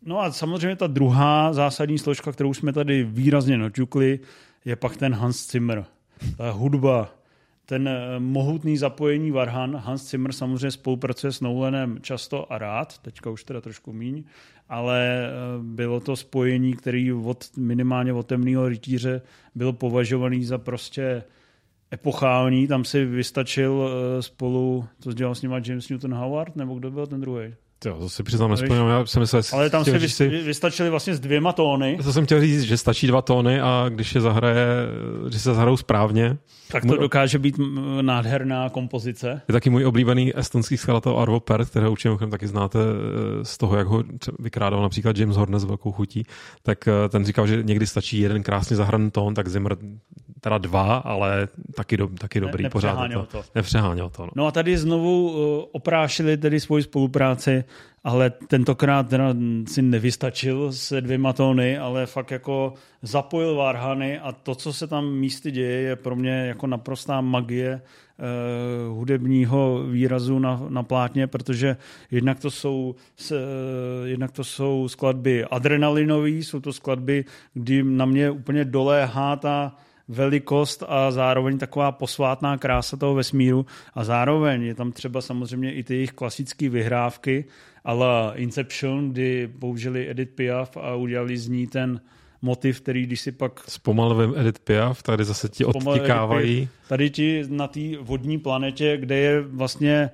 No 0.06 0.20
a 0.20 0.32
samozřejmě 0.32 0.76
ta 0.76 0.86
druhá 0.86 1.52
zásadní 1.52 1.98
složka, 1.98 2.32
kterou 2.32 2.54
jsme 2.54 2.72
tady 2.72 3.04
výrazně 3.04 3.58
naťukli, 3.58 4.20
je 4.64 4.76
pak 4.76 4.96
ten 4.96 5.14
Hans 5.14 5.50
Zimmer. 5.50 5.84
Ta 6.36 6.50
hudba, 6.50 7.08
ten 7.66 7.88
eh, 7.88 8.18
mohutný 8.18 8.76
zapojení 8.76 9.30
Varhan, 9.30 9.76
Hans 9.76 10.10
Zimmer 10.10 10.32
samozřejmě 10.32 10.70
spolupracuje 10.70 11.32
s 11.32 11.40
Nolanem 11.40 11.98
často 12.00 12.52
a 12.52 12.58
rád, 12.58 12.98
teďka 12.98 13.30
už 13.30 13.44
teda 13.44 13.60
trošku 13.60 13.92
míň, 13.92 14.24
ale 14.68 15.26
eh, 15.26 15.30
bylo 15.62 16.00
to 16.00 16.16
spojení, 16.16 16.72
který 16.72 17.12
od, 17.12 17.56
minimálně 17.56 18.12
od 18.12 18.26
temného 18.26 18.68
rytíře 18.68 19.22
byl 19.54 19.72
považovaný 19.72 20.44
za 20.44 20.58
prostě 20.58 21.24
epochální, 21.92 22.66
tam 22.66 22.84
si 22.84 23.04
vystačil 23.04 23.88
eh, 23.88 24.22
spolu, 24.22 24.84
co 25.00 25.12
dělal 25.12 25.34
s 25.34 25.42
nima 25.42 25.60
James 25.64 25.88
Newton 25.88 26.14
Howard, 26.14 26.56
nebo 26.56 26.74
kdo 26.74 26.90
byl 26.90 27.06
ten 27.06 27.20
druhý? 27.20 27.54
Jo, 27.84 27.96
to 27.98 28.08
si 28.08 28.22
přiznám, 28.22 28.50
nespomínám, 28.50 28.88
já 28.88 29.06
jsem 29.06 29.20
myslel, 29.20 29.42
Ale 29.52 29.70
tam 29.70 29.84
si, 29.84 30.08
si 30.08 30.28
vystačili 30.28 30.90
vlastně 30.90 31.14
s 31.14 31.20
dvěma 31.20 31.52
tóny. 31.52 31.98
To 32.04 32.12
jsem 32.12 32.24
chtěl 32.24 32.40
říct, 32.40 32.62
že 32.62 32.76
stačí 32.76 33.06
dva 33.06 33.22
tóny 33.22 33.60
a 33.60 33.86
když 33.88 34.14
je 34.14 34.20
zahraje, 34.20 34.66
když 35.28 35.42
se 35.42 35.54
zahrajou 35.54 35.76
správně. 35.76 36.36
Tak 36.72 36.82
to 36.82 36.88
můj, 36.88 36.98
dokáže 36.98 37.38
být 37.38 37.60
nádherná 38.00 38.68
kompozice. 38.68 39.42
Je 39.48 39.52
taky 39.52 39.70
můj 39.70 39.86
oblíbený 39.86 40.38
estonský 40.38 40.76
skladatel 40.76 41.18
Arvo 41.18 41.40
Pärt, 41.40 41.70
kterého 41.70 41.92
určitě 41.92 42.26
taky 42.30 42.46
znáte 42.46 42.78
eh, 42.78 43.44
z 43.44 43.58
toho, 43.58 43.76
jak 43.76 43.86
ho 43.86 44.02
vykrádal 44.38 44.82
například 44.82 45.18
James 45.18 45.36
Horner 45.36 45.60
s 45.60 45.64
velkou 45.64 45.92
chutí, 45.92 46.26
tak 46.62 46.88
eh, 46.88 47.08
ten 47.08 47.24
říkal, 47.24 47.46
že 47.46 47.62
někdy 47.62 47.86
stačí 47.86 48.20
jeden 48.20 48.42
krásně 48.42 48.76
zahraný 48.76 49.10
tón, 49.10 49.34
tak 49.34 49.48
Zimmer 49.48 49.76
teda 50.44 50.58
dva, 50.58 50.96
ale 50.96 51.48
taky, 51.74 51.96
do, 51.96 52.08
taky 52.08 52.40
dobrý 52.40 52.62
ne, 52.64 52.70
pořád. 52.70 53.08
To. 53.12 53.22
to. 53.22 53.42
Nepřeháněl 53.54 54.10
to. 54.10 54.22
No. 54.22 54.30
no 54.34 54.46
a 54.46 54.50
tady 54.50 54.78
znovu 54.78 55.30
uh, 55.30 55.64
oprášili 55.72 56.36
tedy 56.36 56.60
svoji 56.60 56.82
spolupráci, 56.82 57.64
ale 58.04 58.30
tentokrát 58.30 59.08
teda 59.08 59.34
si 59.66 59.82
nevystačil 59.82 60.72
se 60.72 61.00
dvěma 61.00 61.32
tóny, 61.32 61.78
ale 61.78 62.06
fakt 62.06 62.30
jako 62.30 62.74
zapojil 63.02 63.54
Varhany 63.54 64.18
a 64.18 64.32
to, 64.32 64.54
co 64.54 64.72
se 64.72 64.86
tam 64.86 65.12
místy 65.12 65.50
děje, 65.50 65.80
je 65.80 65.96
pro 65.96 66.16
mě 66.16 66.30
jako 66.30 66.66
naprostá 66.66 67.20
magie 67.20 67.80
uh, 67.80 68.96
hudebního 68.96 69.84
výrazu 69.90 70.38
na, 70.38 70.66
na 70.68 70.82
plátně, 70.82 71.26
protože 71.26 71.76
jednak 72.10 72.40
to 72.40 72.50
jsou, 72.50 72.94
uh, 73.30 73.36
jednak 74.04 74.32
to 74.32 74.44
jsou 74.44 74.88
skladby 74.88 75.44
adrenalinové, 75.44 76.30
jsou 76.30 76.60
to 76.60 76.72
skladby, 76.72 77.24
kdy 77.54 77.82
na 77.82 78.04
mě 78.04 78.30
úplně 78.30 78.64
doléhá 78.64 79.36
ta 79.36 79.76
velikost 80.08 80.82
a 80.88 81.10
zároveň 81.10 81.58
taková 81.58 81.92
posvátná 81.92 82.58
krása 82.58 82.96
toho 82.96 83.14
vesmíru. 83.14 83.66
A 83.94 84.04
zároveň 84.04 84.62
je 84.62 84.74
tam 84.74 84.92
třeba 84.92 85.20
samozřejmě 85.20 85.74
i 85.74 85.82
ty 85.82 85.94
jejich 85.94 86.12
klasické 86.12 86.68
vyhrávky, 86.68 87.44
ale 87.84 88.32
Inception, 88.34 89.10
kdy 89.10 89.48
použili 89.58 90.10
Edith 90.10 90.34
Piaf 90.34 90.76
a 90.76 90.94
udělali 90.94 91.36
z 91.36 91.48
ní 91.48 91.66
ten 91.66 92.00
motiv, 92.42 92.80
který 92.80 93.06
když 93.06 93.20
si 93.20 93.32
pak... 93.32 93.60
Zpomalil 93.68 94.34
Edith 94.36 94.58
Piaf, 94.58 95.02
tady 95.02 95.24
zase 95.24 95.48
ti 95.48 95.64
odtikávají. 95.64 96.68
Tady 96.88 97.10
ti 97.10 97.44
na 97.48 97.68
té 97.68 97.80
vodní 98.00 98.38
planetě, 98.38 98.96
kde 98.96 99.16
je 99.16 99.40
vlastně, 99.40 100.10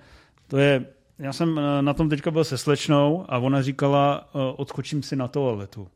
to 0.47 0.59
je, 0.59 0.87
já 1.19 1.33
jsem 1.33 1.61
na 1.81 1.95
tom 1.95 2.09
teďka 2.09 2.31
byl 2.31 2.45
se 2.45 2.59
slečnou 2.59 3.25
a 3.29 3.39
ona 3.39 3.63
říkala, 3.63 4.29
odskočím 4.57 5.03
si 5.03 5.17
na 5.17 5.29
toaletu 5.29 5.89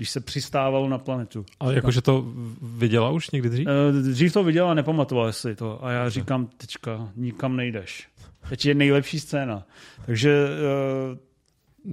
když 0.00 0.10
se 0.10 0.20
přistávalo 0.20 0.88
na 0.88 0.98
planetu. 0.98 1.46
A 1.60 1.72
jakože 1.72 2.02
to 2.02 2.24
viděla 2.62 3.10
už 3.10 3.30
někdy 3.30 3.48
dřív? 3.48 3.66
Uh, 3.66 4.12
dřív 4.12 4.32
to 4.32 4.44
viděla, 4.44 4.74
nepamatovala 4.74 5.32
si 5.32 5.54
to. 5.54 5.84
A 5.84 5.90
já 5.90 6.08
říkám, 6.08 6.46
teďka 6.46 7.08
nikam 7.16 7.56
nejdeš. 7.56 8.08
Teď 8.48 8.66
je 8.66 8.74
nejlepší 8.74 9.20
scéna. 9.20 9.66
Takže 10.06 10.46
uh, 11.12 11.18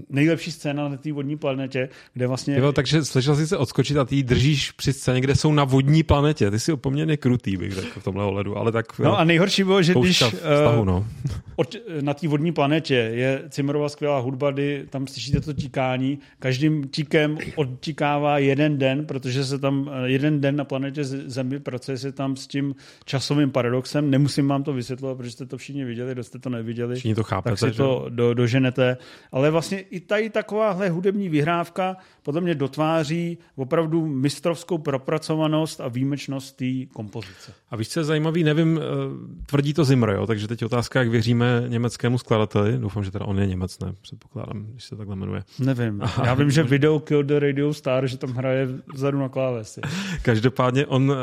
nejlepší 0.09 0.51
scéna 0.51 0.89
na 0.89 0.97
té 0.97 1.13
vodní 1.13 1.37
planetě, 1.37 1.89
kde 2.13 2.27
vlastně... 2.27 2.57
Jo, 2.57 2.71
takže 2.71 3.05
slyšel 3.05 3.35
jsi 3.35 3.47
se 3.47 3.57
odskočit 3.57 3.97
a 3.97 4.05
ty 4.05 4.23
držíš 4.23 4.71
při 4.71 4.93
scéně, 4.93 5.21
kde 5.21 5.35
jsou 5.35 5.53
na 5.53 5.63
vodní 5.63 6.03
planetě. 6.03 6.51
Ty 6.51 6.59
jsi 6.59 6.75
poměrně 6.75 7.17
krutý, 7.17 7.57
bych 7.57 7.71
řekl 7.71 7.99
v 7.99 8.03
tomhle 8.03 8.23
ohledu, 8.23 8.57
ale 8.57 8.71
tak... 8.71 8.99
No 8.99 9.09
jo, 9.09 9.15
a 9.15 9.23
nejhorší 9.23 9.63
bylo, 9.63 9.81
že 9.81 9.93
když 9.93 10.23
vztahu, 10.23 10.85
no. 10.85 11.07
od, 11.55 11.75
na 12.01 12.13
té 12.13 12.27
vodní 12.27 12.51
planetě 12.51 12.95
je 12.95 13.43
Cimmerová 13.49 13.89
skvělá 13.89 14.19
hudba, 14.19 14.51
kdy 14.51 14.85
tam 14.89 15.07
slyšíte 15.07 15.41
to 15.41 15.53
tíkání, 15.53 16.19
každým 16.39 16.87
tíkem 16.87 17.37
odtíkává 17.55 18.37
jeden 18.37 18.77
den, 18.77 19.05
protože 19.05 19.45
se 19.45 19.59
tam 19.59 19.89
eh, 19.93 20.09
jeden 20.09 20.41
den 20.41 20.55
na 20.55 20.65
planetě 20.65 21.03
Zemi 21.03 21.59
pracuje 21.59 21.97
se 21.97 22.11
tam 22.11 22.35
s 22.35 22.47
tím 22.47 22.75
časovým 23.05 23.51
paradoxem. 23.51 24.09
Nemusím 24.09 24.47
vám 24.47 24.63
to 24.63 24.73
vysvětlovat, 24.73 25.17
protože 25.17 25.31
jste 25.31 25.45
to 25.45 25.57
všichni 25.57 25.85
viděli, 25.85 26.11
kdo 26.11 26.23
jste 26.23 26.39
to 26.39 26.49
neviděli. 26.49 26.95
Všichni 26.95 27.15
to 27.15 27.23
chápete, 27.23 27.55
tak 27.55 27.73
si 27.73 27.77
to 27.77 28.05
do, 28.09 28.33
doženete. 28.33 28.97
Ale 29.31 29.51
vlastně 29.51 29.76
vlastně 29.77 29.97
i 29.97 29.99
tady 29.99 30.29
takováhle 30.29 30.89
hudební 30.89 31.29
vyhrávka 31.29 31.97
podle 32.23 32.41
mě 32.41 32.55
dotváří 32.55 33.37
opravdu 33.55 34.07
mistrovskou 34.07 34.77
propracovanost 34.77 35.81
a 35.81 35.87
výjimečnost 35.87 36.57
té 36.57 36.85
kompozice. 36.93 37.53
A 37.69 37.75
víš, 37.75 37.89
co 37.89 37.99
je 37.99 38.03
zajímavý, 38.03 38.43
nevím, 38.43 38.79
eh, 38.79 39.45
tvrdí 39.45 39.73
to 39.73 39.85
Zimmer, 39.85 40.09
jo? 40.09 40.27
takže 40.27 40.47
teď 40.47 40.65
otázka, 40.65 40.99
jak 40.99 41.09
věříme 41.09 41.63
německému 41.67 42.17
skladateli. 42.17 42.77
Doufám, 42.77 43.03
že 43.03 43.11
teda 43.11 43.25
on 43.25 43.39
je 43.39 43.47
Němec, 43.47 43.79
ne? 43.79 43.93
Předpokládám, 44.01 44.65
když 44.71 44.83
se 44.83 44.95
takhle 44.95 45.15
jmenuje. 45.15 45.43
Nevím. 45.59 46.01
Já 46.23 46.33
vím, 46.33 46.51
že 46.51 46.63
video 46.63 46.99
Kill 46.99 47.23
the 47.23 47.39
Radio 47.39 47.73
Star, 47.73 48.07
že 48.07 48.17
tam 48.17 48.31
hraje 48.33 48.67
vzadu 48.93 49.19
na 49.19 49.29
klávesi. 49.29 49.81
Každopádně 50.21 50.85
on 50.85 51.09
uh, 51.09 51.17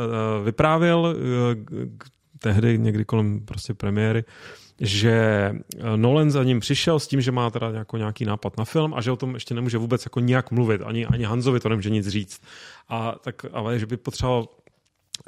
vyprávěl 0.44 0.98
uh, 0.98 1.84
tehdy 2.38 2.78
někdy 2.78 3.04
kolem 3.04 3.40
prostě 3.40 3.74
premiéry, 3.74 4.24
že 4.80 5.12
eh, 5.78 5.96
Nolan 5.96 6.30
za 6.30 6.44
ním 6.44 6.60
přišel 6.60 7.00
s 7.00 7.06
tím, 7.06 7.20
že 7.20 7.32
má 7.32 7.50
teda 7.50 7.70
jako 7.70 7.96
nějaký 7.96 8.24
nápad 8.24 8.58
na 8.58 8.64
film 8.64 8.94
a 8.94 9.00
že 9.00 9.10
o 9.10 9.16
tom 9.16 9.34
ještě 9.34 9.54
nemůže 9.54 9.78
vůbec 9.78 10.04
jako 10.06 10.20
nijak 10.20 10.50
mluvit, 10.50 10.82
ani, 10.84 11.06
ani 11.06 11.24
Hanzovi 11.24 11.60
to 11.60 11.68
nemůže 11.68 11.90
nic 11.90 12.08
říct. 12.08 12.42
A 12.88 13.14
tak, 13.20 13.46
ale 13.52 13.78
že 13.78 13.86
by 13.86 13.96
potřeboval 13.96 14.48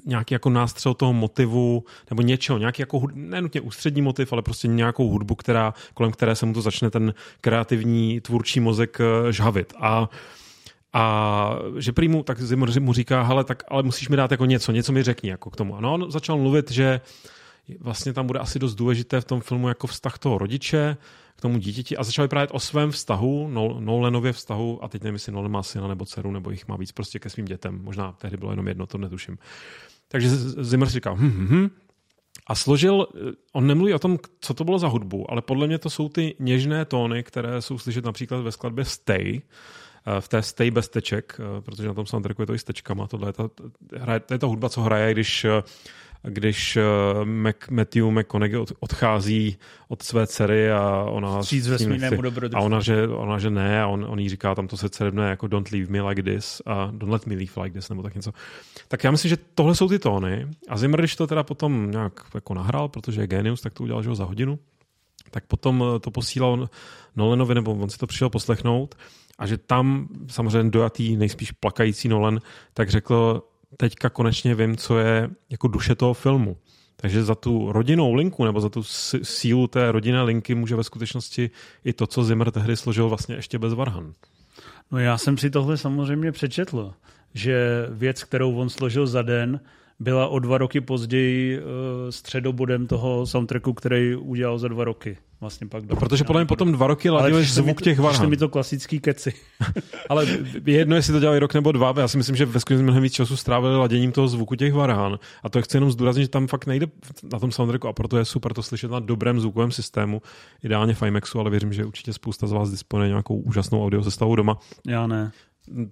nějaký 0.06 0.34
jako 0.34 0.50
nástřel 0.50 0.94
toho 0.94 1.12
motivu 1.12 1.84
nebo 2.10 2.22
něčeho, 2.22 2.58
nějaký 2.58 2.82
jako 2.82 3.06
nenutně 3.14 3.60
ústřední 3.60 4.02
motiv, 4.02 4.32
ale 4.32 4.42
prostě 4.42 4.68
nějakou 4.68 5.08
hudbu, 5.08 5.34
která, 5.34 5.74
kolem 5.94 6.12
které 6.12 6.36
se 6.36 6.46
mu 6.46 6.52
to 6.52 6.62
začne 6.62 6.90
ten 6.90 7.14
kreativní 7.40 8.20
tvůrčí 8.20 8.60
mozek 8.60 8.98
eh, 9.00 9.32
žhavit. 9.32 9.72
A 9.80 10.10
a 10.92 11.58
že 11.78 11.92
prý 11.92 12.08
mu, 12.08 12.22
tak 12.22 12.38
mu 12.78 12.92
říká, 12.92 13.22
hele, 13.22 13.44
tak 13.44 13.62
ale 13.68 13.82
musíš 13.82 14.08
mi 14.08 14.16
dát 14.16 14.30
jako 14.30 14.44
něco, 14.44 14.72
něco 14.72 14.92
mi 14.92 15.02
řekni 15.02 15.30
jako 15.30 15.50
k 15.50 15.56
tomu. 15.56 15.76
A 15.76 15.80
no, 15.80 15.94
on 15.94 16.10
začal 16.10 16.38
mluvit, 16.38 16.70
že 16.70 17.00
vlastně 17.80 18.12
tam 18.12 18.26
bude 18.26 18.38
asi 18.38 18.58
dost 18.58 18.74
důležité 18.74 19.20
v 19.20 19.24
tom 19.24 19.40
filmu 19.40 19.68
jako 19.68 19.86
vztah 19.86 20.18
toho 20.18 20.38
rodiče 20.38 20.96
k 21.36 21.40
tomu 21.40 21.58
dítěti 21.58 21.96
a 21.96 22.04
začal 22.04 22.24
vyprávět 22.24 22.50
o 22.52 22.60
svém 22.60 22.90
vztahu, 22.90 23.48
Nolanově 23.80 24.32
vztahu, 24.32 24.84
a 24.84 24.88
teď 24.88 25.02
nevím, 25.02 25.14
jestli 25.14 25.32
Nolan 25.32 25.50
má 25.50 25.62
syna 25.62 25.88
nebo 25.88 26.04
dceru, 26.04 26.32
nebo 26.32 26.50
jich 26.50 26.68
má 26.68 26.76
víc 26.76 26.92
prostě 26.92 27.18
ke 27.18 27.30
svým 27.30 27.44
dětem. 27.44 27.80
Možná 27.82 28.12
tehdy 28.12 28.36
bylo 28.36 28.52
jenom 28.52 28.68
jedno, 28.68 28.86
to 28.86 28.98
netuším. 28.98 29.38
Takže 30.08 30.28
Zimmer 30.38 30.88
si 30.88 30.94
říkal, 30.94 31.16
hm, 31.16 31.30
hm, 31.30 31.46
hm, 31.50 31.70
a 32.46 32.54
složil, 32.54 33.06
on 33.52 33.66
nemluví 33.66 33.94
o 33.94 33.98
tom, 33.98 34.18
co 34.40 34.54
to 34.54 34.64
bylo 34.64 34.78
za 34.78 34.88
hudbu, 34.88 35.30
ale 35.30 35.42
podle 35.42 35.66
mě 35.66 35.78
to 35.78 35.90
jsou 35.90 36.08
ty 36.08 36.34
něžné 36.38 36.84
tóny, 36.84 37.22
které 37.22 37.62
jsou 37.62 37.78
slyšet 37.78 38.04
například 38.04 38.40
ve 38.40 38.52
skladbě 38.52 38.84
Stay, 38.84 39.40
eh, 40.06 40.20
v 40.20 40.28
té 40.28 40.42
Stay 40.42 40.70
bez 40.70 40.88
teček, 40.88 41.40
eh, 41.40 41.60
protože 41.60 41.88
na 41.88 41.94
tom 41.94 42.06
soundtracku 42.06 42.42
je 42.42 42.46
to 42.46 42.54
i 42.54 42.58
s 42.58 42.64
tečkama. 42.64 43.06
Tohle 43.06 43.28
je 43.28 43.32
ta, 43.32 43.48
to 44.26 44.34
je 44.34 44.38
ta 44.38 44.46
hudba, 44.46 44.68
co 44.68 44.80
hraje, 44.82 45.12
když 45.12 45.44
eh, 45.44 45.62
když 46.22 46.78
Mac, 47.24 47.56
Matthew 47.70 48.10
McConaughey 48.10 48.64
odchází 48.80 49.56
od 49.88 50.02
své 50.02 50.26
dcery 50.26 50.70
a 50.70 51.04
ona 51.08 51.42
Stříc 51.42 51.68
vesmírnému 51.68 52.22
a 52.54 52.60
ona 52.60 52.80
že, 52.80 53.08
ona, 53.08 53.38
že 53.38 53.50
ne 53.50 53.82
a 53.82 53.86
on, 53.86 54.06
on 54.08 54.18
jí 54.18 54.28
říká 54.28 54.54
tam 54.54 54.68
to 54.68 54.76
se 54.76 54.88
cerebne 54.88 55.30
jako 55.30 55.46
don't 55.46 55.70
leave 55.70 55.90
me 55.90 56.02
like 56.02 56.22
this 56.22 56.62
a 56.66 56.90
don't 56.92 57.12
let 57.12 57.26
me 57.26 57.34
leave 57.34 57.62
like 57.62 57.74
this 57.74 57.88
nebo 57.88 58.02
tak 58.02 58.14
něco. 58.14 58.32
Tak 58.88 59.04
já 59.04 59.10
myslím, 59.10 59.28
že 59.28 59.36
tohle 59.54 59.74
jsou 59.74 59.88
ty 59.88 59.98
tóny 59.98 60.48
a 60.68 60.78
Zimmer, 60.78 61.00
když 61.00 61.16
to 61.16 61.26
teda 61.26 61.42
potom 61.42 61.90
nějak 61.90 62.20
jako 62.34 62.54
nahrál, 62.54 62.88
protože 62.88 63.20
je 63.20 63.26
genius, 63.26 63.60
tak 63.60 63.74
to 63.74 63.82
udělal 63.82 64.02
že 64.02 64.08
ho 64.08 64.14
za 64.14 64.24
hodinu, 64.24 64.58
tak 65.30 65.46
potom 65.46 65.84
to 66.00 66.10
posílal 66.10 66.68
Nolanovi, 67.16 67.54
nebo 67.54 67.74
on 67.74 67.90
si 67.90 67.98
to 67.98 68.06
přišel 68.06 68.30
poslechnout 68.30 68.94
a 69.38 69.46
že 69.46 69.58
tam 69.58 70.08
samozřejmě 70.28 70.70
dojatý, 70.70 71.16
nejspíš 71.16 71.52
plakající 71.52 72.08
Nolan, 72.08 72.40
tak 72.74 72.90
řekl, 72.90 73.42
teďka 73.76 74.10
konečně 74.10 74.54
vím, 74.54 74.76
co 74.76 74.98
je 74.98 75.30
jako 75.50 75.68
duše 75.68 75.94
toho 75.94 76.14
filmu. 76.14 76.56
Takže 76.96 77.24
za 77.24 77.34
tu 77.34 77.72
rodinnou 77.72 78.14
linku 78.14 78.44
nebo 78.44 78.60
za 78.60 78.68
tu 78.68 78.82
sílu 79.22 79.66
té 79.66 79.92
rodinné 79.92 80.22
linky 80.22 80.54
může 80.54 80.76
ve 80.76 80.84
skutečnosti 80.84 81.50
i 81.84 81.92
to, 81.92 82.06
co 82.06 82.24
Zimmer 82.24 82.50
tehdy 82.50 82.76
složil 82.76 83.08
vlastně 83.08 83.34
ještě 83.34 83.58
bez 83.58 83.74
Varhan. 83.74 84.14
No 84.90 84.98
já 84.98 85.18
jsem 85.18 85.38
si 85.38 85.50
tohle 85.50 85.76
samozřejmě 85.76 86.32
přečetl, 86.32 86.94
že 87.34 87.86
věc, 87.90 88.24
kterou 88.24 88.56
on 88.56 88.68
složil 88.68 89.06
za 89.06 89.22
den, 89.22 89.60
byla 89.98 90.28
o 90.28 90.38
dva 90.38 90.58
roky 90.58 90.80
později 90.80 91.58
uh, 91.58 91.64
středobodem 92.10 92.86
toho 92.86 93.26
soundtracku, 93.26 93.72
který 93.72 94.16
udělal 94.16 94.58
za 94.58 94.68
dva 94.68 94.84
roky. 94.84 95.18
Vlastně 95.40 95.66
pak 95.66 95.84
no, 95.84 95.96
protože 95.96 96.24
podle 96.24 96.42
mě 96.42 96.46
potom 96.46 96.72
dva 96.72 96.86
roky 96.86 97.10
ladil 97.10 97.42
zvuk 97.44 97.82
těch 97.82 97.98
varhan. 97.98 98.30
mi 98.30 98.36
to 98.36 98.48
klasický 98.48 99.00
keci. 99.00 99.32
Ale 100.08 100.26
jedno, 100.66 100.96
jestli 100.96 101.12
to 101.12 101.20
dělali 101.20 101.38
rok 101.38 101.54
nebo 101.54 101.72
dva, 101.72 101.94
já 101.96 102.08
si 102.08 102.16
myslím, 102.16 102.36
že 102.36 102.46
ve 102.46 102.60
skutečnosti 102.60 102.84
mnohem 102.84 103.02
víc 103.02 103.12
času 103.12 103.36
strávili 103.36 103.76
laděním 103.76 104.12
toho 104.12 104.28
zvuku 104.28 104.54
těch 104.54 104.72
varhan. 104.72 105.18
A 105.42 105.48
to 105.48 105.62
chci 105.62 105.76
jenom 105.76 105.90
zdůraznit, 105.90 106.22
že 106.22 106.28
tam 106.28 106.46
fakt 106.46 106.66
nejde 106.66 106.86
na 107.32 107.38
tom 107.38 107.52
soundtracku 107.52 107.88
a 107.88 107.92
proto 107.92 108.18
je 108.18 108.24
super 108.24 108.54
to 108.54 108.62
slyšet 108.62 108.90
na 108.90 109.00
dobrém 109.00 109.40
zvukovém 109.40 109.72
systému, 109.72 110.22
ideálně 110.62 110.94
v 110.94 111.02
IMAXu, 111.02 111.40
ale 111.40 111.50
věřím, 111.50 111.72
že 111.72 111.84
určitě 111.84 112.12
spousta 112.12 112.46
z 112.46 112.52
vás 112.52 112.70
disponuje 112.70 113.08
nějakou 113.08 113.36
úžasnou 113.36 113.84
audio 113.84 114.02
sestavu 114.02 114.36
doma. 114.36 114.58
Já 114.86 115.06
ne 115.06 115.32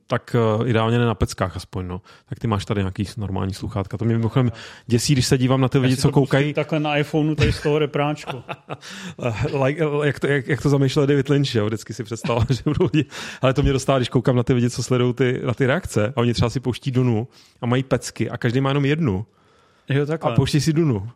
tak 0.07 0.37
uh, 0.59 0.68
ideálně 0.68 0.99
ne 0.99 1.05
na 1.05 1.14
peckách 1.14 1.57
aspoň, 1.57 1.87
no. 1.87 2.01
Tak 2.27 2.39
ty 2.39 2.47
máš 2.47 2.64
tady 2.64 2.81
nějaký 2.81 3.05
normální 3.16 3.55
sluchátka. 3.55 3.97
To 3.97 4.05
mě 4.05 4.16
mimochodem 4.16 4.53
děsí, 4.87 5.12
když 5.12 5.27
se 5.27 5.39
dívám 5.39 5.61
na 5.61 5.68
ty 5.68 5.79
lidi, 5.79 5.97
co 5.97 6.11
koukají. 6.11 6.55
Takhle 6.55 6.81
na 6.81 6.97
iPhoneu 6.97 7.35
tady 7.35 7.53
z 7.53 7.62
toho 7.62 7.79
repráčku. 7.79 8.43
like, 9.64 9.85
jak, 10.05 10.20
to, 10.20 10.27
jak, 10.27 10.49
jak, 10.49 10.62
to 10.62 10.68
zamýšlel 10.68 11.07
David 11.07 11.29
Lynch, 11.29 11.55
jo? 11.55 11.66
vždycky 11.66 11.95
si 11.95 12.05
představil, 12.05 12.45
že 12.51 12.62
budou 12.64 12.89
lidi. 12.93 13.09
Ale 13.43 13.55
to 13.55 13.62
mě 13.62 13.72
dostává, 13.72 13.99
když 13.99 14.09
koukám 14.09 14.37
na 14.37 14.43
ty 14.43 14.53
lidi, 14.53 14.70
co 14.70 14.83
sledují 14.83 15.14
ty, 15.14 15.41
na 15.45 15.55
ty 15.55 15.66
reakce 15.66 16.12
a 16.16 16.20
oni 16.20 16.35
třeba 16.35 16.51
si 16.51 16.61
pouští 16.61 16.91
Dunu 16.91 17.29
a 17.61 17.66
mají 17.66 17.83
pecky 17.83 18.31
a 18.31 18.37
každý 18.37 18.61
má 18.61 18.70
jenom 18.70 18.85
jednu. 18.85 19.27
Jo, 19.89 20.07
takhle. 20.07 20.33
A 20.33 20.35
pouští 20.35 20.61
si 20.61 20.72
Dunu. 20.72 21.09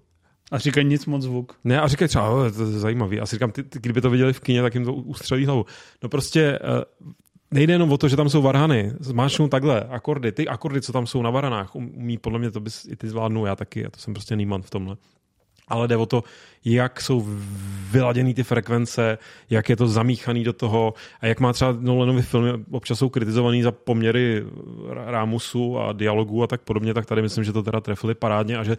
A 0.50 0.58
říkají 0.58 0.86
nic 0.86 1.06
moc 1.06 1.22
zvuk. 1.22 1.56
Ne, 1.64 1.80
a 1.80 1.88
říkají 1.88 2.08
třeba, 2.08 2.28
to 2.28 2.44
je 2.44 2.66
zajímavý. 2.66 3.20
A 3.20 3.26
si 3.26 3.36
říkám, 3.36 3.50
ty, 3.50 3.62
ty, 3.62 3.78
kdyby 3.78 4.00
to 4.00 4.10
viděli 4.10 4.32
v 4.32 4.40
kině, 4.40 4.62
tak 4.62 4.74
jim 4.74 4.84
to 4.84 4.92
ustřelí 4.92 5.46
hlavu. 5.46 5.66
No 6.02 6.08
prostě 6.08 6.58
uh, 6.58 7.12
nejde 7.50 7.72
jenom 7.72 7.92
o 7.92 7.98
to, 7.98 8.08
že 8.08 8.16
tam 8.16 8.28
jsou 8.28 8.42
varhany. 8.42 8.92
Zmáčknu 9.00 9.48
takhle 9.48 9.80
akordy. 9.80 10.32
Ty 10.32 10.48
akordy, 10.48 10.80
co 10.82 10.92
tam 10.92 11.06
jsou 11.06 11.22
na 11.22 11.30
varanách, 11.30 11.74
um, 11.74 11.92
umí 11.96 12.18
podle 12.18 12.38
mě 12.38 12.50
to 12.50 12.60
bys 12.60 12.84
i 12.90 12.96
ty 12.96 13.08
zvládnu 13.08 13.46
já 13.46 13.56
taky. 13.56 13.86
A 13.86 13.90
to 13.90 13.98
jsem 13.98 14.14
prostě 14.14 14.36
nýman 14.36 14.62
v 14.62 14.70
tomhle. 14.70 14.96
Ale 15.68 15.88
jde 15.88 15.96
o 15.96 16.06
to, 16.06 16.24
jak 16.64 17.00
jsou 17.00 17.24
vyladěné 17.90 18.34
ty 18.34 18.42
frekvence, 18.42 19.18
jak 19.50 19.68
je 19.68 19.76
to 19.76 19.88
zamíchaný 19.88 20.44
do 20.44 20.52
toho 20.52 20.94
a 21.20 21.26
jak 21.26 21.40
má 21.40 21.52
třeba 21.52 21.76
Nolanovy 21.80 22.22
filmy 22.22 22.64
občas 22.70 22.98
jsou 22.98 23.08
kritizovaný 23.08 23.62
za 23.62 23.72
poměry 23.72 24.44
rámusu 25.06 25.78
a 25.78 25.92
dialogu 25.92 26.42
a 26.42 26.46
tak 26.46 26.60
podobně, 26.60 26.94
tak 26.94 27.06
tady 27.06 27.22
myslím, 27.22 27.44
že 27.44 27.52
to 27.52 27.62
teda 27.62 27.80
trefili 27.80 28.14
parádně 28.14 28.58
a 28.58 28.64
že 28.64 28.76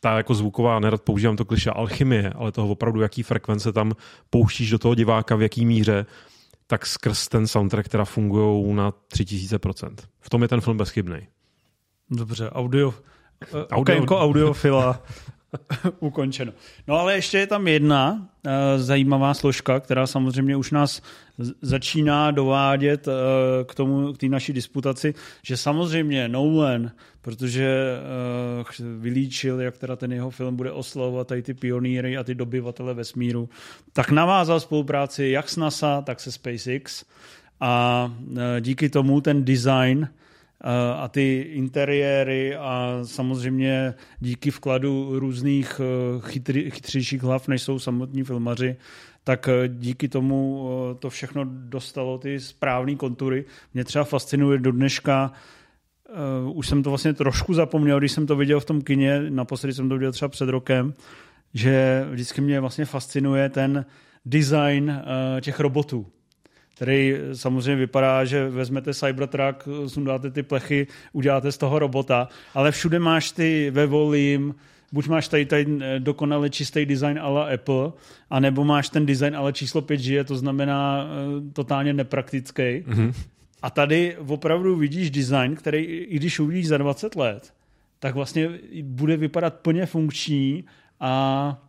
ta 0.00 0.16
jako 0.16 0.34
zvuková, 0.34 0.80
nerad 0.80 1.02
používám 1.02 1.36
to 1.36 1.44
kliše 1.44 1.70
alchymie, 1.70 2.30
ale 2.30 2.52
toho 2.52 2.68
opravdu, 2.68 3.00
jaký 3.00 3.22
frekvence 3.22 3.72
tam 3.72 3.92
pouštíš 4.30 4.70
do 4.70 4.78
toho 4.78 4.94
diváka, 4.94 5.36
v 5.36 5.42
jaký 5.42 5.66
míře, 5.66 6.06
tak 6.72 6.86
skrz 6.86 7.28
ten 7.28 7.46
soundtrack 7.46 7.88
teda 7.88 8.04
fungují 8.04 8.74
na 8.74 8.90
3000%. 8.90 9.94
V 10.20 10.30
tom 10.30 10.42
je 10.42 10.48
ten 10.48 10.60
film 10.60 10.76
bezchybný. 10.76 11.28
Dobře, 12.10 12.50
audio, 12.50 12.94
audio... 13.70 14.00
jako 14.00 14.20
audiofila 14.20 15.02
ukončeno. 16.00 16.52
No 16.88 16.98
ale 16.98 17.14
ještě 17.14 17.38
je 17.38 17.46
tam 17.46 17.68
jedna 17.68 18.12
uh, 18.12 18.52
zajímavá 18.76 19.34
složka, 19.34 19.80
která 19.80 20.06
samozřejmě 20.06 20.56
už 20.56 20.70
nás 20.70 21.02
začíná 21.62 22.30
dovádět 22.30 23.06
uh, 23.06 23.14
k 23.66 23.74
tomu, 23.74 24.12
k 24.12 24.18
té 24.18 24.28
naší 24.28 24.52
disputaci, 24.52 25.14
že 25.42 25.56
samozřejmě 25.56 26.28
Nolan, 26.28 26.90
protože 27.22 27.96
uh, 28.80 28.86
vylíčil, 29.00 29.60
jak 29.60 29.78
teda 29.78 29.96
ten 29.96 30.12
jeho 30.12 30.30
film 30.30 30.56
bude 30.56 30.72
oslovovat 30.72 31.28
tady 31.28 31.42
ty 31.42 31.54
pionýry 31.54 32.16
a 32.16 32.24
ty 32.24 32.34
dobyvatele 32.34 32.94
vesmíru, 32.94 33.48
tak 33.92 34.10
navázal 34.10 34.60
spolupráci 34.60 35.24
jak 35.24 35.48
s 35.48 35.56
NASA, 35.56 36.02
tak 36.02 36.20
se 36.20 36.32
SpaceX 36.32 37.04
a 37.60 38.12
díky 38.60 38.88
tomu 38.88 39.20
ten 39.20 39.44
design 39.44 40.08
a 40.96 41.08
ty 41.08 41.40
interiéry 41.40 42.56
a 42.56 42.98
samozřejmě 43.02 43.94
díky 44.20 44.50
vkladu 44.50 45.18
různých 45.18 45.80
chytři, 46.20 46.70
chytřejších 46.70 47.22
hlav, 47.22 47.48
než 47.48 47.62
jsou 47.62 47.78
samotní 47.78 48.24
filmaři, 48.24 48.76
tak 49.24 49.48
eh, 49.48 49.68
díky 49.68 50.08
tomu 50.08 50.68
eh, 50.70 50.94
to 50.94 51.10
všechno 51.10 51.44
dostalo 51.48 52.18
ty 52.18 52.40
správné 52.40 52.94
kontury. 52.94 53.44
Mě 53.74 53.84
třeba 53.84 54.04
fascinuje 54.04 54.58
do 54.58 54.72
dneška, 54.72 55.32
už 56.52 56.68
jsem 56.68 56.82
to 56.82 56.90
vlastně 56.90 57.12
trošku 57.12 57.54
zapomněl, 57.54 57.98
když 57.98 58.12
jsem 58.12 58.26
to 58.26 58.36
viděl 58.36 58.60
v 58.60 58.64
tom 58.64 58.82
kině, 58.82 59.30
naposledy 59.30 59.74
jsem 59.74 59.88
to 59.88 59.94
viděl 59.94 60.12
třeba 60.12 60.28
před 60.28 60.48
rokem, 60.48 60.94
že 61.54 62.04
vždycky 62.10 62.40
mě 62.40 62.60
vlastně 62.60 62.84
fascinuje 62.84 63.48
ten 63.48 63.84
design 64.24 65.02
těch 65.40 65.60
robotů 65.60 66.06
který 66.82 67.14
samozřejmě 67.32 67.76
vypadá, 67.76 68.24
že 68.24 68.48
vezmete 68.48 68.94
Cybertruck, 68.94 69.68
sundáte 69.86 70.30
ty 70.30 70.42
plechy, 70.42 70.86
uděláte 71.12 71.52
z 71.52 71.58
toho 71.58 71.78
robota, 71.78 72.28
ale 72.54 72.72
všude 72.72 72.98
máš 72.98 73.32
ty 73.32 73.70
ve 73.70 73.86
volím, 73.86 74.54
buď 74.92 75.08
máš 75.08 75.28
tady, 75.28 75.46
tady 75.46 75.66
eh, 75.80 76.00
dokonale 76.00 76.50
čistý 76.50 76.86
design 76.86 77.18
ala 77.18 77.44
Apple, 77.54 77.92
anebo 78.30 78.64
máš 78.64 78.88
ten 78.88 79.06
design 79.06 79.36
ale 79.36 79.52
číslo 79.52 79.82
5 79.82 80.00
žije, 80.00 80.24
to 80.24 80.36
znamená 80.36 81.04
uh, 81.04 81.52
totálně 81.52 81.92
nepraktický. 81.92 82.62
Mm-hmm. 82.62 83.14
A 83.62 83.70
tady 83.70 84.16
opravdu 84.26 84.76
vidíš 84.76 85.10
design, 85.10 85.54
který 85.54 85.84
i 85.84 86.16
když 86.16 86.40
uvidíš 86.40 86.68
za 86.68 86.78
20 86.78 87.16
let, 87.16 87.52
tak 87.98 88.14
vlastně 88.14 88.50
bude 88.82 89.16
vypadat 89.16 89.54
plně 89.54 89.86
funkční 89.86 90.64
a 91.00 91.62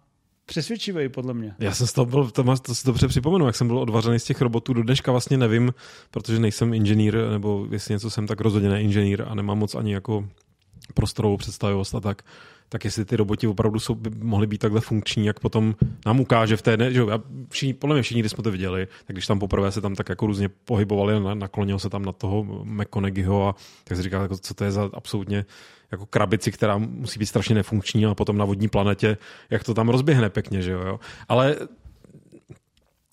přesvědčivý, 0.46 1.10
podle 1.10 1.34
mě. 1.34 1.56
Já 1.60 1.74
jsem 1.74 1.88
z 1.88 1.94
toho 1.94 2.06
byl, 2.06 2.32
to, 2.32 2.44
to 2.62 2.76
si 2.76 2.88
dobře 2.88 3.08
připomenu, 3.08 3.46
jak 3.46 3.56
jsem 3.56 3.68
byl 3.68 3.78
odvařený 3.78 4.20
z 4.20 4.24
těch 4.24 4.41
robotů. 4.41 4.74
Do 4.74 4.84
dneška 4.84 5.12
vlastně 5.12 5.38
nevím, 5.38 5.74
protože 6.12 6.39
nejsem 6.39 6.74
inženýr, 6.74 7.18
nebo 7.32 7.68
jestli 7.72 7.94
něco 7.94 8.10
jsem, 8.10 8.28
tak 8.28 8.41
rozhodně 8.41 8.70
ne 8.70 8.82
inženýr 8.82 9.24
a 9.28 9.36
nemám 9.36 9.58
moc 9.58 9.76
ani 9.76 9.94
jako 9.94 10.30
prostorovou 10.94 11.38
představivost 11.38 11.96
a 11.96 12.00
tak 12.00 12.24
tak 12.74 12.86
jestli 12.86 13.06
ty 13.06 13.16
roboti 13.16 13.48
opravdu 13.48 13.80
jsou, 13.80 13.96
by 13.96 14.10
mohly 14.10 14.48
být 14.48 14.58
takhle 14.58 14.82
funkční, 14.82 15.26
jak 15.26 15.39
potom 15.39 15.76
nám 16.06 16.20
ukáže 16.20 16.58
v 16.58 16.62
té, 16.62 16.78
ne, 16.78 16.94
že 16.94 17.00
jo, 17.00 17.10
všichni, 17.50 17.74
podle 17.74 17.96
mě 17.96 18.04
všichni, 18.04 18.22
když 18.22 18.32
jsme 18.32 18.44
to 18.44 18.52
viděli, 18.52 18.88
tak 19.06 19.16
když 19.16 19.28
tam 19.28 19.39
poprvé 19.39 19.72
se 19.72 19.82
tam 19.82 19.96
tak 19.96 20.10
jako 20.10 20.28
různě 20.28 20.50
pohybovali, 20.50 21.14
naklonil 21.34 21.80
se 21.80 21.89
tam 21.89 22.06
na 22.06 22.12
toho 22.12 22.44
McConaugheyho 22.64 23.48
a 23.48 23.56
tak 23.84 23.98
si 23.98 24.04
říkal, 24.04 24.22
jako, 24.22 24.38
co 24.38 24.54
to 24.54 24.64
je 24.64 24.72
za 24.72 24.89
absolutně 24.94 25.46
jako 25.94 26.06
krabici, 26.06 26.52
která 26.52 26.78
musí 26.78 27.20
být 27.20 27.26
strašně 27.26 27.56
nefunkční 27.56 28.06
a 28.06 28.16
potom 28.16 28.38
na 28.38 28.46
vodní 28.46 28.68
planetě, 28.68 29.18
jak 29.50 29.64
to 29.64 29.74
tam 29.74 29.89
rozběhne 29.89 30.30
pěkně, 30.30 30.62
že 30.62 30.72
jo. 30.72 31.00
Ale 31.28 31.56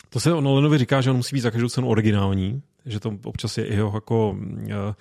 to 0.09 0.21
se 0.21 0.33
o 0.33 0.41
Nolanovi 0.41 0.79
říká, 0.79 1.01
že 1.01 1.11
on 1.11 1.17
musí 1.17 1.37
být 1.37 1.41
za 1.41 1.51
každou 1.51 1.69
cenu 1.69 1.89
originální, 1.89 2.63
že 2.87 3.01
to 3.01 3.13
občas 3.25 3.59
je 3.59 3.67
jeho 3.67 3.93
jako 3.95 4.37
eh, 4.69 4.95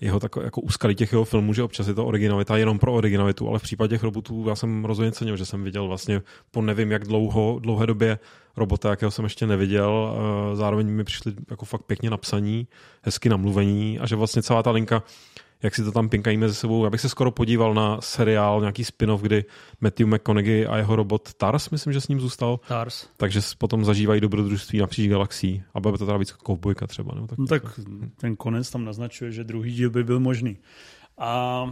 jeho 0.00 0.20
tako, 0.20 0.40
jako 0.40 0.60
úskalí 0.60 0.94
těch 0.94 1.12
jeho 1.12 1.24
filmů, 1.24 1.54
že 1.54 1.62
občas 1.62 1.88
je 1.88 1.94
to 1.94 2.06
originalita 2.06 2.56
jenom 2.56 2.78
pro 2.78 2.94
originalitu, 2.94 3.48
ale 3.48 3.58
v 3.58 3.62
případě 3.62 3.94
těch 3.94 4.02
robotů 4.02 4.44
já 4.48 4.54
jsem 4.54 4.84
rozhodně 4.84 5.12
cenil, 5.12 5.36
že 5.36 5.46
jsem 5.46 5.64
viděl 5.64 5.86
vlastně 5.86 6.22
po 6.50 6.62
nevím 6.62 6.92
jak 6.92 7.04
dlouho, 7.04 7.58
dlouhé 7.58 7.86
době 7.86 8.18
robota, 8.56 8.90
jakého 8.90 9.10
jsem 9.10 9.24
ještě 9.24 9.46
neviděl. 9.46 10.16
Eh, 10.52 10.56
zároveň 10.56 10.88
mi 10.88 11.04
přišli 11.04 11.32
jako 11.50 11.64
fakt 11.64 11.82
pěkně 11.82 12.10
napsaní, 12.10 12.66
hezky 13.02 13.28
namluvení 13.28 13.98
a 13.98 14.06
že 14.06 14.16
vlastně 14.16 14.42
celá 14.42 14.62
ta 14.62 14.70
linka 14.70 15.02
jak 15.62 15.74
si 15.74 15.84
to 15.84 15.92
tam 15.92 16.08
pinkají 16.08 16.36
mezi 16.36 16.54
sebou. 16.54 16.84
Já 16.84 16.90
bych 16.90 17.00
se 17.00 17.08
skoro 17.08 17.30
podíval 17.30 17.74
na 17.74 18.00
seriál, 18.00 18.60
nějaký 18.60 18.84
spin-off, 18.84 19.22
kdy 19.22 19.44
Matthew 19.80 20.06
McConaughey 20.06 20.66
a 20.66 20.76
jeho 20.76 20.96
robot 20.96 21.34
Tars, 21.34 21.70
myslím, 21.70 21.92
že 21.92 22.00
s 22.00 22.08
ním 22.08 22.20
zůstal. 22.20 22.60
Tars. 22.68 23.08
Takže 23.16 23.40
potom 23.58 23.84
zažívají 23.84 24.20
dobrodružství 24.20 24.78
napříč 24.78 25.10
galaxií. 25.10 25.62
A 25.74 25.80
bude 25.80 25.98
to 25.98 26.06
teda 26.06 26.18
víc 26.18 26.32
kovbojka 26.32 26.86
třeba. 26.86 27.14
Nebo 27.14 27.26
tak, 27.26 27.38
no 27.38 27.46
tak 27.46 27.62
ten 28.16 28.36
konec 28.36 28.70
tam 28.70 28.84
naznačuje, 28.84 29.32
že 29.32 29.44
druhý 29.44 29.72
díl 29.72 29.90
by 29.90 30.04
byl 30.04 30.20
možný. 30.20 30.58
A 31.20 31.62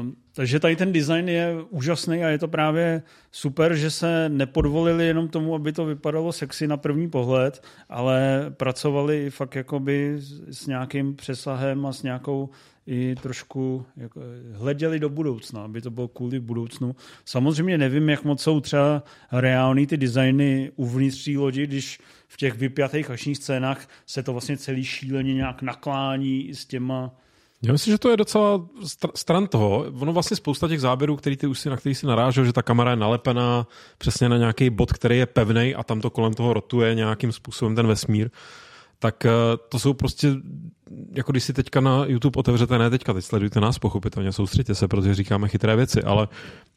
um, 0.00 0.16
takže 0.34 0.60
tady 0.60 0.76
ten 0.76 0.92
design 0.92 1.28
je 1.28 1.56
úžasný 1.70 2.24
a 2.24 2.28
je 2.28 2.38
to 2.38 2.48
právě 2.48 3.02
super, 3.32 3.76
že 3.76 3.90
se 3.90 4.28
nepodvolili 4.28 5.06
jenom 5.06 5.28
tomu, 5.28 5.54
aby 5.54 5.72
to 5.72 5.84
vypadalo 5.84 6.32
sexy 6.32 6.66
na 6.66 6.76
první 6.76 7.10
pohled, 7.10 7.62
ale 7.88 8.46
pracovali 8.50 9.30
fakt 9.30 9.54
jakoby 9.54 10.16
s 10.48 10.66
nějakým 10.66 11.16
přesahem 11.16 11.86
a 11.86 11.92
s 11.92 12.02
nějakou 12.02 12.50
i 12.88 13.14
trošku 13.22 13.86
jako, 13.96 14.20
hleděli 14.52 14.98
do 14.98 15.08
budoucna, 15.08 15.62
aby 15.62 15.80
to 15.80 15.90
bylo 15.90 16.08
kvůli 16.08 16.40
budoucnu. 16.40 16.96
Samozřejmě 17.24 17.78
nevím, 17.78 18.08
jak 18.08 18.24
moc 18.24 18.42
jsou 18.42 18.60
třeba 18.60 19.02
reální 19.32 19.86
ty 19.86 19.96
designy 19.96 20.72
uvnitř 20.76 21.24
té 21.24 21.38
lodi, 21.38 21.66
když 21.66 22.00
v 22.28 22.36
těch 22.36 22.54
vypjatých 22.54 23.10
akčních 23.10 23.36
scénách 23.36 23.88
se 24.06 24.22
to 24.22 24.32
vlastně 24.32 24.56
celý 24.56 24.84
šíleně 24.84 25.34
nějak 25.34 25.62
naklání 25.62 26.54
s 26.54 26.66
těma 26.66 27.10
já 27.62 27.72
myslím, 27.72 27.94
že 27.94 27.98
to 27.98 28.10
je 28.10 28.16
docela 28.16 28.66
stran 29.14 29.46
toho. 29.46 29.78
Ono 30.00 30.12
vlastně 30.12 30.36
spousta 30.36 30.68
těch 30.68 30.80
záběrů, 30.80 31.16
který 31.16 31.36
ty 31.36 31.46
už 31.46 31.58
si, 31.58 31.70
na 31.70 31.76
který 31.76 31.94
si 31.94 32.06
narážel, 32.06 32.44
že 32.44 32.52
ta 32.52 32.62
kamera 32.62 32.90
je 32.90 32.96
nalepená 32.96 33.66
přesně 33.98 34.28
na 34.28 34.36
nějaký 34.36 34.70
bod, 34.70 34.92
který 34.92 35.18
je 35.18 35.26
pevný 35.26 35.74
a 35.74 35.82
tam 35.82 36.00
to 36.00 36.10
kolem 36.10 36.34
toho 36.34 36.52
rotuje 36.52 36.94
nějakým 36.94 37.32
způsobem 37.32 37.74
ten 37.74 37.86
vesmír 37.86 38.30
tak 38.98 39.26
eh, 39.26 39.30
to 39.68 39.78
jsou 39.78 39.94
prostě, 39.94 40.34
jako 41.12 41.32
když 41.32 41.44
si 41.44 41.52
teďka 41.52 41.80
na 41.80 42.04
YouTube 42.06 42.38
otevřete, 42.38 42.78
ne 42.78 42.90
teďka, 42.90 43.12
teď 43.12 43.24
sledujte 43.24 43.60
nás 43.60 43.78
pochopitelně, 43.78 44.32
soustředěte 44.32 44.74
se, 44.74 44.88
protože 44.88 45.14
říkáme 45.14 45.48
chytré 45.48 45.76
věci, 45.76 46.02
ale, 46.02 46.28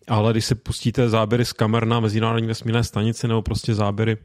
ale 0.08 0.32
když 0.32 0.46
si 0.46 0.56
pustíte 0.56 1.10
záběry 1.10 1.46
z 1.46 1.54
kamer 1.54 1.86
na 1.86 2.00
Mezinárodní 2.00 2.48
vesmírné 2.48 2.84
stanici 2.84 3.28
nebo 3.28 3.42
prostě 3.42 3.76
záběry, 3.76 4.18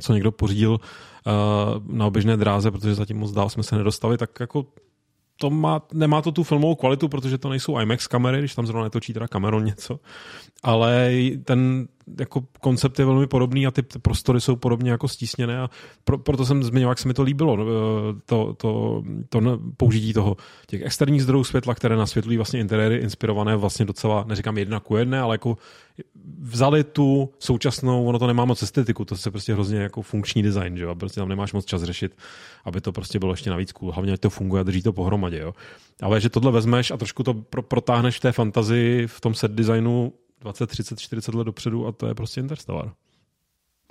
co 0.00 0.14
někdo 0.14 0.32
pořídil 0.32 0.70
uh, 0.72 1.96
na 1.96 2.06
oběžné 2.06 2.36
dráze, 2.36 2.70
protože 2.70 2.94
zatím 2.94 3.16
moc 3.16 3.32
dál 3.32 3.48
jsme 3.48 3.62
se 3.62 3.76
nedostali, 3.76 4.18
tak 4.18 4.40
jako 4.40 4.66
to 5.40 5.50
má, 5.50 5.82
nemá 5.92 6.22
to 6.22 6.32
tu 6.32 6.42
filmovou 6.42 6.74
kvalitu, 6.74 7.08
protože 7.08 7.38
to 7.38 7.48
nejsou 7.48 7.80
IMAX 7.80 8.06
kamery, 8.06 8.38
když 8.38 8.54
tam 8.54 8.66
zrovna 8.66 8.84
netočí 8.84 9.12
teda 9.12 9.28
kamerou 9.28 9.60
něco, 9.60 10.00
ale 10.62 11.12
ten 11.44 11.88
jako 12.20 12.44
koncept 12.60 12.98
je 12.98 13.04
velmi 13.04 13.26
podobný 13.26 13.66
a 13.66 13.70
ty 13.70 13.82
prostory 13.82 14.40
jsou 14.40 14.56
podobně 14.56 14.90
jako 14.90 15.08
stísněné 15.08 15.60
a 15.60 15.70
pro, 16.04 16.18
proto 16.18 16.44
jsem 16.46 16.62
zmiňoval, 16.62 16.90
jak 16.90 16.98
se 16.98 17.08
mi 17.08 17.14
to 17.14 17.22
líbilo, 17.22 17.56
no, 17.56 17.64
to, 18.26 18.54
to, 18.54 19.02
to 19.28 19.60
použití 19.76 20.12
toho 20.12 20.36
těch 20.66 20.82
externích 20.82 21.22
zdrojů 21.22 21.44
světla, 21.44 21.74
které 21.74 21.96
nasvětlují 21.96 22.36
vlastně 22.36 22.60
interiéry 22.60 22.96
inspirované 22.96 23.56
vlastně 23.56 23.84
docela, 23.84 24.24
neříkám 24.28 24.58
jedna 24.58 24.80
ku 24.80 24.96
jedné, 24.96 25.20
ale 25.20 25.34
jako 25.34 25.58
vzali 26.40 26.84
tu 26.84 27.30
současnou, 27.38 28.04
ono 28.04 28.18
to 28.18 28.26
nemá 28.26 28.44
moc 28.44 28.62
estetiku, 28.62 29.04
to 29.04 29.16
se 29.16 29.30
prostě 29.30 29.52
hrozně 29.52 29.78
jako 29.78 30.02
funkční 30.02 30.42
design, 30.42 30.76
že 30.76 30.84
jo, 30.84 30.94
prostě 30.94 31.20
tam 31.20 31.28
nemáš 31.28 31.52
moc 31.52 31.64
čas 31.64 31.82
řešit, 31.82 32.16
aby 32.64 32.80
to 32.80 32.92
prostě 32.92 33.18
bylo 33.18 33.32
ještě 33.32 33.50
navíc 33.50 33.72
cool, 33.72 33.92
hlavně 33.92 34.18
to 34.18 34.30
funguje 34.30 34.60
a 34.60 34.62
drží 34.62 34.82
to 34.82 34.92
pohromadě, 34.92 35.38
jo. 35.38 35.54
Ale 36.02 36.20
že 36.20 36.28
tohle 36.28 36.52
vezmeš 36.52 36.90
a 36.90 36.96
trošku 36.96 37.22
to 37.22 37.34
pro, 37.34 37.62
protáhneš 37.62 38.16
v 38.16 38.20
té 38.20 38.32
fantazii, 38.32 39.06
v 39.06 39.20
tom 39.20 39.34
set 39.34 39.50
designu 39.50 40.12
20, 40.40 40.66
30, 40.66 41.00
40 41.00 41.34
let 41.34 41.44
dopředu 41.44 41.86
a 41.86 41.92
to 41.92 42.06
je 42.06 42.14
prostě 42.14 42.40
Interstellar. 42.40 42.92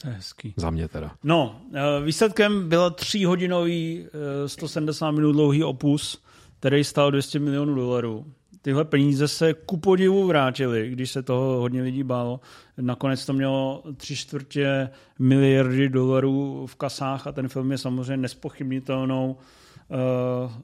To 0.02 0.08
je 0.08 0.14
hezký. 0.14 0.54
Za 0.58 0.70
mě 0.70 0.88
teda. 0.88 1.12
No, 1.24 1.62
eh, 1.74 2.04
výsledkem 2.04 2.70
byl 2.70 2.92
tříhodinový 2.92 4.08
170 4.46 5.10
eh, 5.10 5.12
minut 5.12 5.32
dlouhý 5.32 5.64
opus, 5.64 6.24
který 6.60 6.84
stál 6.84 7.12
200 7.12 7.40
milionů 7.40 7.76
dolarů. 7.76 8.26
Tyhle 8.62 8.86
peníze 8.86 9.28
se 9.28 9.54
ku 9.54 9.78
podivu 9.78 10.28
vrátily, 10.28 10.90
když 10.90 11.12
se 11.12 11.24
toho 11.24 11.60
hodně 11.60 11.82
lidí 11.82 12.04
bálo. 12.04 12.40
Nakonec 12.78 13.26
to 13.26 13.34
mělo 13.34 13.84
tři 13.98 14.16
čtvrtě 14.16 14.90
miliardy 15.20 15.90
dolarů 15.90 16.66
v 16.68 16.76
kasách 16.76 17.28
a 17.28 17.32
ten 17.32 17.48
film 17.48 17.72
je 17.72 17.78
samozřejmě 17.78 18.18
nespochybnitelnou 18.18 19.32
uh, 19.32 19.42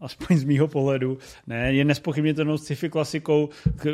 aspoň 0.01 0.37
z 0.37 0.43
mýho 0.43 0.67
pohledu, 0.67 1.17
ne, 1.47 1.73
je 1.73 1.85
nespochybnitelnou 1.85 2.57
sci-fi 2.57 2.89
klasikou, 2.89 3.49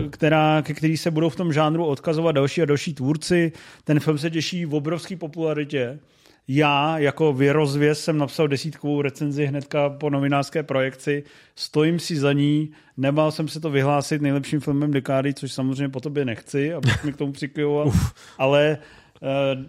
která, 0.10 0.62
ke 0.62 0.74
který 0.74 0.98
se 0.98 1.12
budou 1.12 1.30
v 1.30 1.36
tom 1.36 1.54
žánru 1.54 1.86
odkazovat 1.86 2.36
další 2.36 2.62
a 2.62 2.66
další 2.66 2.94
tvůrci. 2.94 3.52
Ten 3.84 4.00
film 4.00 4.18
se 4.18 4.30
těší 4.30 4.66
v 4.66 4.76
obrovské 4.76 5.16
popularitě. 5.16 6.00
Já 6.48 6.98
jako 6.98 7.34
vyrozvěz 7.34 8.04
jsem 8.04 8.18
napsal 8.18 8.48
desítkovou 8.48 9.02
recenzi 9.02 9.46
hnedka 9.46 9.90
po 9.90 10.10
novinářské 10.10 10.64
projekci, 10.64 11.24
stojím 11.56 12.00
si 12.00 12.16
za 12.16 12.34
ní, 12.34 12.72
nebál 12.98 13.32
jsem 13.32 13.48
se 13.48 13.60
to 13.60 13.70
vyhlásit 13.70 14.22
nejlepším 14.22 14.60
filmem 14.60 14.92
dekády, 14.92 15.34
což 15.34 15.52
samozřejmě 15.54 15.90
po 15.90 16.00
tobě 16.00 16.26
nechci, 16.26 16.74
abych 16.74 17.04
mi 17.04 17.14
k 17.14 17.18
tomu 17.18 17.32
přikyvoval, 17.32 17.92
ale 18.38 18.78
uh, 19.22 19.66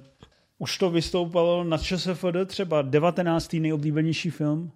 už 0.59 0.79
to 0.79 0.91
vystoupalo 0.91 1.65
na 1.65 1.79
ČSFD 1.79 2.37
třeba 2.47 2.83
19. 2.83 3.53
nejoblíbenější 3.53 4.31
film 4.31 4.73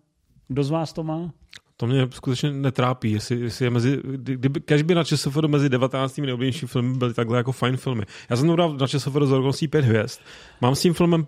kdo 0.49 0.64
z 0.64 0.70
vás 0.70 0.92
to 0.92 1.03
má? 1.03 1.30
To 1.76 1.86
mě 1.86 2.09
skutečně 2.11 2.53
netrápí, 2.53 3.12
jestli, 3.12 3.40
jestli 3.40 3.66
je 3.66 3.70
mezi, 3.70 4.01
kdyby, 4.05 4.61
kež 4.61 4.82
by 4.82 4.94
na 4.94 5.05
ČSFD 5.05 5.44
mezi 5.47 5.68
19. 5.68 6.18
nejoblíbenější 6.18 6.66
filmy 6.66 6.99
byly 6.99 7.14
takhle 7.14 7.38
jako 7.38 7.53
fajn 7.53 7.76
filmy. 7.76 8.03
Já 8.30 8.36
jsem 8.36 8.57
dal 8.57 8.76
na 8.76 8.86
ČSFD 8.86 9.22
z 9.22 9.32
okolností 9.32 9.68
pět 9.68 9.84
hvězd. 9.84 10.20
Mám 10.61 10.74
s 10.74 10.80
tím 10.80 10.94
filmem 10.94 11.26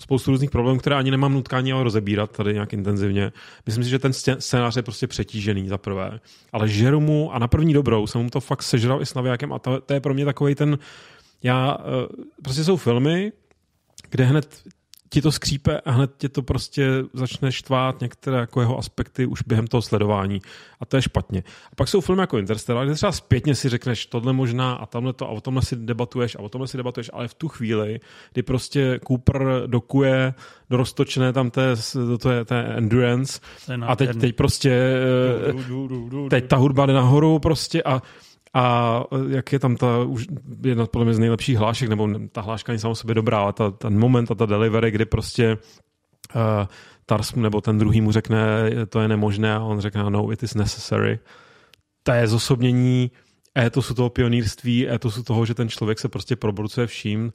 spoustu 0.00 0.30
různých 0.30 0.50
problémů, 0.50 0.78
které 0.78 0.96
ani 0.96 1.10
nemám 1.10 1.32
nutkání 1.32 1.72
ale 1.72 1.84
rozebírat 1.84 2.30
tady 2.30 2.52
nějak 2.52 2.72
intenzivně. 2.72 3.32
Myslím 3.66 3.84
si, 3.84 3.90
že 3.90 3.98
ten 3.98 4.12
scénář 4.38 4.76
je 4.76 4.82
prostě 4.82 5.06
přetížený 5.06 5.68
za 5.68 5.78
prvé. 5.78 6.20
Ale 6.52 6.68
žeru 6.68 7.00
mu, 7.00 7.34
a 7.34 7.38
na 7.38 7.48
první 7.48 7.72
dobrou 7.72 8.06
jsem 8.06 8.22
mu 8.22 8.30
to 8.30 8.40
fakt 8.40 8.62
sežral 8.62 9.02
i 9.02 9.06
s 9.06 9.14
navijákem 9.14 9.52
a 9.52 9.58
to, 9.58 9.80
to 9.80 9.94
je 9.94 10.00
pro 10.00 10.14
mě 10.14 10.24
takový 10.24 10.54
ten, 10.54 10.78
já, 11.42 11.78
eh, 11.80 12.22
prostě 12.42 12.64
jsou 12.64 12.76
filmy, 12.76 13.32
kde 14.10 14.24
hned 14.24 14.62
ti 15.10 15.22
to 15.22 15.32
skřípe 15.32 15.80
a 15.80 15.90
hned 15.90 16.10
tě 16.18 16.28
to 16.28 16.42
prostě 16.42 16.88
začne 17.12 17.52
štvát 17.52 18.00
některé 18.00 18.38
jako 18.38 18.60
jeho 18.60 18.78
aspekty 18.78 19.26
už 19.26 19.42
během 19.46 19.66
toho 19.66 19.82
sledování 19.82 20.40
a 20.80 20.86
to 20.86 20.96
je 20.96 21.02
špatně. 21.02 21.42
A 21.72 21.74
pak 21.76 21.88
jsou 21.88 22.00
filmy 22.00 22.20
jako 22.20 22.38
Interstellar, 22.38 22.86
kde 22.86 22.94
třeba 22.94 23.12
zpětně 23.12 23.54
si 23.54 23.68
řekneš 23.68 24.06
tohle 24.06 24.32
možná 24.32 24.72
a 24.72 24.86
tamhle 24.86 25.12
to 25.12 25.26
a 25.26 25.28
o 25.28 25.40
tomhle 25.40 25.62
si 25.62 25.76
debatuješ 25.76 26.36
a 26.36 26.38
o 26.38 26.48
tomhle 26.48 26.68
si 26.68 26.76
debatuješ, 26.76 27.10
ale 27.12 27.28
v 27.28 27.34
tu 27.34 27.48
chvíli, 27.48 28.00
kdy 28.32 28.42
prostě 28.42 29.00
Cooper 29.06 29.62
dokuje 29.66 30.34
do 30.70 30.76
roztočené 30.76 31.32
tam 31.32 31.50
té, 31.50 31.76
té, 32.22 32.44
té 32.44 32.60
endurance 32.60 33.40
a 33.86 33.96
teď, 33.96 34.20
teď 34.20 34.36
prostě 34.36 35.00
teď 36.30 36.48
ta 36.48 36.56
hudba 36.56 36.86
jde 36.86 36.92
nahoru 36.92 37.38
prostě 37.38 37.82
a 37.82 38.02
a 38.54 39.04
jak 39.28 39.52
je 39.52 39.58
tam 39.58 39.76
ta 39.76 39.98
už 40.04 40.26
jedna 40.64 40.86
podle 40.86 41.04
mě 41.04 41.14
z 41.14 41.18
nejlepších 41.18 41.56
hlášek, 41.56 41.88
nebo 41.88 42.08
ta 42.32 42.40
hláška 42.40 42.72
není 42.72 42.80
sama 42.80 42.94
sobě 42.94 43.14
dobrá, 43.14 43.40
ale 43.40 43.52
ta, 43.52 43.70
ten 43.70 43.98
moment 43.98 44.30
a 44.30 44.34
ta 44.34 44.46
delivery, 44.46 44.90
kdy 44.90 45.04
prostě 45.04 45.58
uh, 46.34 46.66
Tars 47.06 47.34
nebo 47.34 47.60
ten 47.60 47.78
druhý 47.78 48.00
mu 48.00 48.12
řekne, 48.12 48.38
to 48.88 49.00
je 49.00 49.08
nemožné 49.08 49.54
a 49.54 49.60
on 49.60 49.80
řekne, 49.80 50.10
no, 50.10 50.32
it 50.32 50.42
is 50.42 50.54
necessary. 50.54 51.18
To 52.02 52.12
je 52.12 52.26
zosobnění 52.26 53.10
étosu 53.58 53.94
toho 53.94 54.10
pionýrství, 54.10 54.88
étosu 54.88 55.22
toho, 55.22 55.46
že 55.46 55.54
ten 55.54 55.68
člověk 55.68 55.98
se 55.98 56.08
prostě 56.08 56.36
probrucuje 56.36 56.86
vším. 56.86 57.32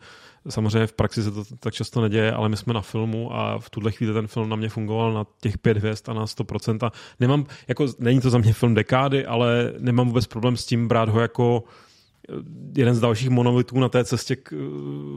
Samozřejmě 0.50 0.88
v 0.88 0.94
praxi 0.94 1.24
se 1.24 1.32
to 1.32 1.44
tak 1.60 1.74
často 1.74 2.02
neděje, 2.02 2.32
ale 2.32 2.50
my 2.50 2.58
jsme 2.58 2.74
na 2.74 2.82
filmu 2.82 3.36
a 3.36 3.60
v 3.60 3.70
tuhle 3.70 3.92
chvíli 3.92 4.14
ten 4.14 4.28
film 4.28 4.50
na 4.50 4.56
mě 4.56 4.70
fungoval 4.70 5.14
na 5.14 5.26
těch 5.42 5.58
pět 5.58 5.78
hvězd 5.78 6.10
a 6.10 6.14
na 6.14 6.26
100%. 6.26 6.86
A 6.86 6.92
nemám, 7.20 7.46
jako, 7.68 7.88
není 8.00 8.22
to 8.22 8.30
za 8.30 8.38
mě 8.38 8.54
film 8.54 8.74
dekády, 8.74 9.26
ale 9.26 9.74
nemám 9.80 10.08
vůbec 10.08 10.28
problém 10.28 10.58
s 10.58 10.66
tím 10.66 10.88
brát 10.88 11.10
ho 11.10 11.20
jako 11.20 11.64
eh, 12.30 12.34
jeden 12.76 12.96
z 12.96 13.00
dalších 13.00 13.30
monolitů 13.30 13.80
na 13.80 13.90
té 13.90 14.06
cestě 14.06 14.36
k, 14.36 14.52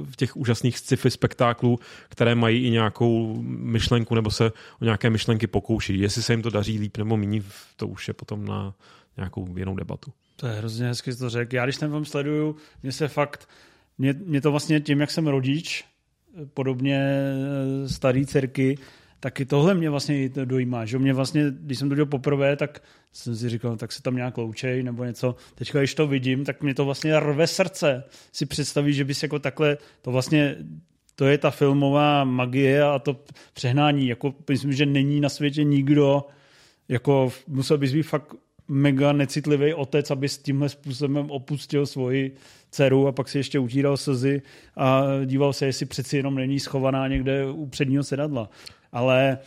v 0.05 0.17
těch 0.17 0.37
úžasných 0.37 0.79
sci-fi 0.79 1.11
spektáklů, 1.11 1.79
které 2.09 2.35
mají 2.35 2.67
i 2.67 2.71
nějakou 2.71 3.43
myšlenku 3.47 4.15
nebo 4.15 4.31
se 4.31 4.53
o 4.81 4.85
nějaké 4.85 5.11
myšlenky 5.11 5.47
pokouší. 5.47 6.01
Jestli 6.01 6.23
se 6.23 6.33
jim 6.33 6.43
to 6.43 6.51
daří 6.51 6.79
líp 6.79 6.97
nebo 6.97 7.17
méně, 7.17 7.43
to 7.77 7.89
už 7.89 8.09
je 8.09 8.15
potom 8.15 8.45
na 8.45 8.75
nějakou 9.17 9.57
jinou 9.57 9.77
debatu. 9.77 10.13
To 10.37 10.47
je 10.47 10.53
hrozně 10.53 10.87
hezky 10.87 11.15
to 11.15 11.31
řekl. 11.31 11.55
Já 11.55 11.65
když 11.65 11.77
ten 11.77 11.91
film 11.91 12.05
sleduju, 12.05 12.57
mě 12.83 12.93
se 12.93 13.09
fakt, 13.09 13.49
mě, 13.99 14.15
mě 14.25 14.41
to 14.41 14.51
vlastně 14.51 14.81
tím, 14.81 15.01
jak 15.01 15.11
jsem 15.11 15.27
rodič, 15.27 15.85
podobně 16.55 17.01
eh, 17.01 17.89
starý 17.89 18.27
dcerky, 18.27 18.79
taky 19.21 19.45
tohle 19.45 19.75
mě 19.75 19.91
vlastně 19.91 20.29
dojímá, 20.29 20.85
že 20.85 20.99
mě 20.99 21.13
vlastně, 21.13 21.45
když 21.51 21.79
jsem 21.79 21.89
to 21.89 21.95
dělal 21.95 22.07
poprvé, 22.07 22.57
tak 22.57 22.83
jsem 23.13 23.37
si 23.37 23.49
říkal, 23.49 23.77
tak 23.77 23.93
se 23.93 24.03
tam 24.03 24.17
nějak 24.17 24.39
loučej 24.39 24.83
nebo 24.83 25.05
něco. 25.05 25.35
Teďka, 25.55 25.79
když 25.79 25.95
to 25.95 26.07
vidím, 26.07 26.45
tak 26.45 26.63
mě 26.63 26.75
to 26.75 26.85
vlastně 26.85 27.21
rve 27.21 27.47
srdce. 27.47 28.05
Si 28.33 28.47
představí, 28.47 28.93
že 28.93 29.05
bys 29.05 29.23
jako 29.23 29.39
takhle, 29.39 29.79
to 30.03 30.11
vlastně 30.11 30.57
to 31.15 31.27
je 31.27 31.39
ta 31.39 31.51
filmová 31.51 32.25
magie 32.25 32.83
a 32.83 32.99
to 32.99 33.25
přehnání. 33.53 34.09
Jako, 34.09 34.35
myslím, 34.51 34.73
že 34.73 34.87
není 34.87 35.21
na 35.21 35.29
světě 35.29 35.65
nikdo, 35.65 36.25
jako 36.89 37.33
musel 37.49 37.79
bys 37.79 37.93
být 37.93 38.03
fakt 38.03 38.35
mega 38.69 39.13
necitlivý 39.13 39.75
otec, 39.75 40.11
aby 40.11 40.29
s 40.29 40.39
tímhle 40.39 40.69
způsobem 40.69 41.31
opustil 41.31 41.87
svoji 41.87 42.37
dceru 42.71 43.09
a 43.09 43.13
pak 43.13 43.29
si 43.29 43.39
ještě 43.39 43.59
utíral 43.59 43.97
slzy 43.97 44.43
a 44.77 45.05
díval 45.25 45.53
se, 45.53 45.67
jestli 45.67 45.87
přeci 45.87 46.17
jenom 46.17 46.35
není 46.35 46.61
schovaná 46.61 47.09
někde 47.09 47.47
u 47.51 47.67
předního 47.67 48.05
sedadla. 48.05 48.51
Ale 48.93 49.39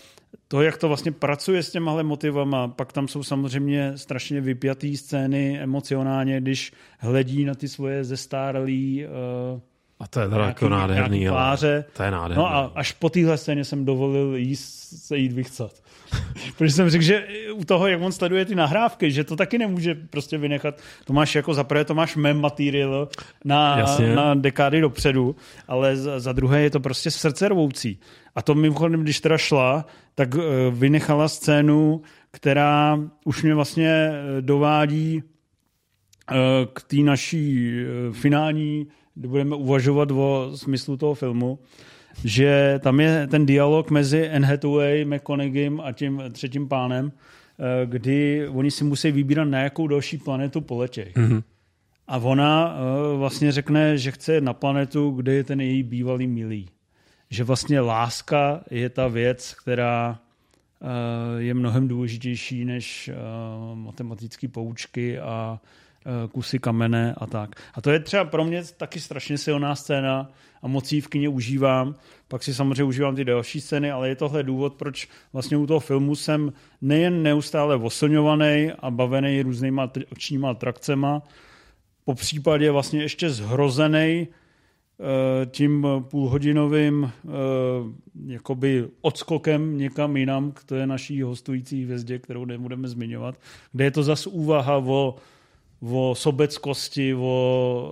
to, 0.48 0.62
jak 0.62 0.78
to 0.78 0.88
vlastně 0.88 1.12
pracuje 1.12 1.64
s 1.64 1.72
těmahle 1.72 2.04
motivama, 2.04 2.68
pak 2.68 2.94
tam 2.94 3.08
jsou 3.08 3.24
samozřejmě 3.24 3.92
strašně 3.96 4.42
vypjatý 4.42 4.98
scény 4.98 5.60
emocionálně, 5.60 6.42
když 6.42 6.74
hledí 7.00 7.46
na 7.46 7.56
ty 7.56 7.68
svoje 7.68 8.04
zestárlý 8.04 9.06
uh, 9.54 9.60
a 10.00 10.08
to 10.08 10.20
je 10.20 10.30
teda 10.30 10.46
jako 10.46 10.70
nádherný. 10.70 11.28
Pláře. 11.28 11.86
To 11.94 12.04
je 12.04 12.12
nádherný. 12.12 12.44
No 12.44 12.48
a 12.48 12.72
až 12.76 12.92
po 12.92 13.10
téhle 13.10 13.38
scéně 13.38 13.66
jsem 13.66 13.86
dovolil 13.86 14.36
jíst, 14.36 14.64
se 15.08 15.18
jít 15.18 15.32
vychcat. 15.32 15.72
Protože 16.58 16.74
jsem 16.74 16.90
řekl, 16.90 17.04
že 17.04 17.28
u 17.54 17.66
toho, 17.66 17.88
jak 17.88 18.02
on 18.02 18.12
sleduje 18.12 18.46
ty 18.46 18.56
nahrávky, 18.56 19.12
že 19.12 19.24
to 19.24 19.36
taky 19.36 19.58
nemůže 19.58 19.96
prostě 19.96 20.38
vynechat. 20.38 20.82
To 21.06 21.14
máš 21.14 21.36
jako 21.36 21.54
za 21.54 21.64
prvé, 21.64 21.86
to 21.86 21.96
máš 21.96 22.16
mem 22.16 22.42
materiál 22.42 23.10
na, 23.46 23.86
na 24.16 24.36
dekády 24.36 24.82
dopředu, 24.82 25.36
ale 25.68 25.98
za, 25.98 26.20
za 26.20 26.34
druhé 26.34 26.62
je 26.62 26.70
to 26.70 26.80
prostě 26.80 27.12
srdce 27.12 27.50
rvoucí. 27.50 28.00
A 28.36 28.42
to 28.42 28.56
mimochodem, 28.56 29.04
když 29.04 29.20
teda 29.20 29.38
šla, 29.38 29.86
tak 30.16 30.36
uh, 30.36 30.44
vynechala 30.72 31.28
scénu, 31.28 32.02
která 32.32 33.00
už 33.26 33.44
mě 33.44 33.56
vlastně 33.56 33.90
eh, 33.90 34.42
dovádí 34.42 35.24
uh, 36.32 36.38
k 36.74 36.84
té 36.84 36.98
naší 36.98 37.72
finální, 38.12 38.88
kdy 39.16 39.28
budeme 39.28 39.56
uvažovat 39.56 40.12
o 40.12 40.52
smyslu 40.56 40.98
toho 40.98 41.14
filmu, 41.14 41.60
že 42.26 42.80
tam 42.84 43.00
je 43.00 43.28
ten 43.28 43.46
dialog 43.46 43.92
mezi 43.92 44.30
Anne 44.30 44.48
Hathaway, 44.48 45.06
McConaugheym 45.06 45.82
a 45.82 45.92
tím 45.92 46.24
třetím 46.32 46.68
pánem, 46.68 47.12
kdy 47.86 48.48
oni 48.48 48.72
si 48.72 48.84
musí 48.84 49.12
vybírat, 49.12 49.46
na 49.46 49.60
jakou 49.60 49.88
další 49.88 50.18
planetu 50.18 50.62
poletějí. 50.62 51.08
Mm-hmm. 51.08 51.44
A 52.08 52.18
ona 52.18 52.78
vlastně 53.16 53.52
řekne, 53.52 53.98
že 53.98 54.12
chce 54.12 54.42
na 54.42 54.54
planetu, 54.54 55.12
kde 55.12 55.34
je 55.34 55.44
ten 55.44 55.62
její 55.62 55.84
bývalý 55.84 56.28
milý 56.28 56.70
že 57.30 57.44
vlastně 57.44 57.80
láska 57.80 58.62
je 58.72 58.90
ta 58.90 59.08
věc, 59.08 59.54
která 59.54 60.20
eh, 60.82 61.42
je 61.42 61.54
mnohem 61.54 61.88
důležitější 61.88 62.66
než 62.66 63.08
eh, 63.08 63.16
matematické 63.76 64.48
poučky 64.48 65.20
a 65.20 65.60
eh, 66.06 66.28
kusy 66.28 66.60
kamene 66.60 67.14
a 67.18 67.28
tak. 67.28 67.50
A 67.74 67.82
to 67.82 67.92
je 67.92 68.00
třeba 68.00 68.26
pro 68.26 68.46
mě 68.46 68.64
taky 68.78 69.00
strašně 69.00 69.38
silná 69.38 69.76
scéna 69.76 70.32
a 70.62 70.68
moc 70.68 70.92
v 70.92 71.08
kyně 71.08 71.30
užívám. 71.30 71.96
Pak 72.28 72.44
si 72.44 72.54
samozřejmě 72.54 72.84
užívám 72.84 73.16
ty 73.16 73.26
další 73.26 73.62
scény, 73.62 73.92
ale 73.92 74.10
je 74.10 74.16
tohle 74.16 74.44
důvod, 74.44 74.74
proč 74.74 75.08
vlastně 75.34 75.58
u 75.58 75.68
toho 75.68 75.80
filmu 75.80 76.16
jsem 76.16 76.54
nejen 76.82 77.24
neustále 77.24 77.76
oslňovaný 77.76 78.72
a 78.80 78.92
bavený 78.92 79.42
různýma 79.42 79.92
akčníma 80.12 80.50
atrakcema, 80.50 81.22
po 82.06 82.16
případě 82.16 82.72
vlastně 82.72 83.02
ještě 83.02 83.30
zhrozený 83.30 84.28
Eh, 85.02 85.46
tím 85.46 85.88
půlhodinovým 86.02 87.12
eh, 87.26 87.30
jakoby 88.26 88.88
odskokem 89.02 89.78
někam 89.78 90.18
jinam 90.18 90.52
k 90.52 90.64
té 90.64 90.88
naší 90.88 91.22
hostující 91.22 91.84
hvězdě, 91.84 92.20
kterou 92.20 92.46
nebudeme 92.46 92.88
zmiňovat, 92.88 93.36
kde 93.72 93.84
je 93.84 93.92
to 93.92 94.04
zase 94.04 94.30
úvaha 94.30 94.78
o, 94.78 95.16
o 95.82 96.16
sobeckosti, 96.16 97.14
o, 97.14 97.92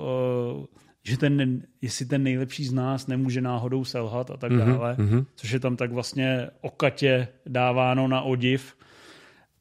eh, 0.64 0.78
že 1.08 1.18
ten, 1.18 1.62
jestli 1.82 2.06
ten 2.06 2.24
nejlepší 2.24 2.66
z 2.66 2.74
nás 2.74 3.08
nemůže 3.08 3.42
náhodou 3.42 3.86
selhat 3.86 4.32
a 4.32 4.38
tak 4.38 4.52
mm-hmm, 4.52 4.66
dále, 4.66 4.96
mm-hmm. 4.96 5.26
což 5.36 5.52
je 5.52 5.60
tam 5.60 5.76
tak 5.76 5.92
vlastně 5.92 6.50
okatě 6.62 7.28
dáváno 7.46 8.08
na 8.08 8.22
odiv. 8.22 8.76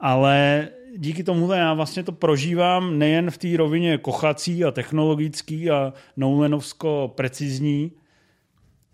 Ale 0.01 0.69
díky 0.97 1.25
tomu 1.25 1.53
já 1.53 1.75
vlastně 1.75 2.03
to 2.03 2.13
prožívám 2.13 2.99
nejen 2.99 3.31
v 3.31 3.39
té 3.39 3.57
rovině 3.57 3.99
kochací 3.99 4.65
a 4.65 4.71
technologický 4.71 5.71
a 5.71 5.93
Nolanovsko 6.17 7.13
precizní. 7.17 7.93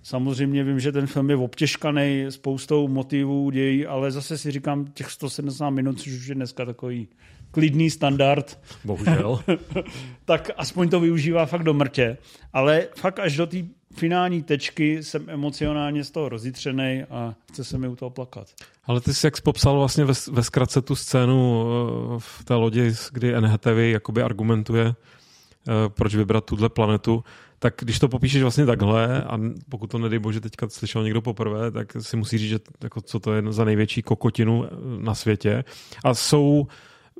Samozřejmě 0.02 0.64
vím, 0.64 0.80
že 0.80 0.92
ten 0.92 1.06
film 1.06 1.30
je 1.30 1.36
obtěžkaný 1.36 2.26
spoustou 2.28 2.88
motivů, 2.88 3.50
dějí, 3.50 3.86
ale 3.86 4.10
zase 4.10 4.38
si 4.38 4.50
říkám 4.50 4.86
těch 4.94 5.10
170 5.10 5.70
minut, 5.70 6.00
což 6.00 6.12
už 6.12 6.26
je 6.26 6.34
dneska 6.34 6.64
takový 6.64 7.08
klidný 7.52 7.90
standard. 7.90 8.58
Bohužel. 8.84 9.40
tak 10.24 10.50
aspoň 10.56 10.88
to 10.88 11.00
využívá 11.00 11.46
fakt 11.46 11.62
do 11.62 11.74
mrtě. 11.74 12.18
Ale 12.52 12.88
fakt 12.96 13.18
až 13.18 13.36
do 13.36 13.46
té 13.46 13.56
finální 13.94 14.42
tečky 14.42 15.02
jsem 15.02 15.30
emocionálně 15.30 16.04
z 16.04 16.10
toho 16.10 16.28
rozjitřený 16.28 17.04
a 17.10 17.34
chce 17.52 17.64
se 17.64 17.78
mi 17.78 17.88
u 17.88 17.96
toho 17.96 18.10
plakat. 18.10 18.48
Ale 18.84 19.00
ty 19.00 19.14
jsi 19.14 19.26
jak 19.26 19.36
jsi 19.36 19.42
popsal 19.42 19.78
vlastně 19.78 20.04
ve, 20.04 20.12
ve 20.30 20.42
zkratce 20.42 20.82
tu 20.82 20.96
scénu 20.96 21.66
eh, 21.66 22.16
v 22.18 22.44
té 22.44 22.54
lodi, 22.54 22.92
kdy 23.12 23.40
NHTV 23.40 23.78
jakoby 23.78 24.22
argumentuje, 24.22 24.86
eh, 24.86 25.72
proč 25.88 26.14
vybrat 26.14 26.44
tuhle 26.44 26.68
planetu, 26.68 27.24
tak 27.58 27.74
když 27.78 27.98
to 27.98 28.08
popíšeš 28.08 28.42
vlastně 28.42 28.66
takhle 28.66 29.22
a 29.22 29.38
pokud 29.68 29.90
to 29.90 29.98
nedej 29.98 30.18
bože 30.18 30.40
teďka 30.40 30.68
slyšel 30.68 31.04
někdo 31.04 31.22
poprvé, 31.22 31.70
tak 31.70 31.92
si 32.00 32.16
musí 32.16 32.38
říct, 32.38 32.48
že 32.48 32.58
jako, 32.82 33.00
co 33.00 33.20
to 33.20 33.32
je 33.32 33.42
za 33.48 33.64
největší 33.64 34.02
kokotinu 34.02 34.64
eh, 34.64 34.68
na 34.98 35.14
světě. 35.14 35.64
A 36.04 36.14
jsou 36.14 36.66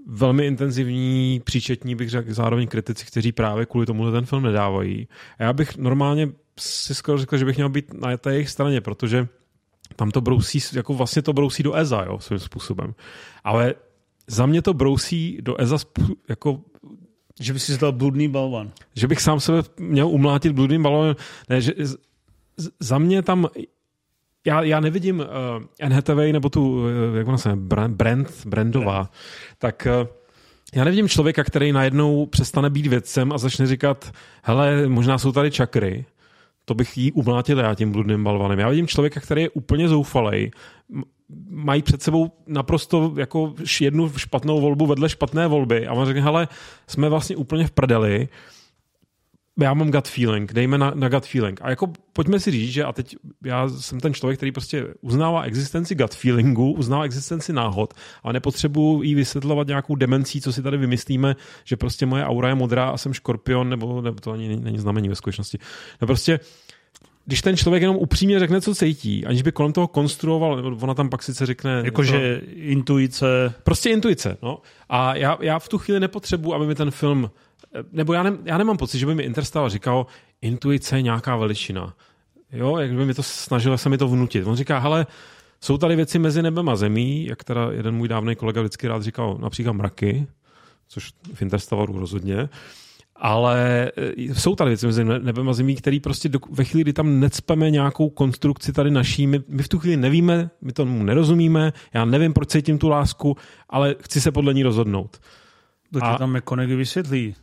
velmi 0.07 0.47
intenzivní, 0.47 1.41
příčetní, 1.45 1.95
bych 1.95 2.11
řekl, 2.11 2.35
zároveň 2.35 2.69
kritici, 2.69 3.07
kteří 3.07 3.33
právě 3.33 3.67
kvůli 3.67 3.87
tomu 3.87 4.11
ten 4.11 4.27
film 4.27 4.43
nedávají. 4.43 5.09
A 5.39 5.43
já 5.43 5.53
bych 5.53 5.77
normálně 5.77 6.29
si 6.61 6.95
skoro 6.95 7.19
řekl, 7.19 7.37
že 7.37 7.45
bych 7.45 7.57
měl 7.57 7.69
být 7.69 7.95
na 7.95 8.17
té 8.17 8.33
jejich 8.33 8.51
straně, 8.51 8.81
protože 8.81 9.29
tam 9.97 10.11
to 10.11 10.21
brousí, 10.21 10.59
jako 10.73 10.95
vlastně 10.95 11.23
to 11.23 11.33
brousí 11.33 11.63
do 11.63 11.77
EZA, 11.77 12.05
jo, 12.05 12.19
svým 12.19 12.39
způsobem. 12.39 12.95
Ale 13.45 13.75
za 14.27 14.47
mě 14.47 14.63
to 14.63 14.75
brousí 14.75 15.39
do 15.41 15.61
EZA 15.61 15.77
jako 16.29 16.61
že 17.41 17.53
by 17.53 17.61
si 17.61 17.79
dal 17.79 17.93
bludný 17.93 18.29
balvan. 18.29 18.73
Že 18.97 19.07
bych 19.07 19.21
sám 19.21 19.41
sebe 19.41 19.63
měl 19.81 20.09
umlátit 20.09 20.53
bludným 20.53 20.83
balvanem. 20.83 21.17
Ne, 21.49 21.61
že 21.61 21.73
za 22.81 22.99
mě 22.99 23.23
tam 23.23 23.49
já, 24.47 24.63
já 24.63 24.81
nevidím 24.81 25.21
uh, 25.21 25.89
NHTV 25.89 26.33
nebo 26.33 26.49
tu, 26.49 26.83
uh, 26.83 26.89
jak 27.17 27.29
ona 27.29 27.39
se 27.39 27.57
brand, 27.57 27.97
brand, 27.97 28.47
brandová, 28.47 28.93
brand. 28.93 29.11
tak 29.59 29.89
uh, 30.01 30.09
já 30.75 30.85
nevidím 30.85 31.09
člověka, 31.09 31.45
který 31.45 31.73
najednou 31.73 32.27
přestane 32.27 32.71
být 32.71 32.87
vědcem 32.87 33.33
a 33.33 33.39
začne 33.39 33.67
říkat, 33.67 34.13
hele, 34.43 34.89
možná 34.89 35.19
jsou 35.19 35.33
tady 35.33 35.51
čakry, 35.51 36.05
to 36.65 36.75
bych 36.75 36.99
jí 36.99 37.13
umlátil 37.13 37.59
já 37.59 37.75
tím 37.75 37.93
bludným 37.93 38.25
balvanem. 38.25 38.59
Já 38.59 38.69
vidím 38.69 38.87
člověka, 38.87 39.21
který 39.21 39.43
je 39.43 39.51
úplně 39.51 39.89
zoufalej, 39.89 40.51
mají 41.51 41.83
před 41.83 42.03
sebou 42.03 42.33
naprosto 42.47 43.13
jako 43.17 43.55
jednu 43.81 44.13
špatnou 44.17 44.61
volbu 44.61 44.87
vedle 44.87 45.09
špatné 45.09 45.47
volby 45.47 45.87
a 45.87 45.93
on 45.93 46.07
řekne, 46.07 46.23
hele, 46.23 46.49
jsme 46.87 47.09
vlastně 47.09 47.37
úplně 47.37 47.67
v 47.67 47.71
prdeli, 47.71 48.29
já 49.61 49.75
mám 49.75 49.91
gut 49.91 50.09
feeling, 50.09 50.53
dejme 50.53 50.79
na, 50.79 50.93
na 50.95 51.09
gut 51.09 51.27
feeling. 51.27 51.61
A 51.63 51.71
jako 51.71 51.93
pojďme 52.13 52.41
si 52.41 52.51
říct, 52.51 52.73
že 52.73 52.85
a 52.85 52.93
teď 52.93 53.17
já 53.45 53.69
jsem 53.69 54.01
ten 54.01 54.15
člověk, 54.15 54.39
který 54.39 54.53
prostě 54.53 54.87
uznává 55.01 55.43
existenci 55.43 55.95
gut 55.95 56.15
feelingu, 56.15 56.73
uznává 56.73 57.05
existenci 57.05 57.53
náhod 57.53 57.95
a 58.23 58.33
nepotřebuji 58.33 59.03
jí 59.03 59.15
vysvětlovat 59.15 59.67
nějakou 59.67 59.95
demencí, 59.95 60.41
co 60.41 60.53
si 60.53 60.63
tady 60.63 60.77
vymyslíme, 60.77 61.37
že 61.65 61.77
prostě 61.77 62.07
moje 62.07 62.25
aura 62.25 62.49
je 62.49 62.55
modrá 62.55 62.89
a 62.89 62.97
jsem 62.97 63.13
škorpion, 63.13 63.69
nebo, 63.69 64.01
nebo 64.01 64.21
to 64.21 64.33
ani 64.33 64.57
není 64.57 64.79
znamení 64.79 65.09
ve 65.09 65.15
skutečnosti. 65.15 65.59
No 66.01 66.07
prostě 66.07 66.41
když 67.27 67.43
ten 67.43 67.57
člověk 67.57 67.81
jenom 67.81 67.97
upřímně 67.97 68.39
řekne, 68.39 68.61
co 68.61 68.75
cítí, 68.75 69.27
aniž 69.27 69.43
by 69.43 69.53
kolem 69.53 69.73
toho 69.73 69.89
konstruoval, 69.89 70.77
ona 70.81 70.95
tam 70.95 71.09
pak 71.09 71.23
sice 71.23 71.47
řekne... 71.47 71.83
Jakože 71.85 72.41
intuice... 72.55 73.55
Prostě 73.63 73.91
intuice, 73.91 74.39
no. 74.43 74.59
A 74.89 75.17
já, 75.17 75.39
já 75.41 75.59
v 75.59 75.69
tu 75.69 75.79
chvíli 75.79 76.01
nepotřebuji, 76.01 76.55
aby 76.55 76.67
mi 76.67 76.75
ten 76.75 76.91
film 76.91 77.31
nebo 77.93 78.13
já, 78.13 78.23
ne, 78.23 78.33
já 78.45 78.59
nemám 78.59 78.77
pocit, 78.77 78.99
že 78.99 79.07
by 79.07 79.15
mi 79.15 79.23
Interstellar 79.23 79.71
říkal, 79.71 80.07
intuice 80.43 80.97
je 80.99 81.03
nějaká 81.03 81.37
veličina. 81.37 81.95
Jo, 82.53 82.77
jak 82.77 82.93
by 82.93 83.07
mi 83.07 83.15
to 83.15 83.23
snažilo 83.23 83.79
se 83.79 83.89
mi 83.89 83.99
to 83.99 84.09
vnutit. 84.09 84.47
On 84.47 84.57
říká, 84.57 84.79
hele, 84.79 85.07
jsou 85.61 85.79
tady 85.79 85.97
věci 85.97 86.19
mezi 86.19 86.43
nebem 86.43 86.69
a 86.69 86.77
zemí, 86.77 87.27
jak 87.27 87.45
teda 87.45 87.71
jeden 87.73 87.95
můj 87.95 88.09
dávný 88.09 88.37
kolega 88.37 88.61
vždycky 88.61 88.89
rád 88.89 89.03
říkal, 89.03 89.39
například 89.41 89.73
mraky, 89.73 90.27
což 90.89 91.13
v 91.35 91.43
Interstellaru 91.43 91.99
rozhodně, 91.99 92.49
ale 93.17 93.91
e, 93.97 94.35
jsou 94.35 94.55
tady 94.55 94.71
věci 94.71 94.87
mezi 94.87 95.05
nebem 95.05 95.49
a 95.49 95.53
zemí, 95.53 95.77
které 95.77 95.99
prostě 96.03 96.29
do, 96.29 96.39
ve 96.51 96.65
chvíli, 96.65 96.83
kdy 96.83 96.93
tam 96.93 97.21
necpeme 97.21 97.71
nějakou 97.71 98.11
konstrukci 98.11 98.73
tady 98.73 98.91
naší, 98.91 99.27
my, 99.27 99.41
my 99.49 99.63
v 99.63 99.69
tu 99.69 99.79
chvíli 99.79 99.97
nevíme, 99.97 100.51
my 100.61 100.73
tomu 100.73 101.03
nerozumíme, 101.05 101.73
já 101.95 102.05
nevím, 102.05 102.33
proč 102.33 102.49
cítím 102.49 102.79
tu 102.79 102.89
lásku, 102.89 103.37
ale 103.69 103.95
chci 104.01 104.21
se 104.21 104.33
podle 104.33 104.55
ní 104.55 104.63
rozhodnout 104.63 105.21
To 105.93 105.99
A- 106.03 106.19
tam 106.19 106.37
McConaughey 106.37 106.77
vysvětlí. 106.77 107.35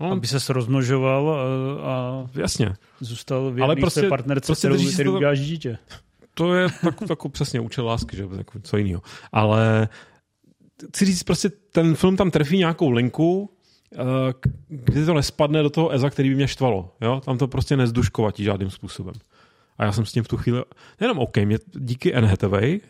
No, 0.00 0.10
Aby 0.12 0.26
se 0.26 0.52
rozmnožoval 0.52 1.30
a, 1.30 1.90
a 1.92 2.26
jasně. 2.34 2.74
zůstal 3.00 3.44
věrný 3.44 3.62
Ale 3.62 3.76
prostě- 3.76 4.08
partnerce, 4.08 4.46
prostě 4.46 4.68
kterou, 4.68 4.92
který 4.92 5.06
to- 5.10 5.16
uděláš 5.16 5.40
dítě. 5.40 5.78
To 6.34 6.54
je 6.54 6.68
tak, 6.84 6.94
tak 7.08 7.18
přesně 7.30 7.60
účel 7.60 7.86
lásky, 7.86 8.16
že 8.16 8.26
jako 8.36 8.58
co 8.62 8.76
jiného. 8.76 9.02
Ale 9.32 9.88
chci 10.88 11.04
říct, 11.04 11.22
prostě 11.22 11.48
ten 11.72 11.94
film 11.94 12.16
tam 12.16 12.30
trefí 12.30 12.58
nějakou 12.58 12.90
linku, 12.90 13.50
eh, 13.94 13.98
k- 14.40 14.48
kdy 14.68 15.04
to 15.06 15.14
nespadne 15.14 15.62
do 15.62 15.70
toho 15.70 15.90
Eza, 15.90 16.10
který 16.10 16.28
by 16.28 16.34
mě 16.34 16.48
štvalo. 16.48 16.94
Jo? 17.00 17.20
Tam 17.24 17.38
to 17.38 17.48
prostě 17.48 17.76
nezduškovatí 17.76 18.44
žádným 18.44 18.70
způsobem. 18.70 19.14
A 19.78 19.84
já 19.84 19.92
jsem 19.92 20.06
s 20.06 20.12
tím 20.12 20.24
v 20.24 20.28
tu 20.28 20.36
chvíli, 20.36 20.62
nejenom 21.00 21.18
OK, 21.18 21.36
mě 21.36 21.58
díky 21.74 22.14
Anne 22.14 22.28
Hathaway, 22.28 22.80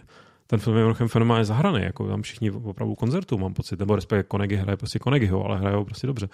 ten 0.47 0.59
film 0.61 0.77
je 0.77 0.85
mnohem 0.85 1.09
fenomálně 1.09 1.45
zahraný, 1.45 1.83
jako 1.83 2.09
tam 2.09 2.23
všichni 2.23 2.51
opravdu 2.51 2.95
koncertu, 2.95 3.39
mám 3.39 3.55
pocit, 3.55 3.79
nebo 3.79 3.97
respektive 3.97 4.23
Konegy 4.23 4.57
hraje 4.57 4.77
prostě 4.77 4.99
Konegyho, 4.99 5.45
ale 5.45 5.59
hraje 5.59 5.77
ho 5.77 5.85
prostě 5.85 6.07
dobře. 6.07 6.29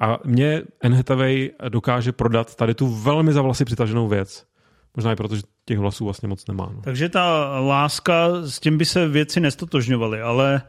A 0.00 0.18
mě 0.24 0.62
Anne 0.84 0.96
Hathaway 0.96 1.50
dokáže 1.68 2.12
prodat 2.12 2.54
tady 2.54 2.74
tu 2.74 2.88
velmi 2.88 3.32
za 3.32 3.42
vlasy 3.42 3.64
přitaženou 3.64 4.08
věc. 4.08 4.46
Možná 4.96 5.12
i 5.12 5.16
proto, 5.16 5.36
že 5.36 5.42
těch 5.64 5.78
hlasů 5.78 6.04
vlastně 6.04 6.28
moc 6.28 6.46
nemá. 6.46 6.70
No. 6.74 6.80
Takže 6.82 7.08
ta 7.08 7.24
láska, 7.60 8.28
s 8.44 8.60
tím 8.60 8.78
by 8.78 8.84
se 8.84 9.08
věci 9.08 9.40
nestotožňovaly, 9.40 10.20
ale 10.20 10.62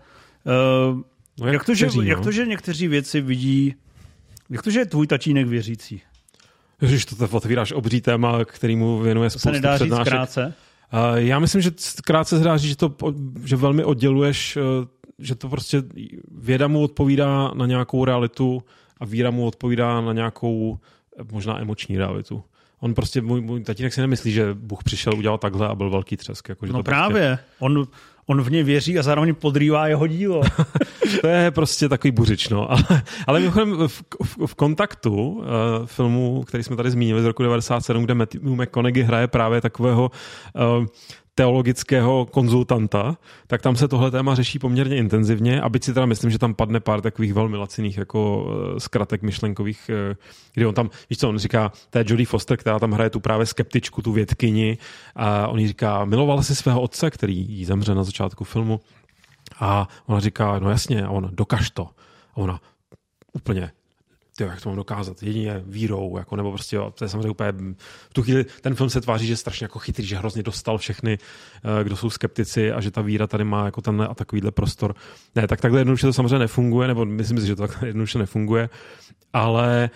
uh, 0.93 1.01
No, 1.41 1.47
jak, 1.47 1.65
to, 1.65 1.75
že, 1.75 1.85
kteří, 1.85 2.07
jak 2.07 2.17
no. 2.17 2.23
to, 2.23 2.31
že 2.31 2.45
někteří 2.45 2.87
věci 2.87 3.21
vidí, 3.21 3.75
jak 4.49 4.61
to, 4.61 4.71
že 4.71 4.79
je 4.79 4.85
tvůj 4.85 5.07
tatínek 5.07 5.47
věřící? 5.47 6.01
Ježiš, 6.81 7.05
to 7.05 7.27
otvíráš 7.31 7.71
obří 7.71 8.01
téma, 8.01 8.45
kterýmu 8.45 8.99
věnuje 8.99 9.29
To 9.29 9.33
se 9.33 9.39
spoustu 9.39 9.53
nedá 9.53 9.77
říct 9.77 9.87
přednášek. 9.87 10.07
krátce. 10.13 10.53
Uh, 10.93 10.99
já 11.15 11.39
myslím, 11.39 11.61
že 11.61 11.71
krátce 12.05 12.37
se 12.37 12.43
dá 12.43 12.57
říct, 12.57 12.69
že, 12.69 12.75
to, 12.75 12.95
že 13.43 13.55
velmi 13.55 13.83
odděluješ, 13.83 14.55
uh, 14.57 14.63
že 15.19 15.35
to 15.35 15.49
prostě 15.49 15.83
věda 16.31 16.67
mu 16.67 16.81
odpovídá 16.81 17.51
na 17.55 17.65
nějakou 17.65 18.05
realitu 18.05 18.63
a 18.99 19.05
víra 19.05 19.31
mu 19.31 19.47
odpovídá 19.47 20.01
na 20.01 20.13
nějakou 20.13 20.77
eh, 21.19 21.23
možná 21.31 21.61
emoční 21.61 21.97
realitu. 21.97 22.43
On 22.79 22.93
prostě, 22.93 23.21
můj, 23.21 23.41
můj 23.41 23.63
tatínek 23.63 23.93
si 23.93 24.01
nemyslí, 24.01 24.31
že 24.31 24.53
Bůh 24.53 24.83
přišel, 24.83 25.15
udělal 25.17 25.37
takhle 25.37 25.67
a 25.67 25.75
byl 25.75 25.89
velký 25.89 26.17
třesk. 26.17 26.49
Jako, 26.49 26.65
že 26.65 26.73
No 26.73 26.79
to 26.79 26.83
právě, 26.83 27.39
on, 27.59 27.87
on 28.25 28.41
v 28.41 28.51
ně 28.51 28.63
věří 28.63 28.99
a 28.99 29.03
zároveň 29.03 29.35
podrývá 29.35 29.87
jeho 29.87 30.07
dílo. 30.07 30.41
Prostě, 30.99 31.17
to 31.21 31.27
je 31.27 31.51
prostě 31.51 31.89
takový 31.89 32.11
buřič, 32.11 32.49
no. 32.49 32.71
Ale, 32.71 33.03
ale 33.27 33.39
mimochodem 33.39 33.87
v, 33.87 34.03
v, 34.23 34.45
v 34.45 34.55
kontaktu 34.55 35.29
uh, 35.29 35.45
filmu, 35.85 36.43
který 36.43 36.63
jsme 36.63 36.75
tady 36.75 36.91
zmínili 36.91 37.21
z 37.21 37.25
roku 37.25 37.43
97, 37.43 38.03
kde 38.03 38.13
Matthew 38.13 38.41
McConaughey 38.43 39.03
hraje 39.03 39.27
právě 39.27 39.61
takového 39.61 40.11
uh, 40.79 40.85
teologického 41.35 42.25
konzultanta, 42.25 43.17
tak 43.47 43.61
tam 43.61 43.75
se 43.75 43.87
tohle 43.87 44.11
téma 44.11 44.35
řeší 44.35 44.59
poměrně 44.59 44.97
intenzivně 44.97 45.61
a 45.61 45.69
byť 45.69 45.83
si 45.83 45.93
teda 45.93 46.05
myslím, 46.05 46.31
že 46.31 46.39
tam 46.39 46.53
padne 46.53 46.79
pár 46.79 47.01
takových 47.01 47.33
velmi 47.33 47.57
laciných 47.57 47.97
jako 47.97 48.47
eh, 48.75 48.79
zkratek 48.79 49.21
myšlenkových, 49.21 49.89
eh, 49.89 50.15
kdy 50.53 50.65
on 50.65 50.73
tam, 50.73 50.89
víš 51.09 51.19
co, 51.19 51.29
on 51.29 51.37
říká, 51.37 51.71
je 51.95 52.03
Jodie 52.07 52.25
Foster, 52.25 52.57
která 52.57 52.79
tam 52.79 52.91
hraje 52.91 53.09
tu 53.09 53.19
právě 53.19 53.45
skeptičku, 53.45 54.01
tu 54.01 54.11
vědkyni 54.11 54.77
a 55.15 55.47
on 55.47 55.59
jí 55.59 55.67
říká, 55.67 56.05
milovala 56.05 56.41
si 56.41 56.55
svého 56.55 56.81
otce, 56.81 57.11
který 57.11 57.35
jí 57.37 57.65
zemře 57.65 57.95
na 57.95 58.03
začátku 58.03 58.43
filmu? 58.43 58.79
A 59.59 59.87
ona 60.05 60.19
říká, 60.19 60.59
no 60.59 60.69
jasně, 60.69 61.05
a 61.05 61.09
on, 61.09 61.29
dokaž 61.33 61.69
to. 61.69 61.89
A 62.33 62.37
ona, 62.37 62.59
úplně, 63.33 63.71
ty 64.39 64.45
jak 64.49 64.61
to 64.61 64.69
mám 64.69 64.75
dokázat, 64.75 65.23
jedině 65.23 65.63
vírou, 65.65 66.17
jako, 66.17 66.35
nebo 66.35 66.51
prostě, 66.51 66.75
jo, 66.75 66.91
to 66.91 67.05
je 67.05 67.09
samozřejmě 67.09 67.29
úplně, 67.29 67.51
v 68.09 68.13
tu 68.13 68.23
chvíli 68.23 68.45
ten 68.61 68.75
film 68.75 68.89
se 68.89 69.01
tváří, 69.01 69.27
že 69.27 69.33
je 69.33 69.37
strašně 69.37 69.65
jako 69.65 69.79
chytrý, 69.79 70.05
že 70.05 70.17
hrozně 70.17 70.43
dostal 70.43 70.77
všechny, 70.77 71.17
eh, 71.79 71.83
kdo 71.83 71.97
jsou 71.97 72.09
skeptici 72.09 72.71
a 72.71 72.81
že 72.81 72.91
ta 72.91 73.01
víra 73.01 73.27
tady 73.27 73.43
má 73.43 73.65
jako 73.65 73.81
ten 73.81 74.01
a 74.01 74.13
takovýhle 74.13 74.51
prostor. 74.51 74.95
Ne, 75.35 75.47
tak 75.47 75.61
takhle 75.61 75.79
jednoduše 75.79 76.07
to 76.07 76.13
samozřejmě 76.13 76.39
nefunguje, 76.39 76.87
nebo 76.87 77.05
myslím 77.05 77.39
si, 77.39 77.47
že 77.47 77.55
to 77.55 77.67
takhle 77.67 77.87
jednoduše 77.89 78.19
nefunguje, 78.19 78.69
ale 79.33 79.89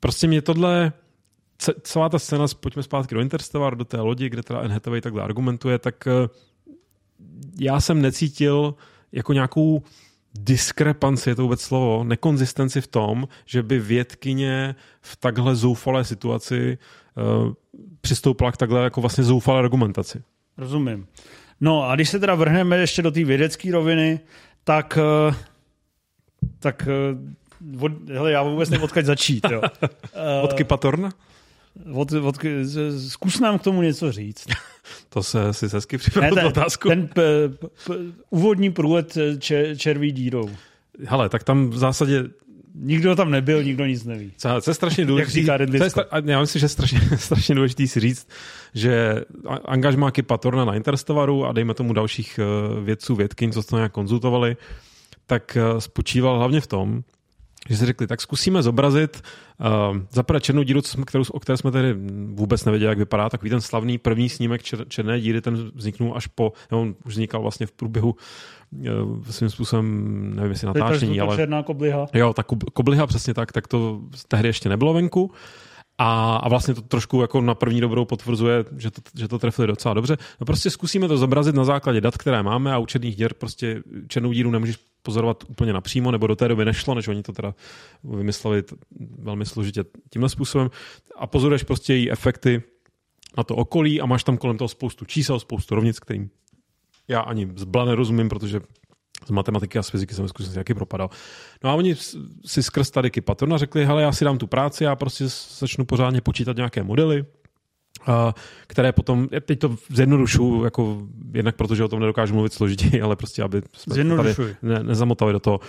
prostě 0.00 0.26
mě 0.26 0.42
tohle, 0.42 0.92
ce- 1.58 1.74
celá 1.82 2.08
ta 2.08 2.18
scéna, 2.18 2.46
pojďme 2.60 2.82
zpátky 2.82 3.14
do 3.14 3.20
Interstellar, 3.20 3.76
do 3.76 3.84
té 3.84 4.00
lodi, 4.00 4.28
kde 4.28 4.42
teda 4.42 4.58
Anne 4.58 4.80
takhle 4.80 5.22
argumentuje, 5.22 5.78
tak 5.78 6.06
eh, 6.06 6.28
já 7.60 7.80
jsem 7.80 8.02
necítil 8.02 8.74
jako 9.12 9.32
nějakou 9.32 9.82
diskrepanci, 10.34 11.30
je 11.30 11.34
to 11.34 11.42
vůbec 11.42 11.60
slovo, 11.60 12.04
nekonzistenci 12.04 12.80
v 12.80 12.86
tom, 12.86 13.28
že 13.46 13.62
by 13.62 13.78
vědkyně 13.78 14.74
v 15.00 15.16
takhle 15.16 15.56
zoufalé 15.56 16.04
situaci 16.04 16.78
uh, 17.16 17.52
přistoupila 18.00 18.52
k 18.52 18.56
takhle 18.56 18.84
jako 18.84 19.00
vlastně 19.00 19.24
zoufalé 19.24 19.58
argumentaci. 19.58 20.22
Rozumím. 20.58 21.06
No 21.60 21.82
a 21.82 21.94
když 21.94 22.08
se 22.08 22.18
teda 22.18 22.34
vrhneme 22.34 22.76
ještě 22.76 23.02
do 23.02 23.10
té 23.10 23.24
vědecké 23.24 23.72
roviny, 23.72 24.20
tak, 24.64 24.98
eh, 24.98 25.34
tak 26.58 26.88
eh, 26.88 27.78
od, 27.80 28.08
hele, 28.08 28.32
já 28.32 28.42
vůbec 28.42 28.70
nevím, 28.70 28.84
odkud 28.84 29.04
začít. 29.04 29.46
Jo. 29.50 29.62
Od 30.42 30.52
Kipatorna? 30.52 31.10
Od, 31.92 32.12
od, 32.12 32.36
zkus 33.08 33.40
nám 33.40 33.58
k 33.58 33.62
tomu 33.62 33.82
něco 33.82 34.12
říct. 34.12 34.46
To 35.08 35.22
se 35.22 35.52
si 35.52 35.68
hezky 35.68 35.98
připravil 35.98 36.34
ten, 36.34 36.46
otázku. 36.46 36.88
ten 36.88 37.06
p, 37.06 37.48
p, 37.48 37.94
úvodní 38.30 38.72
průlet 38.72 39.16
eh, 39.16 39.36
če, 39.36 39.76
červí 39.76 40.12
dírou. 40.12 40.50
Hele, 41.04 41.28
tak 41.28 41.44
tam 41.44 41.70
v 41.70 41.78
zásadě 41.78 42.24
Nikdo 42.80 43.16
tam 43.16 43.30
nebyl, 43.30 43.62
nikdo 43.62 43.86
nic 43.86 44.04
neví. 44.04 44.32
Co, 44.36 44.48
co 44.60 44.70
je 44.70 44.74
strašně 44.74 45.06
důležité. 45.06 45.32
říká 45.32 45.56
Ridley 45.56 45.90
to 45.90 46.00
je 46.00 46.22
já 46.24 46.40
myslím, 46.40 46.60
že 46.60 46.64
je 46.64 46.68
strašně, 46.68 47.00
strašně 47.16 47.54
důležitý 47.54 47.88
si 47.88 48.00
říct, 48.00 48.28
že 48.74 49.22
angažmá 49.64 50.10
Kipatorna 50.10 50.64
na 50.64 50.74
Interstellaru 50.74 51.46
a 51.46 51.52
dejme 51.52 51.74
tomu 51.74 51.92
dalších 51.92 52.40
eh, 52.42 52.80
vědců, 52.80 53.14
vědkyň, 53.14 53.52
co 53.52 53.62
to 53.62 53.76
nějak 53.76 53.92
konzultovali, 53.92 54.56
tak 55.26 55.56
eh, 55.56 55.80
spočíval 55.80 56.38
hlavně 56.38 56.60
v 56.60 56.66
tom, 56.66 57.02
že 57.68 57.76
si 57.76 57.86
řekli, 57.86 58.06
tak 58.06 58.20
zkusíme 58.20 58.62
zobrazit 58.62 59.22
uh, 59.60 59.66
zaprvé 60.10 60.40
černou 60.40 60.62
díru, 60.62 60.80
kterou, 61.06 61.24
o 61.30 61.40
které 61.40 61.56
jsme 61.56 61.70
tedy 61.70 61.94
vůbec 62.26 62.64
nevěděli, 62.64 62.88
jak 62.88 62.98
vypadá, 62.98 63.28
takový 63.28 63.50
ten 63.50 63.60
slavný 63.60 63.98
první 63.98 64.28
snímek 64.28 64.62
čer, 64.62 64.88
černé 64.88 65.20
díry, 65.20 65.40
ten 65.40 65.70
vzniknul 65.74 66.12
až 66.16 66.26
po, 66.26 66.52
nebo 66.70 66.82
on 66.82 66.94
už 67.04 67.12
vznikal 67.12 67.42
vlastně 67.42 67.66
v 67.66 67.72
průběhu 67.72 68.16
uh, 68.70 69.24
svým 69.30 69.50
způsobem, 69.50 69.86
nevím, 70.36 70.50
jestli 70.50 70.66
To 70.66 70.78
je 70.78 70.82
ta 70.82 70.84
natáčení, 70.84 71.20
ale... 71.20 71.36
černá 71.36 71.62
kobliha. 71.62 72.06
Jo, 72.14 72.32
ta 72.32 72.42
kob- 72.42 72.70
kobliha 72.72 73.06
přesně 73.06 73.34
tak, 73.34 73.52
tak 73.52 73.68
to 73.68 74.00
tehdy 74.28 74.48
ještě 74.48 74.68
nebylo 74.68 74.94
venku. 74.94 75.30
A, 76.00 76.36
a 76.36 76.48
vlastně 76.48 76.74
to 76.74 76.82
trošku 76.82 77.20
jako 77.20 77.40
na 77.40 77.54
první 77.54 77.80
dobrou 77.80 78.04
potvrzuje, 78.04 78.64
že 78.76 78.90
to, 78.90 79.00
že 79.18 79.28
to 79.28 79.38
trefili 79.38 79.66
docela 79.68 79.94
dobře. 79.94 80.16
No 80.40 80.46
prostě 80.46 80.70
zkusíme 80.70 81.08
to 81.08 81.16
zobrazit 81.16 81.54
na 81.54 81.64
základě 81.64 82.00
dat, 82.00 82.16
které 82.16 82.42
máme 82.42 82.72
a 82.72 82.78
u 82.78 82.86
černých 82.86 83.16
děr 83.16 83.34
prostě 83.34 83.82
černou 84.08 84.32
díru 84.32 84.50
nemůžeš 84.50 84.76
pozorovat 85.08 85.44
úplně 85.48 85.72
napřímo, 85.72 86.10
nebo 86.10 86.26
do 86.26 86.36
té 86.36 86.48
doby 86.48 86.64
nešlo, 86.64 86.94
než 86.94 87.08
oni 87.08 87.22
to 87.22 87.32
teda 87.32 87.54
vymysleli 88.04 88.62
velmi 89.18 89.46
složitě 89.46 89.84
tímhle 90.10 90.28
způsobem. 90.28 90.70
A 91.16 91.26
pozoruješ 91.26 91.62
prostě 91.62 91.94
její 91.94 92.10
efekty 92.10 92.62
na 93.36 93.44
to 93.44 93.56
okolí 93.56 94.00
a 94.00 94.06
máš 94.06 94.24
tam 94.24 94.36
kolem 94.36 94.58
toho 94.58 94.68
spoustu 94.68 95.04
čísel, 95.04 95.40
spoustu 95.40 95.74
rovnic, 95.74 95.98
kterým 95.98 96.30
já 97.08 97.20
ani 97.20 97.48
zbla 97.56 97.84
nerozumím, 97.84 98.28
protože 98.28 98.60
z 99.26 99.30
matematiky 99.30 99.78
a 99.78 99.82
z 99.82 99.90
fyziky 99.90 100.14
jsem 100.14 100.28
skutečnosti 100.28 100.60
taky 100.60 100.74
propadal. 100.74 101.10
No 101.64 101.70
a 101.70 101.74
oni 101.74 101.96
si 102.44 102.62
skrz 102.62 102.90
tady 102.90 103.10
Patrona 103.10 103.58
řekli, 103.58 103.84
hele, 103.84 104.02
já 104.02 104.12
si 104.12 104.24
dám 104.24 104.38
tu 104.38 104.46
práci, 104.46 104.84
já 104.84 104.96
prostě 104.96 105.24
začnu 105.58 105.84
pořádně 105.84 106.20
počítat 106.20 106.56
nějaké 106.56 106.82
modely, 106.82 107.24
které 108.66 108.92
potom, 108.92 109.28
já 109.30 109.40
teď 109.40 109.58
to 109.58 109.76
zjednodušu, 109.88 110.64
jako 110.64 111.02
jednak 111.32 111.56
protože 111.56 111.84
o 111.84 111.88
tom 111.88 112.00
nedokážu 112.00 112.34
mluvit 112.34 112.52
složitěji, 112.52 113.02
ale 113.02 113.16
prostě, 113.16 113.42
aby 113.42 113.62
jsme 113.72 114.04
to 114.04 114.16
tady 114.16 114.34
ne, 114.62 114.82
nezamotali 114.82 115.32
do 115.32 115.40
toho. 115.40 115.60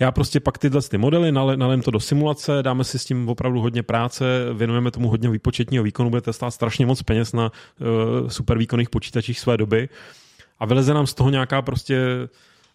Já 0.00 0.12
prostě 0.12 0.40
pak 0.40 0.58
tyhle 0.58 0.82
ty 0.82 0.98
modely, 0.98 1.32
nale- 1.32 1.56
nalem 1.56 1.82
to 1.82 1.90
do 1.90 2.00
simulace, 2.00 2.62
dáme 2.62 2.84
si 2.84 2.98
s 2.98 3.04
tím 3.04 3.28
opravdu 3.28 3.60
hodně 3.60 3.82
práce, 3.82 4.24
věnujeme 4.52 4.90
tomu 4.90 5.08
hodně 5.08 5.30
výpočetního 5.30 5.84
výkonu, 5.84 6.10
bude 6.10 6.22
to 6.22 6.32
stát 6.32 6.50
strašně 6.50 6.86
moc 6.86 7.02
peněz 7.02 7.32
na 7.32 7.52
uh, 7.80 8.28
super 8.28 8.58
výkonných 8.58 8.90
počítačích 8.90 9.40
své 9.40 9.56
doby 9.56 9.88
a 10.58 10.66
vyleze 10.66 10.94
nám 10.94 11.06
z 11.06 11.14
toho 11.14 11.30
nějaká 11.30 11.62
prostě 11.62 12.28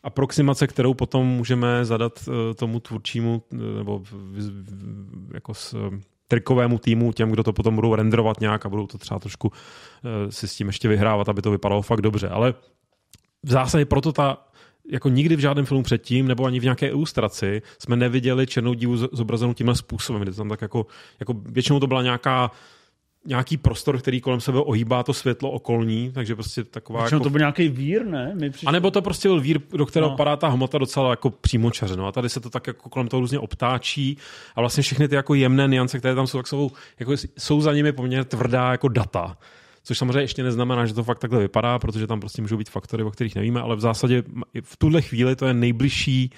aproximace, 0.03 0.67
kterou 0.67 0.93
potom 0.93 1.27
můžeme 1.27 1.85
zadat 1.85 2.19
uh, 2.27 2.33
tomu 2.55 2.79
tvůrčímu 2.79 3.43
uh, 3.53 3.59
nebo 3.59 3.99
v, 3.99 4.11
v, 4.11 5.33
jako 5.33 5.53
s, 5.53 5.73
uh, 5.73 5.79
trikovému 6.29 6.77
týmu, 6.77 7.11
těm, 7.11 7.31
kdo 7.31 7.43
to 7.43 7.53
potom 7.53 7.75
budou 7.75 7.95
renderovat 7.95 8.39
nějak 8.39 8.65
a 8.65 8.69
budou 8.69 8.87
to 8.87 8.97
třeba 8.97 9.19
trošku 9.19 9.47
uh, 9.47 10.29
si 10.29 10.47
s 10.47 10.55
tím 10.55 10.67
ještě 10.67 10.87
vyhrávat, 10.87 11.29
aby 11.29 11.41
to 11.41 11.51
vypadalo 11.51 11.81
fakt 11.81 12.01
dobře. 12.01 12.29
Ale 12.29 12.53
v 13.43 13.51
zásadě 13.51 13.85
proto 13.85 14.11
ta 14.11 14.37
jako 14.91 15.09
nikdy 15.09 15.35
v 15.35 15.39
žádném 15.39 15.65
filmu 15.65 15.83
předtím, 15.83 16.27
nebo 16.27 16.45
ani 16.45 16.59
v 16.59 16.63
nějaké 16.63 16.87
ilustraci, 16.87 17.61
jsme 17.79 17.95
neviděli 17.95 18.47
černou 18.47 18.73
dívu 18.73 18.97
zobrazenou 18.97 19.53
tímhle 19.53 19.75
způsobem, 19.75 20.21
kde 20.21 20.33
tam 20.33 20.49
tak 20.49 20.61
jako, 20.61 20.85
jako 21.19 21.33
většinou 21.33 21.79
to 21.79 21.87
byla 21.87 22.01
nějaká 22.01 22.51
nějaký 23.25 23.57
prostor, 23.57 23.99
který 23.99 24.21
kolem 24.21 24.41
sebe 24.41 24.59
ohýbá 24.59 25.03
to 25.03 25.13
světlo 25.13 25.51
okolní, 25.51 26.11
takže 26.11 26.35
prostě 26.35 26.63
taková 26.63 26.99
Většinou 26.99 27.17
jako... 27.17 27.23
to 27.23 27.29
byl 27.29 27.39
nějaký 27.39 27.67
vír, 27.67 28.05
ne? 28.05 28.35
Mi 28.35 28.49
přišlo... 28.49 28.69
A 28.69 28.71
nebo 28.71 28.91
to 28.91 29.01
prostě 29.01 29.27
byl 29.27 29.41
vír, 29.41 29.59
do 29.71 29.85
kterého 29.85 30.09
no. 30.09 30.13
No. 30.13 30.17
padá 30.17 30.35
ta 30.35 30.47
hmota 30.47 30.77
docela 30.77 31.09
jako 31.09 31.29
přímo 31.29 31.71
No 31.95 32.07
a 32.07 32.11
tady 32.11 32.29
se 32.29 32.39
to 32.39 32.49
tak 32.49 32.67
jako 32.67 32.89
kolem 32.89 33.07
toho 33.07 33.21
různě 33.21 33.39
obtáčí 33.39 34.17
a 34.55 34.61
vlastně 34.61 34.83
všechny 34.83 35.07
ty 35.07 35.15
jako 35.15 35.33
jemné 35.33 35.67
niance, 35.67 35.99
které 35.99 36.15
tam 36.15 36.27
jsou, 36.27 36.37
tak 36.37 36.47
jsou, 36.47 36.71
jako 36.99 37.13
jsou 37.37 37.61
za 37.61 37.73
nimi 37.73 37.91
poměrně 37.91 38.25
tvrdá 38.25 38.71
jako 38.71 38.87
data. 38.87 39.37
Což 39.83 39.97
samozřejmě 39.97 40.19
ještě 40.19 40.43
neznamená, 40.43 40.85
že 40.85 40.93
to 40.93 41.03
fakt 41.03 41.19
takhle 41.19 41.39
vypadá, 41.39 41.79
protože 41.79 42.07
tam 42.07 42.19
prostě 42.19 42.41
můžou 42.41 42.57
být 42.57 42.69
faktory, 42.69 43.03
o 43.03 43.11
kterých 43.11 43.35
nevíme, 43.35 43.61
ale 43.61 43.75
v 43.75 43.79
zásadě 43.79 44.23
v 44.61 44.77
tuhle 44.77 45.01
chvíli 45.01 45.35
to 45.35 45.45
je 45.45 45.53
nejbližší 45.53 46.31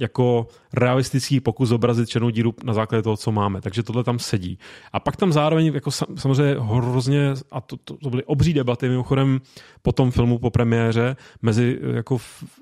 jako 0.00 0.46
realistický 0.72 1.40
pokus 1.40 1.68
zobrazit 1.68 2.08
černou 2.08 2.30
díru 2.30 2.54
na 2.64 2.74
základě 2.74 3.02
toho, 3.02 3.16
co 3.16 3.32
máme. 3.32 3.60
Takže 3.60 3.82
tohle 3.82 4.04
tam 4.04 4.18
sedí. 4.18 4.58
A 4.92 5.00
pak 5.00 5.16
tam 5.16 5.32
zároveň 5.32 5.66
jako 5.74 5.90
samozřejmě 5.90 6.56
hrozně, 6.60 7.34
a 7.52 7.60
to, 7.60 7.76
to, 7.76 7.96
to 7.96 8.10
byly 8.10 8.24
obří 8.24 8.54
debaty 8.54 8.88
mimochodem 8.88 9.40
po 9.82 9.92
tom 9.92 10.10
filmu, 10.10 10.38
po 10.38 10.50
premiéře, 10.50 11.16
mezi 11.42 11.78
jako 11.94 12.18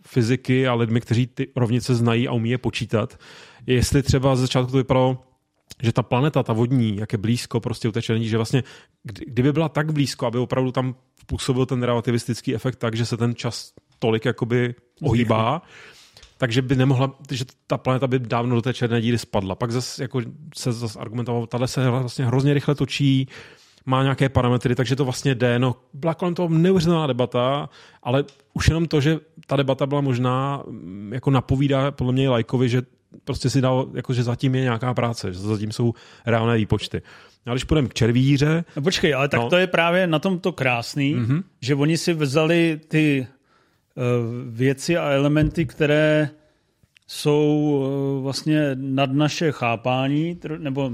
fyziky 0.06 0.68
a 0.68 0.74
lidmi, 0.74 1.00
kteří 1.00 1.26
ty 1.26 1.48
rovnice 1.56 1.94
znají 1.94 2.28
a 2.28 2.32
umí 2.32 2.50
je 2.50 2.58
počítat. 2.58 3.18
Jestli 3.66 4.02
třeba 4.02 4.36
ze 4.36 4.42
začátku 4.42 4.70
to 4.70 4.76
vypadalo, 4.76 5.18
že 5.82 5.92
ta 5.92 6.02
planeta, 6.02 6.42
ta 6.42 6.52
vodní, 6.52 6.96
jak 6.96 7.12
je 7.12 7.18
blízko 7.18 7.60
prostě 7.60 7.88
u 7.88 7.92
té 7.92 8.02
černí, 8.02 8.28
že 8.28 8.36
vlastně 8.36 8.62
kdyby 9.02 9.52
byla 9.52 9.68
tak 9.68 9.92
blízko, 9.92 10.26
aby 10.26 10.38
opravdu 10.38 10.72
tam 10.72 10.94
působil 11.26 11.66
ten 11.66 11.82
relativistický 11.82 12.54
efekt 12.54 12.76
tak, 12.76 12.96
že 12.96 13.06
se 13.06 13.16
ten 13.16 13.34
čas 13.34 13.72
tolik 13.98 14.24
jakoby 14.24 14.74
ohýbá, 15.02 15.62
takže 16.42 16.62
by 16.62 16.76
nemohla, 16.76 17.14
že 17.30 17.44
ta 17.66 17.78
planeta 17.78 18.06
by 18.06 18.18
dávno 18.18 18.54
do 18.54 18.62
té 18.62 18.74
černé 18.74 19.00
díry 19.00 19.18
spadla. 19.18 19.54
Pak 19.54 19.70
zase 19.70 20.02
jako 20.02 20.20
se 20.56 20.72
zase 20.72 20.98
argumentoval, 20.98 21.46
tahle 21.46 21.68
se 21.68 21.90
vlastně 21.90 22.24
hrozně 22.24 22.54
rychle 22.54 22.74
točí, 22.74 23.28
má 23.86 24.02
nějaké 24.02 24.28
parametry, 24.28 24.74
takže 24.74 24.96
to 24.96 25.04
vlastně 25.04 25.34
jde. 25.34 25.58
No, 25.58 25.76
byla 25.94 26.14
kolem 26.14 26.34
toho 26.34 26.48
neuvěřitelná 26.48 27.06
debata, 27.06 27.68
ale 28.02 28.24
už 28.54 28.68
jenom 28.68 28.86
to, 28.86 29.00
že 29.00 29.18
ta 29.46 29.56
debata 29.56 29.86
byla 29.86 30.00
možná, 30.00 30.62
mm, 30.66 31.12
jako 31.12 31.30
napovídá 31.30 31.90
podle 31.90 32.12
mě 32.12 32.28
lajkovi, 32.28 32.68
že 32.68 32.82
prostě 33.24 33.50
si 33.50 33.60
dal, 33.60 33.88
jako, 33.94 34.12
že 34.12 34.22
zatím 34.22 34.54
je 34.54 34.62
nějaká 34.62 34.94
práce, 34.94 35.32
že 35.32 35.38
zatím 35.38 35.72
jsou 35.72 35.94
reálné 36.26 36.56
výpočty. 36.56 37.02
No, 37.46 37.52
a 37.52 37.54
když 37.54 37.64
půjdeme 37.64 37.88
k 37.88 37.94
červíře... 37.94 38.64
No 38.76 38.82
počkej, 38.82 39.14
ale 39.14 39.28
tak 39.28 39.40
no. 39.40 39.50
to 39.50 39.56
je 39.56 39.66
právě 39.66 40.06
na 40.06 40.18
tom 40.18 40.38
to 40.38 40.52
krásný, 40.52 41.14
mm-hmm. 41.14 41.42
že 41.60 41.74
oni 41.74 41.98
si 41.98 42.14
vzali 42.14 42.80
ty 42.88 43.26
věci 44.48 44.96
a 44.96 45.10
elementy, 45.10 45.66
které 45.66 46.30
jsou 47.06 47.80
uh, 48.16 48.22
vlastně 48.22 48.70
nad 48.74 49.12
naše 49.12 49.52
chápání, 49.52 50.38
nebo 50.58 50.92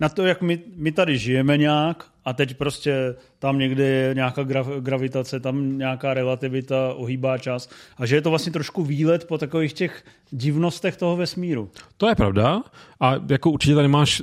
na 0.00 0.08
to, 0.08 0.26
jak 0.26 0.42
my, 0.42 0.58
my 0.76 0.92
tady 0.92 1.18
žijeme 1.18 1.56
nějak 1.56 2.04
a 2.24 2.32
teď 2.32 2.54
prostě 2.54 3.14
tam 3.38 3.58
někde 3.58 3.84
je 3.84 4.14
nějaká 4.14 4.42
gravitace, 4.80 5.40
tam 5.40 5.78
nějaká 5.78 6.14
relativita 6.14 6.94
ohýbá 6.94 7.38
čas 7.38 7.68
a 7.96 8.06
že 8.06 8.16
je 8.16 8.22
to 8.22 8.30
vlastně 8.30 8.52
trošku 8.52 8.84
výlet 8.84 9.24
po 9.28 9.38
takových 9.38 9.72
těch 9.72 10.04
divnostech 10.30 10.96
toho 10.96 11.16
vesmíru. 11.16 11.70
To 11.96 12.08
je 12.08 12.14
pravda 12.14 12.62
a 13.00 13.14
jako 13.28 13.50
určitě 13.50 13.74
tady 13.74 13.88
máš 13.88 14.22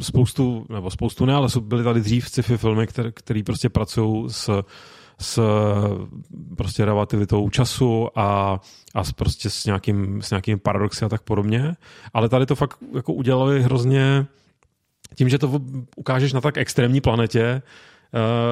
spoustu, 0.00 0.66
nebo 0.68 0.90
spoustu 0.90 1.24
ne, 1.24 1.34
ale 1.34 1.48
byly 1.60 1.84
tady 1.84 2.00
dřív 2.00 2.28
sci-fi 2.28 2.56
filmy, 2.56 2.86
které 3.14 3.42
prostě 3.42 3.68
pracují 3.68 4.30
s 4.30 4.62
s 5.20 5.40
prostě 6.56 6.84
relativitou 6.84 7.50
času 7.50 8.08
a, 8.18 8.60
a 8.94 9.04
s 9.04 9.12
prostě 9.12 9.50
s 9.50 9.64
nějakým, 9.64 10.22
s 10.22 10.30
nějakým 10.30 10.58
paradoxy 10.58 11.04
a 11.04 11.08
tak 11.08 11.22
podobně. 11.22 11.76
Ale 12.14 12.28
tady 12.28 12.46
to 12.46 12.54
fakt 12.54 12.78
jako 12.94 13.12
udělali 13.12 13.62
hrozně 13.62 14.26
tím, 15.14 15.28
že 15.28 15.38
to 15.38 15.60
ukážeš 15.96 16.32
na 16.32 16.40
tak 16.40 16.56
extrémní 16.56 17.00
planetě, 17.00 17.62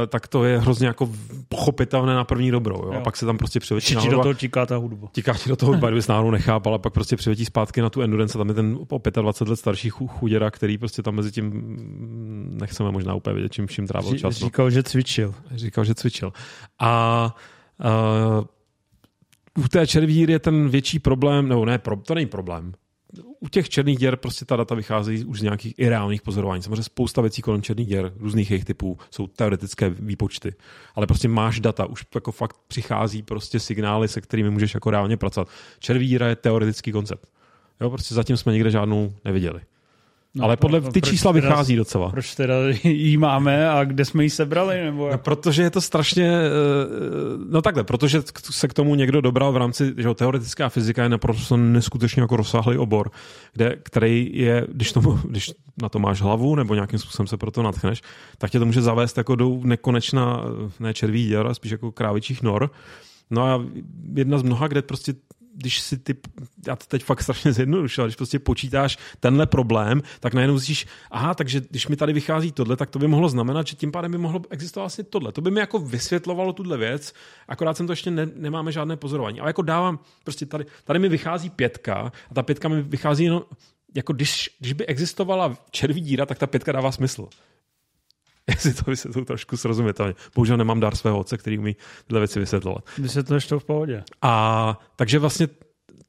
tak 0.07 0.29
to 0.29 0.45
je 0.45 0.59
hrozně 0.59 0.87
jako 0.87 1.11
pochopitelné 1.49 2.15
na 2.15 2.25
první 2.25 2.51
dobrou. 2.51 2.83
Jo? 2.85 2.93
jo. 2.93 3.01
A 3.01 3.01
pak 3.01 3.17
se 3.17 3.27
tam 3.27 3.39
prostě 3.39 3.61
přivětí 3.61 3.95
náhodou. 3.95 4.17
do 4.17 4.23
toho 4.23 4.35
tíká 4.35 4.67
ta 4.67 4.77
hudba. 4.77 5.09
Tíká 5.13 5.35
ti 5.35 5.49
do 5.49 5.57
toho 5.57 5.73
hudba, 5.73 5.89
kdybys 5.89 6.09
náhodou 6.09 6.31
nechápal, 6.31 6.75
a 6.75 6.79
pak 6.79 6.93
prostě 6.93 7.17
přivětí 7.17 7.45
zpátky 7.45 7.81
na 7.81 7.91
tu 7.91 8.03
endurance. 8.03 8.39
Tam 8.39 8.49
je 8.49 8.55
ten 8.55 8.79
o 8.89 8.99
25 9.23 9.51
let 9.51 9.57
starší 9.57 9.91
chuděra, 9.91 10.51
který 10.51 10.79
prostě 10.79 11.03
tam 11.03 11.15
mezi 11.15 11.33
tím 11.33 11.45
mm, 11.45 12.59
nechceme 12.61 12.91
možná 12.91 13.15
úplně 13.15 13.35
vědět, 13.35 13.53
čím 13.53 13.67
vším 13.67 13.87
trávil 13.87 14.19
čas. 14.19 14.41
No. 14.41 14.47
Říkal, 14.47 14.71
že 14.71 14.83
cvičil. 14.83 15.35
Říkal, 15.55 15.85
že 15.85 15.95
cvičil. 15.95 16.33
A 16.79 17.35
uh, 19.57 19.65
u 19.65 19.69
té 19.69 19.87
červíry 19.87 20.33
je 20.33 20.39
ten 20.39 20.69
větší 20.69 20.99
problém, 20.99 21.49
nebo 21.49 21.65
ne, 21.65 21.81
to 22.03 22.15
není 22.15 22.27
problém 22.27 22.73
u 23.41 23.49
těch 23.49 23.69
černých 23.69 23.99
děr 23.99 24.17
prostě 24.17 24.45
ta 24.45 24.57
data 24.57 24.75
vycházejí 24.75 25.25
už 25.25 25.39
z 25.39 25.43
nějakých 25.43 25.75
i 25.79 25.89
reálných 25.89 26.23
pozorování. 26.23 26.63
Samozřejmě 26.63 26.83
spousta 26.83 27.23
věcí 27.23 27.43
kolem 27.43 27.63
černých 27.63 27.89
děr, 27.89 28.13
různých 28.17 28.51
jejich 28.51 28.65
typů, 28.65 28.99
jsou 29.11 29.27
teoretické 29.27 29.91
výpočty. 29.91 30.55
Ale 30.95 31.07
prostě 31.07 31.29
máš 31.29 31.61
data, 31.61 31.87
už 31.87 32.07
jako 32.15 32.33
fakt 32.33 32.57
přichází 32.69 33.23
prostě 33.23 33.61
signály, 33.61 34.09
se 34.09 34.21
kterými 34.21 34.51
můžeš 34.51 34.75
jako 34.75 34.91
reálně 34.91 35.17
pracovat. 35.17 35.49
Červí 35.79 36.07
díra 36.07 36.29
je 36.29 36.37
teoretický 36.37 36.93
koncept. 36.93 37.29
Jo, 37.81 37.91
prostě 37.91 38.15
zatím 38.15 38.37
jsme 38.37 38.53
nikde 38.53 38.71
žádnou 38.71 39.15
neviděli. 39.25 39.61
No, 40.37 40.45
Ale 40.45 40.57
podle 40.57 40.80
ty 40.80 41.01
čísla 41.01 41.32
teda, 41.32 41.49
vychází 41.49 41.76
docela. 41.76 42.11
Proč 42.11 42.34
teda 42.34 42.55
jí 42.82 43.16
máme 43.16 43.70
a 43.70 43.84
kde 43.84 44.05
jsme 44.05 44.24
ji 44.24 44.30
sebrali? 44.30 44.84
Nebo 44.84 45.09
no, 45.12 45.18
protože 45.18 45.62
je 45.62 45.70
to 45.70 45.80
strašně, 45.80 46.30
eh, 46.30 46.49
no 47.51 47.62
takhle, 47.62 47.84
protože 47.84 48.22
se 48.51 48.68
k 48.68 48.74
tomu 48.74 48.95
někdo 48.95 49.20
dobral 49.20 49.53
v 49.53 49.57
rámci, 49.57 49.95
že 49.97 50.14
teoretická 50.14 50.68
fyzika 50.68 51.03
je 51.03 51.09
naprosto 51.09 51.57
neskutečně 51.57 52.22
jako 52.22 52.37
rozsáhlý 52.37 52.78
obor, 52.78 53.11
kde, 53.53 53.76
který 53.82 54.30
je, 54.34 54.66
když, 54.72 54.93
tomu, 54.93 55.12
když 55.28 55.51
na 55.82 55.89
to 55.89 55.99
máš 55.99 56.22
hlavu 56.22 56.55
nebo 56.55 56.74
nějakým 56.74 56.99
způsobem 56.99 57.26
se 57.26 57.37
proto 57.37 57.62
natchneš, 57.62 58.03
tak 58.39 58.51
tě 58.51 58.59
to 58.59 58.66
může 58.66 58.82
zavést 58.82 59.18
jako 59.18 59.34
do 59.34 59.59
nekonečna, 59.62 60.45
ne 60.80 60.95
červí 60.95 61.26
děra, 61.26 61.55
spíš 61.55 61.72
jako 61.72 61.93
krávičích 61.93 62.43
nor. 62.43 62.70
No 63.30 63.43
a 63.43 63.64
jedna 64.14 64.39
z 64.39 64.43
mnoha, 64.43 64.68
kde 64.68 64.82
prostě 64.82 65.14
když 65.57 65.81
si 65.81 65.99
ty, 65.99 66.15
já 66.67 66.77
to 66.77 66.85
teď 66.89 67.05
fakt 67.05 67.23
strašně 67.23 67.53
zjednodušil, 67.53 68.05
když 68.05 68.17
prostě 68.17 68.39
počítáš 68.39 68.99
tenhle 69.21 69.47
problém, 69.47 70.03
tak 70.21 70.35
najednou 70.35 70.59
zjistíš, 70.59 70.87
aha, 71.11 71.35
takže 71.35 71.63
když 71.71 71.89
mi 71.89 71.97
tady 71.97 72.13
vychází 72.13 72.53
tohle, 72.53 72.77
tak 72.77 72.91
to 72.91 72.99
by 72.99 73.09
mohlo 73.09 73.29
znamenat, 73.29 73.67
že 73.67 73.77
tím 73.77 73.93
pádem 73.93 74.13
by 74.13 74.19
mohlo 74.19 74.41
existovat 74.51 74.83
vlastně 74.83 75.05
tohle. 75.05 75.33
To 75.33 75.41
by 75.41 75.51
mi 75.51 75.61
jako 75.61 75.79
vysvětlovalo 75.79 76.53
tuhle 76.53 76.77
věc, 76.77 77.13
akorát 77.49 77.77
jsem 77.77 77.87
to 77.87 77.93
ještě 77.93 78.11
ne, 78.11 78.27
nemáme 78.37 78.73
žádné 78.73 78.97
pozorování. 78.97 79.41
Ale 79.41 79.49
jako 79.51 79.63
dávám, 79.63 79.99
prostě 80.25 80.47
tady, 80.47 80.67
tady 80.85 80.99
mi 80.99 81.09
vychází 81.09 81.51
pětka 81.51 82.13
a 82.31 82.35
ta 82.35 82.43
pětka 82.43 82.69
mi 82.69 82.83
vychází 82.83 83.25
jenom, 83.25 83.43
jako 83.95 84.13
když, 84.13 84.57
když 84.59 84.73
by 84.73 84.87
existovala 84.87 85.59
červí 85.71 86.01
díra, 86.01 86.27
tak 86.27 86.39
ta 86.39 86.47
pětka 86.47 86.73
dává 86.73 86.93
smysl. 86.93 87.29
jestli 88.51 88.74
to 88.74 88.90
vysvětlu 88.90 89.24
trošku 89.24 89.57
srozumitelně. 89.57 90.14
Bohužel 90.34 90.57
nemám 90.57 90.80
dar 90.80 90.94
svého 90.94 91.18
otce, 91.18 91.38
který 91.38 91.59
umí 91.59 91.76
tyhle 92.07 92.20
věci 92.20 92.40
vysvětlovat. 92.40 92.84
Vysvětluješ 92.99 93.47
to 93.47 93.61
v 93.61 93.64
pohodě. 93.64 94.05
A 94.22 94.78
takže 94.97 95.18
vlastně 95.18 95.49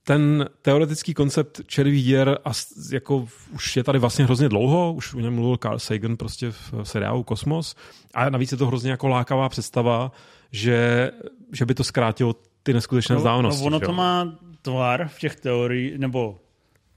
ten 0.03 0.49
teoretický 0.61 1.13
koncept 1.13 1.61
červí 1.65 2.03
děr 2.03 2.37
a 2.45 2.51
jako 2.91 3.27
už 3.53 3.77
je 3.77 3.83
tady 3.83 3.99
vlastně 3.99 4.25
hrozně 4.25 4.49
dlouho, 4.49 4.93
už 4.93 5.13
o 5.13 5.19
něm 5.19 5.35
mluvil 5.35 5.57
Carl 5.57 5.79
Sagan 5.79 6.17
prostě 6.17 6.51
v 6.51 6.73
seriálu 6.83 7.23
Kosmos 7.23 7.75
a 8.13 8.29
navíc 8.29 8.51
je 8.51 8.57
to 8.57 8.67
hrozně 8.67 8.91
jako 8.91 9.07
lákavá 9.07 9.49
představa, 9.49 10.11
že, 10.51 11.11
že 11.53 11.65
by 11.65 11.73
to 11.73 11.83
zkrátilo 11.83 12.35
ty 12.63 12.73
neskutečné 12.73 13.13
no, 13.13 13.19
vzdálenosti. 13.19 13.61
No 13.61 13.67
ono 13.67 13.79
to 13.79 13.93
má 13.93 14.37
tvar 14.61 15.07
v 15.07 15.19
těch 15.19 15.35
teoriích, 15.35 15.97
nebo 15.97 16.39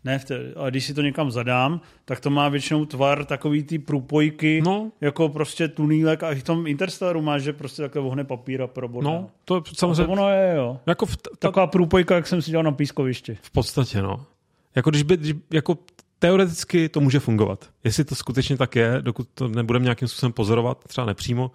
ne, 0.04 0.18
v 0.18 0.24
té, 0.24 0.52
ale 0.56 0.70
když 0.70 0.84
si 0.84 0.94
to 0.94 1.02
někam 1.02 1.30
zadám, 1.30 1.80
tak 2.04 2.20
to 2.20 2.30
má 2.30 2.48
většinou 2.48 2.84
tvar 2.84 3.24
takový 3.24 3.62
ty 3.62 3.78
průpojky, 3.78 4.62
no. 4.64 4.92
jako 5.00 5.28
prostě 5.28 5.68
tunílek 5.68 6.22
a 6.22 6.34
v 6.34 6.42
tom 6.42 6.66
Interstellaru 6.66 7.22
máš, 7.22 7.42
že 7.42 7.52
prostě 7.52 7.82
takhle 7.82 8.02
vohne 8.02 8.24
papír 8.24 8.62
a 8.62 8.66
probodá. 8.66 9.10
No, 9.10 9.30
to 9.44 9.62
samozřejmě. 9.76 10.06
to 10.06 10.12
ono 10.12 10.30
je, 10.30 10.52
jo. 10.56 10.80
Jako 10.86 11.06
v 11.06 11.16
t- 11.16 11.30
Taková 11.38 11.66
průpojka, 11.66 12.14
jak 12.14 12.26
jsem 12.26 12.42
si 12.42 12.50
dělal 12.50 12.64
na 12.64 12.72
pískovišti. 12.72 13.38
V 13.42 13.50
podstatě, 13.50 14.02
no. 14.02 14.26
Jako 14.74 14.90
když 14.90 15.02
by, 15.02 15.16
když, 15.16 15.34
jako 15.52 15.78
teoreticky 16.18 16.88
to 16.88 17.00
může 17.00 17.20
fungovat. 17.20 17.68
Jestli 17.84 18.04
to 18.04 18.14
skutečně 18.14 18.56
tak 18.56 18.76
je, 18.76 18.98
dokud 19.00 19.28
to 19.34 19.48
nebudeme 19.48 19.82
nějakým 19.82 20.08
způsobem 20.08 20.32
pozorovat, 20.32 20.84
třeba 20.84 21.06
nepřímo, 21.06 21.50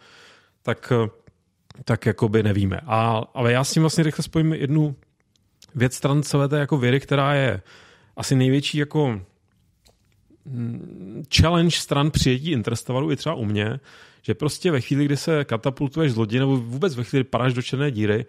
tak, 0.63 0.93
tak 1.85 2.05
jako 2.05 2.29
by 2.29 2.43
nevíme. 2.43 2.81
A, 2.85 3.23
ale 3.33 3.51
já 3.51 3.63
s 3.63 3.71
tím 3.71 3.83
vlastně 3.83 4.03
rychle 4.03 4.23
spojím 4.23 4.53
jednu 4.53 4.95
věc 5.75 5.95
stran 5.95 6.23
celé 6.23 6.47
té 6.47 6.59
jako 6.59 6.77
věry, 6.77 6.99
která 6.99 7.33
je 7.33 7.61
asi 8.17 8.35
největší 8.35 8.77
jako 8.77 9.21
mm, 10.45 11.23
challenge 11.37 11.77
stran 11.77 12.11
přijetí 12.11 12.51
Interstellaru 12.51 13.11
i 13.11 13.15
třeba 13.15 13.35
u 13.35 13.45
mě, 13.45 13.79
že 14.21 14.33
prostě 14.33 14.71
ve 14.71 14.81
chvíli, 14.81 15.05
kdy 15.05 15.17
se 15.17 15.45
katapultuješ 15.45 16.11
z 16.11 16.15
lodi 16.15 16.39
nebo 16.39 16.57
vůbec 16.57 16.95
ve 16.95 17.03
chvíli, 17.03 17.23
padáš 17.23 17.53
do 17.53 17.61
černé 17.61 17.91
díry, 17.91 18.25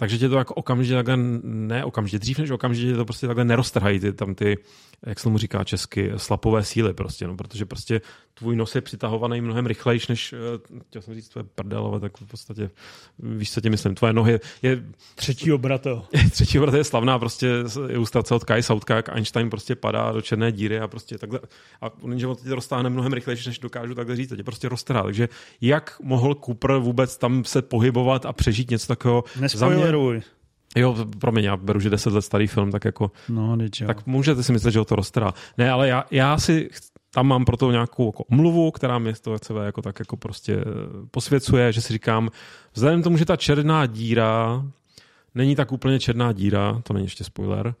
takže 0.00 0.18
tě 0.18 0.28
to 0.28 0.38
jako 0.38 0.54
okamžitě 0.54 0.94
takhle, 0.94 1.16
ne 1.42 1.84
okamžitě, 1.84 2.18
dřív 2.18 2.38
než 2.38 2.50
okamžitě 2.50 2.96
to 2.96 3.04
prostě 3.04 3.26
takhle 3.26 3.44
neroztrhají 3.44 4.00
ty, 4.00 4.12
tam 4.12 4.34
ty, 4.34 4.58
jak 5.06 5.18
se 5.18 5.24
tomu 5.24 5.38
říká 5.38 5.64
česky, 5.64 6.12
slapové 6.16 6.64
síly 6.64 6.94
prostě, 6.94 7.26
no, 7.26 7.36
protože 7.36 7.66
prostě 7.66 8.00
tvůj 8.34 8.56
nos 8.56 8.74
je 8.74 8.80
přitahovaný 8.80 9.40
mnohem 9.40 9.66
rychlejš, 9.66 10.08
než, 10.08 10.32
eh, 10.32 10.80
chtěl 10.88 11.02
jsem 11.02 11.14
říct 11.14 11.28
tvoje 11.28 11.44
prdel, 11.54 11.86
ale 11.86 12.00
tak 12.00 12.20
v 12.20 12.26
podstatě, 12.26 12.70
víš, 13.18 13.52
co 13.52 13.60
tě 13.60 13.70
myslím, 13.70 13.94
tvoje 13.94 14.12
nohy 14.12 14.40
je... 14.62 14.84
Třetí 15.14 15.52
obrato. 15.60 16.04
třetí 16.30 16.58
obrato 16.58 16.76
je 16.76 16.84
slavná 16.84 17.18
prostě 17.18 17.50
ilustrace 17.88 18.34
od 18.34 18.44
Kai 18.44 18.62
Sautka, 18.62 18.96
jak 18.96 19.08
Einstein 19.08 19.50
prostě 19.50 19.74
padá 19.74 20.12
do 20.12 20.22
černé 20.22 20.52
díry 20.52 20.80
a 20.80 20.88
prostě 20.88 21.18
takhle, 21.18 21.40
a 21.82 21.86
že 22.16 22.26
on 22.26 22.36
tě 22.36 22.54
roztáhne 22.54 22.90
mnohem 22.90 23.12
rychlejš, 23.12 23.46
než 23.46 23.58
dokážu 23.58 23.94
takhle 23.94 24.16
říct, 24.16 24.32
tě 24.36 24.44
prostě 24.44 24.68
roztrhá. 24.68 25.02
Takže 25.02 25.28
jak 25.60 25.96
mohl 26.02 26.34
Cooper 26.34 26.72
vůbec 26.76 27.16
tam 27.16 27.44
se 27.44 27.62
pohybovat 27.62 28.26
a 28.26 28.32
přežít 28.32 28.70
něco 28.70 28.86
takového? 28.86 29.24
Nespoileruj. 29.90 30.22
Jo, 30.76 30.96
promiň, 31.18 31.44
já 31.44 31.56
beru, 31.56 31.80
že 31.80 31.90
10 31.90 32.12
let 32.12 32.22
starý 32.22 32.46
film, 32.46 32.70
tak 32.70 32.84
jako... 32.84 33.10
No, 33.28 33.56
Tak 33.86 34.06
můžete 34.06 34.42
si 34.42 34.52
myslet, 34.52 34.70
že 34.70 34.78
ho 34.78 34.84
to 34.84 34.96
roztrhá. 34.96 35.34
Ne, 35.58 35.70
ale 35.70 35.88
já, 35.88 36.04
já 36.10 36.38
si 36.38 36.70
tam 37.10 37.26
mám 37.26 37.44
proto 37.44 37.70
nějakou 37.70 38.06
jako 38.06 38.24
omluvu, 38.24 38.70
která 38.70 38.98
mi 38.98 39.12
to 39.14 39.38
CV 39.38 39.50
jako 39.64 39.82
tak 39.82 39.98
jako 39.98 40.16
prostě 40.16 40.54
eh, 40.54 40.64
posvěcuje, 41.10 41.72
že 41.72 41.80
si 41.80 41.92
říkám, 41.92 42.30
vzhledem 42.72 43.00
k 43.00 43.04
tomu, 43.04 43.16
že 43.16 43.24
ta 43.24 43.36
černá 43.36 43.86
díra 43.86 44.64
není 45.34 45.56
tak 45.56 45.72
úplně 45.72 46.00
černá 46.00 46.32
díra, 46.32 46.80
to 46.82 46.92
není 46.92 47.06
ještě 47.06 47.24
spoiler, 47.24 47.74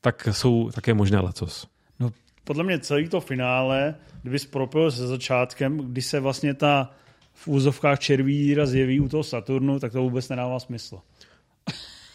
tak 0.00 0.28
jsou 0.30 0.70
také 0.70 0.94
možné 0.94 1.20
lecos. 1.20 1.66
No, 2.00 2.10
podle 2.44 2.64
mě 2.64 2.78
celý 2.78 3.08
to 3.08 3.20
finále, 3.20 3.94
kdyby 4.22 4.38
propojil 4.50 4.90
se 4.90 5.06
začátkem, 5.06 5.78
kdy 5.78 6.02
se 6.02 6.20
vlastně 6.20 6.54
ta 6.54 6.90
v 7.34 7.48
úzovkách 7.48 7.98
červí 7.98 8.38
díra 8.38 8.66
zjeví 8.66 9.00
u 9.00 9.08
toho 9.08 9.22
Saturnu, 9.22 9.80
tak 9.80 9.92
to 9.92 10.02
vůbec 10.02 10.28
nedává 10.28 10.60
smysl. 10.60 11.00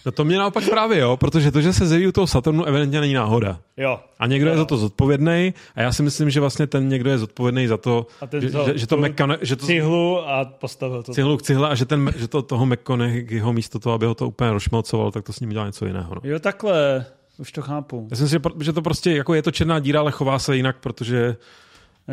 No 0.05 0.11
to 0.11 0.25
mě 0.25 0.37
naopak 0.37 0.69
právě, 0.69 0.99
jo, 0.99 1.17
protože 1.17 1.51
to, 1.51 1.61
že 1.61 1.73
se 1.73 1.87
zjeví 1.87 2.07
u 2.07 2.11
toho 2.11 2.27
Saturnu, 2.27 2.65
evidentně 2.65 3.01
není 3.01 3.13
náhoda. 3.13 3.59
Jo. 3.77 3.99
A 4.19 4.27
někdo 4.27 4.47
jo. 4.47 4.53
je 4.53 4.57
za 4.57 4.65
to 4.65 4.77
zodpovědný 4.77 5.53
a 5.75 5.81
já 5.81 5.91
si 5.91 6.03
myslím, 6.03 6.29
že 6.29 6.39
vlastně 6.39 6.67
ten 6.67 6.89
někdo 6.89 7.09
je 7.09 7.17
zodpovědný 7.17 7.67
za 7.67 7.77
to, 7.77 8.07
že, 8.39 8.51
to, 8.51 8.65
že, 8.65 8.77
že 8.77 8.87
to. 8.87 9.03
Že 9.41 9.55
to, 9.55 9.65
cihlu 9.65 10.29
a 10.29 10.45
postavil 10.45 11.03
to. 11.03 11.13
Cihlu 11.13 11.37
k 11.37 11.41
cihle 11.41 11.69
a 11.69 11.75
že, 11.75 11.85
ten, 11.85 12.11
že 12.17 12.27
to 12.27 12.41
toho 12.41 12.65
McConaugheyho 12.65 13.53
místo 13.53 13.79
toho, 13.79 13.93
aby 13.93 14.05
ho 14.05 14.15
to 14.15 14.27
úplně 14.27 14.51
rozšmelcoval, 14.51 15.11
tak 15.11 15.25
to 15.25 15.33
s 15.33 15.39
ním 15.39 15.49
dělá 15.49 15.65
něco 15.65 15.85
jiného. 15.85 16.15
No. 16.15 16.21
Jo, 16.23 16.39
takhle. 16.39 17.05
Už 17.37 17.51
to 17.51 17.61
chápu. 17.61 18.07
Já 18.11 18.17
si 18.17 18.23
myslím, 18.23 18.41
že 18.59 18.73
to 18.73 18.81
prostě 18.81 19.11
jako 19.11 19.33
je 19.33 19.41
to 19.41 19.51
černá 19.51 19.79
díra, 19.79 19.99
ale 19.99 20.11
chová 20.11 20.39
se 20.39 20.55
jinak, 20.55 20.77
protože 20.79 21.35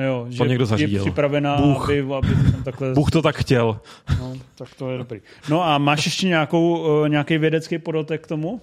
Jo, 0.04 0.26
že 0.28 0.44
někdo 0.44 0.66
zařídil. 0.66 0.98
je 0.98 1.00
připravená, 1.00 1.56
Bůh, 1.56 1.90
aby, 1.90 2.14
aby 2.14 2.52
to 2.56 2.62
takhle... 2.64 2.94
Bůh 2.94 3.10
to 3.10 3.22
tak 3.22 3.36
chtěl. 3.36 3.80
No, 4.18 4.34
tak 4.54 4.74
to 4.74 4.90
je 4.90 4.98
dobrý. 4.98 5.20
No 5.48 5.62
a 5.64 5.78
máš 5.78 6.04
ještě 6.04 6.26
nějakou, 6.26 6.78
uh, 6.78 7.08
nějaký 7.08 7.38
vědecký 7.38 7.78
podotek 7.78 8.24
k 8.24 8.26
tomu? 8.26 8.60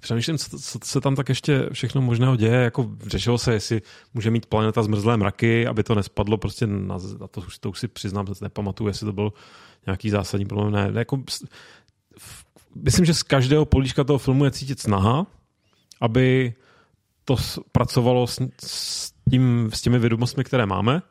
Přemýšlím, 0.00 0.38
co, 0.38 0.58
co 0.58 0.78
se 0.84 1.00
tam 1.00 1.16
tak 1.16 1.28
ještě 1.28 1.68
všechno 1.72 2.00
možného 2.00 2.36
děje. 2.36 2.54
Jako 2.54 2.90
řešilo 3.06 3.38
se, 3.38 3.52
jestli 3.52 3.82
může 4.14 4.30
mít 4.30 4.46
planeta 4.46 4.82
zmrzlé 4.82 5.16
mraky, 5.16 5.66
aby 5.66 5.82
to 5.82 5.94
nespadlo 5.94 6.38
prostě 6.38 6.66
na, 6.66 6.98
na 7.20 7.26
to, 7.26 7.40
už, 7.40 7.58
to 7.58 7.70
už 7.70 7.78
si 7.78 7.88
přiznám, 7.88 8.26
že 8.26 8.32
nepamatuju, 8.40 8.88
jestli 8.88 9.06
to 9.06 9.12
byl 9.12 9.32
nějaký 9.86 10.10
zásadní 10.10 10.46
problém. 10.46 10.72
Ne, 10.72 10.92
ne 10.92 10.98
jako, 10.98 11.22
myslím, 12.74 13.04
že 13.04 13.14
z 13.14 13.22
každého 13.22 13.64
políčka 13.64 14.04
toho 14.04 14.18
filmu 14.18 14.44
je 14.44 14.50
cítit 14.50 14.80
snaha, 14.80 15.26
aby 16.00 16.54
to 17.26 17.36
pracovalo 17.72 18.26
s, 18.26 18.40
s 18.66 19.12
tím, 19.30 19.70
s 19.72 19.82
těmi 19.82 19.98
vědomostmi, 19.98 20.44
které 20.44 20.66
máme. 20.66 21.02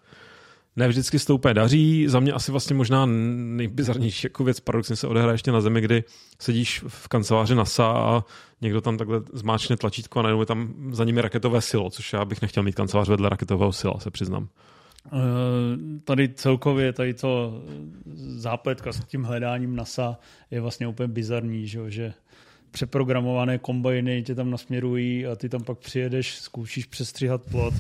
Ne 0.76 0.88
vždycky 0.88 1.20
se 1.20 1.26
to 1.26 1.36
úplně 1.36 1.54
daří. 1.54 2.08
Za 2.08 2.20
mě 2.20 2.32
asi 2.32 2.52
vlastně 2.52 2.76
možná 2.76 3.06
nejbizarnější 3.06 4.26
jako 4.26 4.44
věc 4.44 4.60
paradoxně 4.60 4.96
se 4.96 5.08
odehraje 5.08 5.34
ještě 5.34 5.52
na 5.52 5.62
zemi, 5.62 5.82
kdy 5.82 6.04
sedíš 6.40 6.84
v 6.88 7.08
kanceláři 7.08 7.56
NASA 7.56 7.86
a 7.86 8.24
někdo 8.62 8.82
tam 8.82 8.98
takhle 8.98 9.22
zmáčne 9.34 9.78
tlačítko 9.78 10.20
a 10.20 10.22
najednou 10.22 10.42
je 10.42 10.46
tam 10.46 10.74
za 10.92 11.04
nimi 11.04 11.22
raketové 11.22 11.62
silo, 11.62 11.90
což 11.90 12.14
já 12.14 12.26
bych 12.26 12.42
nechtěl 12.42 12.64
mít 12.64 12.76
kancelář 12.76 13.10
vedle 13.10 13.30
raketového 13.30 13.72
sila, 13.72 14.00
se 14.00 14.12
přiznám. 14.12 14.48
Eh, 15.06 15.10
tady 16.04 16.30
celkově 16.30 16.94
tady 16.94 17.14
to 17.14 17.62
zápletka 18.16 18.92
s 18.92 19.06
tím 19.06 19.24
hledáním 19.24 19.76
NASA 19.76 20.18
je 20.52 20.62
vlastně 20.62 20.88
úplně 20.88 21.08
bizarní, 21.08 21.68
že 21.68 22.14
přeprogramované 22.76 23.58
kombajny 23.58 24.24
tě 24.24 24.36
tam 24.36 24.52
nasměrují 24.52 25.26
a 25.26 25.36
ty 25.36 25.50
tam 25.50 25.64
pak 25.64 25.78
přijedeš, 25.78 26.36
zkoušíš 26.36 26.86
přestříhat 26.86 27.42
plot. 27.52 27.74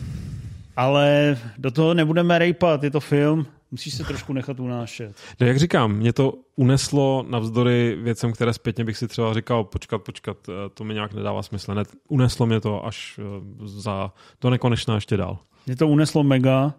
Ale 0.75 1.37
do 1.57 1.71
toho 1.71 1.93
nebudeme 1.93 2.39
rejpat, 2.39 2.83
je 2.83 2.91
to 2.91 2.99
film, 2.99 3.45
musíš 3.71 3.93
se 3.93 4.03
trošku 4.03 4.33
nechat 4.33 4.59
unášet. 4.59 5.15
No, 5.39 5.47
jak 5.47 5.57
říkám, 5.57 5.91
mě 5.91 6.13
to 6.13 6.33
uneslo 6.55 7.25
navzdory 7.29 7.97
věcem, 8.01 8.31
které 8.31 8.53
zpětně 8.53 8.83
bych 8.83 8.97
si 8.97 9.07
třeba 9.07 9.33
říkal, 9.33 9.63
počkat, 9.63 9.97
počkat, 9.97 10.37
eh, 10.49 10.69
to 10.73 10.83
mi 10.83 10.93
nějak 10.93 11.13
nedává 11.13 11.43
smysl. 11.43 11.75
Ne, 11.75 11.83
uneslo 12.07 12.45
mě 12.45 12.59
to 12.59 12.85
až 12.85 13.19
eh, 13.19 13.23
za 13.65 14.11
do 14.41 14.49
nekonečna 14.49 14.95
ještě 14.95 15.17
dál. 15.17 15.37
Mě 15.65 15.75
to 15.75 15.87
uneslo 15.87 16.23
mega 16.23 16.73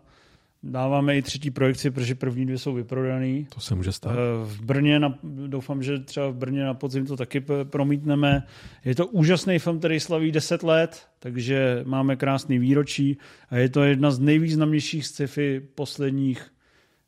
Dáváme 0.71 1.17
i 1.17 1.23
třetí 1.23 1.51
projekci, 1.51 1.91
protože 1.91 2.15
první 2.15 2.47
dvě 2.47 2.59
jsou 2.59 2.75
vyprodaný. 2.75 3.47
To 3.55 3.61
se 3.61 3.75
může 3.75 3.93
stát. 3.93 4.13
Eh, 4.13 4.45
v 4.45 4.61
Brně, 4.61 5.01
na, 5.01 5.19
doufám, 5.47 5.83
že 5.83 5.99
třeba 5.99 6.29
v 6.29 6.35
Brně 6.35 6.65
na 6.65 6.75
podzim 6.75 7.07
to 7.07 7.17
taky 7.17 7.45
promítneme. 7.65 8.47
Je 8.85 8.95
to 8.95 9.07
úžasný 9.07 9.59
film, 9.59 9.79
který 9.79 10.01
slaví 10.01 10.33
10 10.33 10.63
let, 10.63 11.07
takže 11.19 11.83
máme 11.85 12.17
krásný 12.17 12.59
výročí 12.59 13.19
a 13.51 13.57
je 13.57 13.69
to 13.69 13.85
jedna 13.85 14.11
z 14.11 14.19
nejvýznamnějších 14.19 15.07
sci-fi 15.07 15.61
posledních 15.75 16.53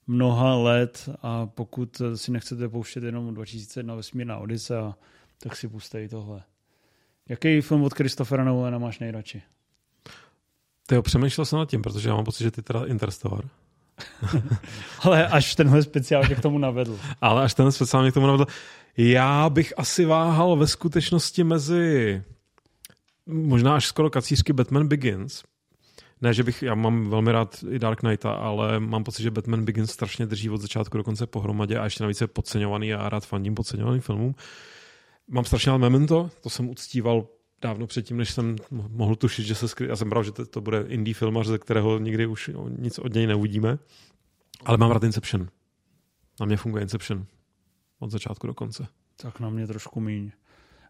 mnoha 0.06 0.54
let 0.54 1.08
a 1.22 1.46
pokud 1.46 2.02
si 2.14 2.32
nechcete 2.32 2.68
pouštět 2.68 3.02
jenom 3.02 3.34
2001 3.34 3.94
Vesmírná 3.94 4.38
Odyssea, 4.38 4.94
tak 5.38 5.56
si 5.56 5.68
puste 5.68 6.02
i 6.02 6.08
tohle. 6.08 6.42
Jaký 7.28 7.60
film 7.60 7.82
od 7.82 7.94
Christophera 7.94 8.44
Nolana 8.44 8.78
máš 8.78 8.98
nejradši? 8.98 9.42
Ty 10.88 10.94
jo, 10.94 11.02
přemýšlel 11.02 11.44
jsem 11.44 11.58
nad 11.58 11.68
tím, 11.68 11.82
protože 11.82 12.08
já 12.08 12.14
mám 12.14 12.24
pocit, 12.24 12.44
že 12.44 12.50
ty 12.50 12.62
teda 12.62 12.84
Interstellar. 12.84 13.44
Ale 15.02 15.28
až 15.28 15.54
tenhle 15.54 15.82
speciál 15.82 16.26
tě 16.26 16.34
k 16.34 16.40
tomu 16.40 16.58
navedl. 16.58 16.98
Ale 17.20 17.42
až 17.42 17.54
tenhle 17.54 17.72
speciál 17.72 18.02
mě 18.02 18.10
k 18.10 18.14
tomu 18.14 18.26
navedl. 18.26 18.46
Já 18.96 19.50
bych 19.50 19.72
asi 19.76 20.04
váhal 20.04 20.56
ve 20.56 20.66
skutečnosti 20.66 21.44
mezi 21.44 22.22
možná 23.26 23.74
až 23.74 23.86
skoro 23.86 24.10
kacířky 24.10 24.52
Batman 24.52 24.88
Begins. 24.88 25.42
Ne, 26.20 26.34
že 26.34 26.42
bych, 26.44 26.62
já 26.62 26.74
mám 26.74 27.10
velmi 27.10 27.32
rád 27.32 27.64
i 27.70 27.78
Dark 27.78 28.00
Knighta, 28.00 28.32
ale 28.32 28.80
mám 28.80 29.04
pocit, 29.04 29.22
že 29.22 29.30
Batman 29.30 29.64
Begins 29.64 29.90
strašně 29.90 30.26
drží 30.26 30.50
od 30.50 30.60
začátku 30.60 30.96
do 30.96 31.04
konce 31.04 31.26
pohromadě 31.26 31.78
a 31.78 31.84
ještě 31.84 32.04
navíc 32.04 32.20
je 32.20 32.26
podceňovaný 32.26 32.94
a 32.94 33.08
rád 33.08 33.26
fandím 33.26 33.54
podceňovaným 33.54 34.00
filmům. 34.00 34.34
Mám 35.28 35.44
strašně 35.44 35.72
rád 35.72 35.78
Memento, 35.78 36.30
to 36.40 36.50
jsem 36.50 36.68
uctíval 36.68 37.26
dávno 37.62 37.86
předtím, 37.86 38.16
než 38.16 38.30
jsem 38.30 38.56
mohl 38.70 39.16
tušit, 39.16 39.46
že 39.46 39.54
se 39.54 39.68
skry... 39.68 39.88
Já 39.88 39.96
jsem 39.96 40.08
bral, 40.10 40.24
že 40.24 40.32
to, 40.32 40.46
to 40.46 40.60
bude 40.60 40.84
indie 40.88 41.14
filmař, 41.14 41.46
ze 41.46 41.58
kterého 41.58 41.98
nikdy 41.98 42.26
už 42.26 42.50
nic 42.78 42.98
od 42.98 43.14
něj 43.14 43.26
neuvidíme. 43.26 43.78
Ale 44.64 44.78
mám 44.78 44.90
rád 44.90 45.02
Inception. 45.02 45.48
Na 46.40 46.46
mě 46.46 46.56
funguje 46.56 46.82
Inception. 46.82 47.26
Od 47.98 48.10
začátku 48.10 48.46
do 48.46 48.54
konce. 48.54 48.86
Tak 49.16 49.40
na 49.40 49.50
mě 49.50 49.66
trošku 49.66 50.00
míň. 50.00 50.30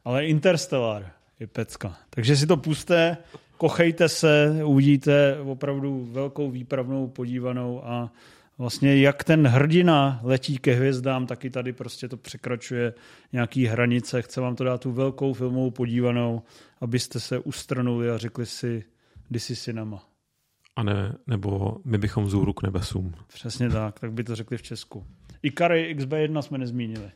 Ale 0.04 0.26
Interstellar 0.26 1.12
je 1.40 1.46
pecka. 1.46 1.96
Takže 2.10 2.36
si 2.36 2.46
to 2.46 2.56
puste, 2.56 3.16
kochejte 3.56 4.08
se, 4.08 4.60
uvidíte 4.64 5.40
opravdu 5.40 6.08
velkou 6.12 6.50
výpravnou 6.50 7.08
podívanou 7.08 7.84
a 7.84 8.12
vlastně 8.58 8.96
jak 8.96 9.24
ten 9.24 9.46
hrdina 9.46 10.20
letí 10.22 10.58
ke 10.58 10.74
hvězdám, 10.74 11.26
taky 11.26 11.50
tady 11.50 11.72
prostě 11.72 12.08
to 12.08 12.16
překračuje 12.16 12.94
nějaký 13.32 13.66
hranice. 13.66 14.22
Chce 14.22 14.40
vám 14.40 14.56
to 14.56 14.64
dát 14.64 14.80
tu 14.80 14.92
velkou 14.92 15.32
filmovou 15.32 15.70
podívanou, 15.70 16.42
abyste 16.80 17.20
se 17.20 17.38
ustranuli 17.38 18.10
a 18.10 18.18
řekli 18.18 18.46
si, 18.46 18.84
kdy 19.28 19.40
jsi 19.40 19.56
cinema. 19.56 20.04
A 20.76 20.82
ne, 20.82 21.16
nebo 21.26 21.76
my 21.84 21.98
bychom 21.98 22.26
zůru 22.26 22.52
k 22.52 22.62
nebesům. 22.62 23.14
Přesně 23.26 23.70
tak, 23.70 24.00
tak 24.00 24.12
by 24.12 24.24
to 24.24 24.36
řekli 24.36 24.56
v 24.56 24.62
Česku. 24.62 25.06
I 25.42 25.50
Kary 25.50 25.96
XB1 25.98 26.40
jsme 26.40 26.58
nezmínili. 26.58 27.10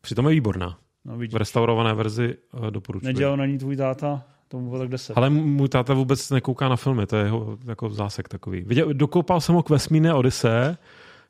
Přitom 0.00 0.26
je 0.26 0.30
výborná. 0.30 0.78
No, 1.04 1.18
v 1.18 1.36
restaurované 1.36 1.94
verzi 1.94 2.36
eh, 2.66 2.70
doporučuji. 2.70 3.06
Nedělal 3.06 3.36
na 3.36 3.46
ní 3.46 3.58
tvůj 3.58 3.76
táta? 3.76 4.24
Tomu 4.50 4.68
bylo 4.68 4.80
tak 4.80 4.88
10. 4.88 5.12
Ale 5.16 5.30
můj 5.30 5.68
táta 5.68 5.94
vůbec 5.94 6.30
nekouká 6.30 6.68
na 6.68 6.76
filmy, 6.76 7.06
to 7.06 7.16
je 7.16 7.24
jeho 7.24 7.58
jako 7.66 7.90
zásek 7.90 8.28
takový. 8.28 8.60
Viděl, 8.60 8.94
dokoupal 8.94 9.40
jsem 9.40 9.54
ho 9.54 9.62
k 9.62 9.70
vesmírné 9.70 10.14
Odise, 10.14 10.78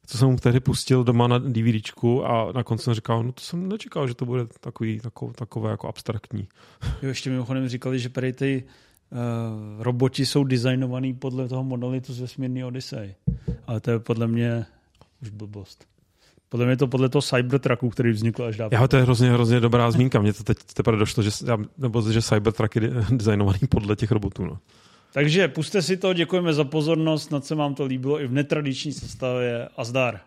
co 0.06 0.18
jsem 0.18 0.28
mu 0.28 0.36
tehdy 0.36 0.60
pustil 0.60 1.04
doma 1.04 1.26
na 1.26 1.38
DVDčku 1.38 2.26
a 2.26 2.52
na 2.52 2.64
konci 2.64 2.84
jsem 2.84 2.94
říkal, 2.94 3.22
no 3.22 3.32
to 3.32 3.40
jsem 3.40 3.68
nečekal, 3.68 4.08
že 4.08 4.14
to 4.14 4.26
bude 4.26 4.46
takový, 4.60 5.00
takové, 5.00 5.32
takové 5.32 5.70
jako 5.70 5.88
abstraktní. 5.88 6.48
Jo, 7.02 7.08
ještě 7.08 7.30
mimochodem 7.30 7.68
říkali, 7.68 7.98
že 7.98 8.08
tady 8.08 8.32
ty 8.32 8.64
uh, 9.10 9.82
roboti 9.82 10.26
jsou 10.26 10.44
designovaný 10.44 11.14
podle 11.14 11.48
toho 11.48 11.64
monolitu 11.64 12.14
z 12.14 12.20
vesmírné 12.20 12.64
Odyssey. 12.64 13.14
Ale 13.66 13.80
to 13.80 13.90
je 13.90 13.98
podle 13.98 14.26
mě 14.26 14.66
už 15.22 15.30
blbost. 15.30 15.89
Podle 16.50 16.66
mě 16.66 16.76
to 16.76 16.86
podle 16.86 17.08
toho 17.08 17.22
Cybertrucku, 17.22 17.90
který 17.90 18.10
vznikl 18.10 18.44
až 18.44 18.56
dávno. 18.56 18.78
Já, 18.78 18.88
to 18.88 18.96
je 18.96 19.02
hrozně, 19.02 19.30
hrozně 19.30 19.60
dobrá 19.60 19.90
zmínka. 19.90 20.20
Mně 20.20 20.32
to 20.32 20.44
teď 20.44 20.58
teprve 20.74 20.98
došlo, 20.98 21.22
že, 21.22 21.30
nebo, 21.78 22.12
že 22.12 22.22
Cybertruck 22.22 22.76
je 22.76 22.82
designovaný 23.10 23.58
podle 23.68 23.96
těch 23.96 24.10
robotů. 24.10 24.44
No. 24.44 24.58
Takže 25.12 25.48
puste 25.48 25.82
si 25.82 25.96
to, 25.96 26.12
děkujeme 26.12 26.52
za 26.52 26.64
pozornost, 26.64 27.22
snad 27.22 27.44
se 27.44 27.54
vám 27.54 27.74
to 27.74 27.84
líbilo 27.84 28.20
i 28.20 28.26
v 28.26 28.32
netradiční 28.32 28.92
sestavě 28.92 29.68
a 29.76 29.84
zdar. 29.84 30.20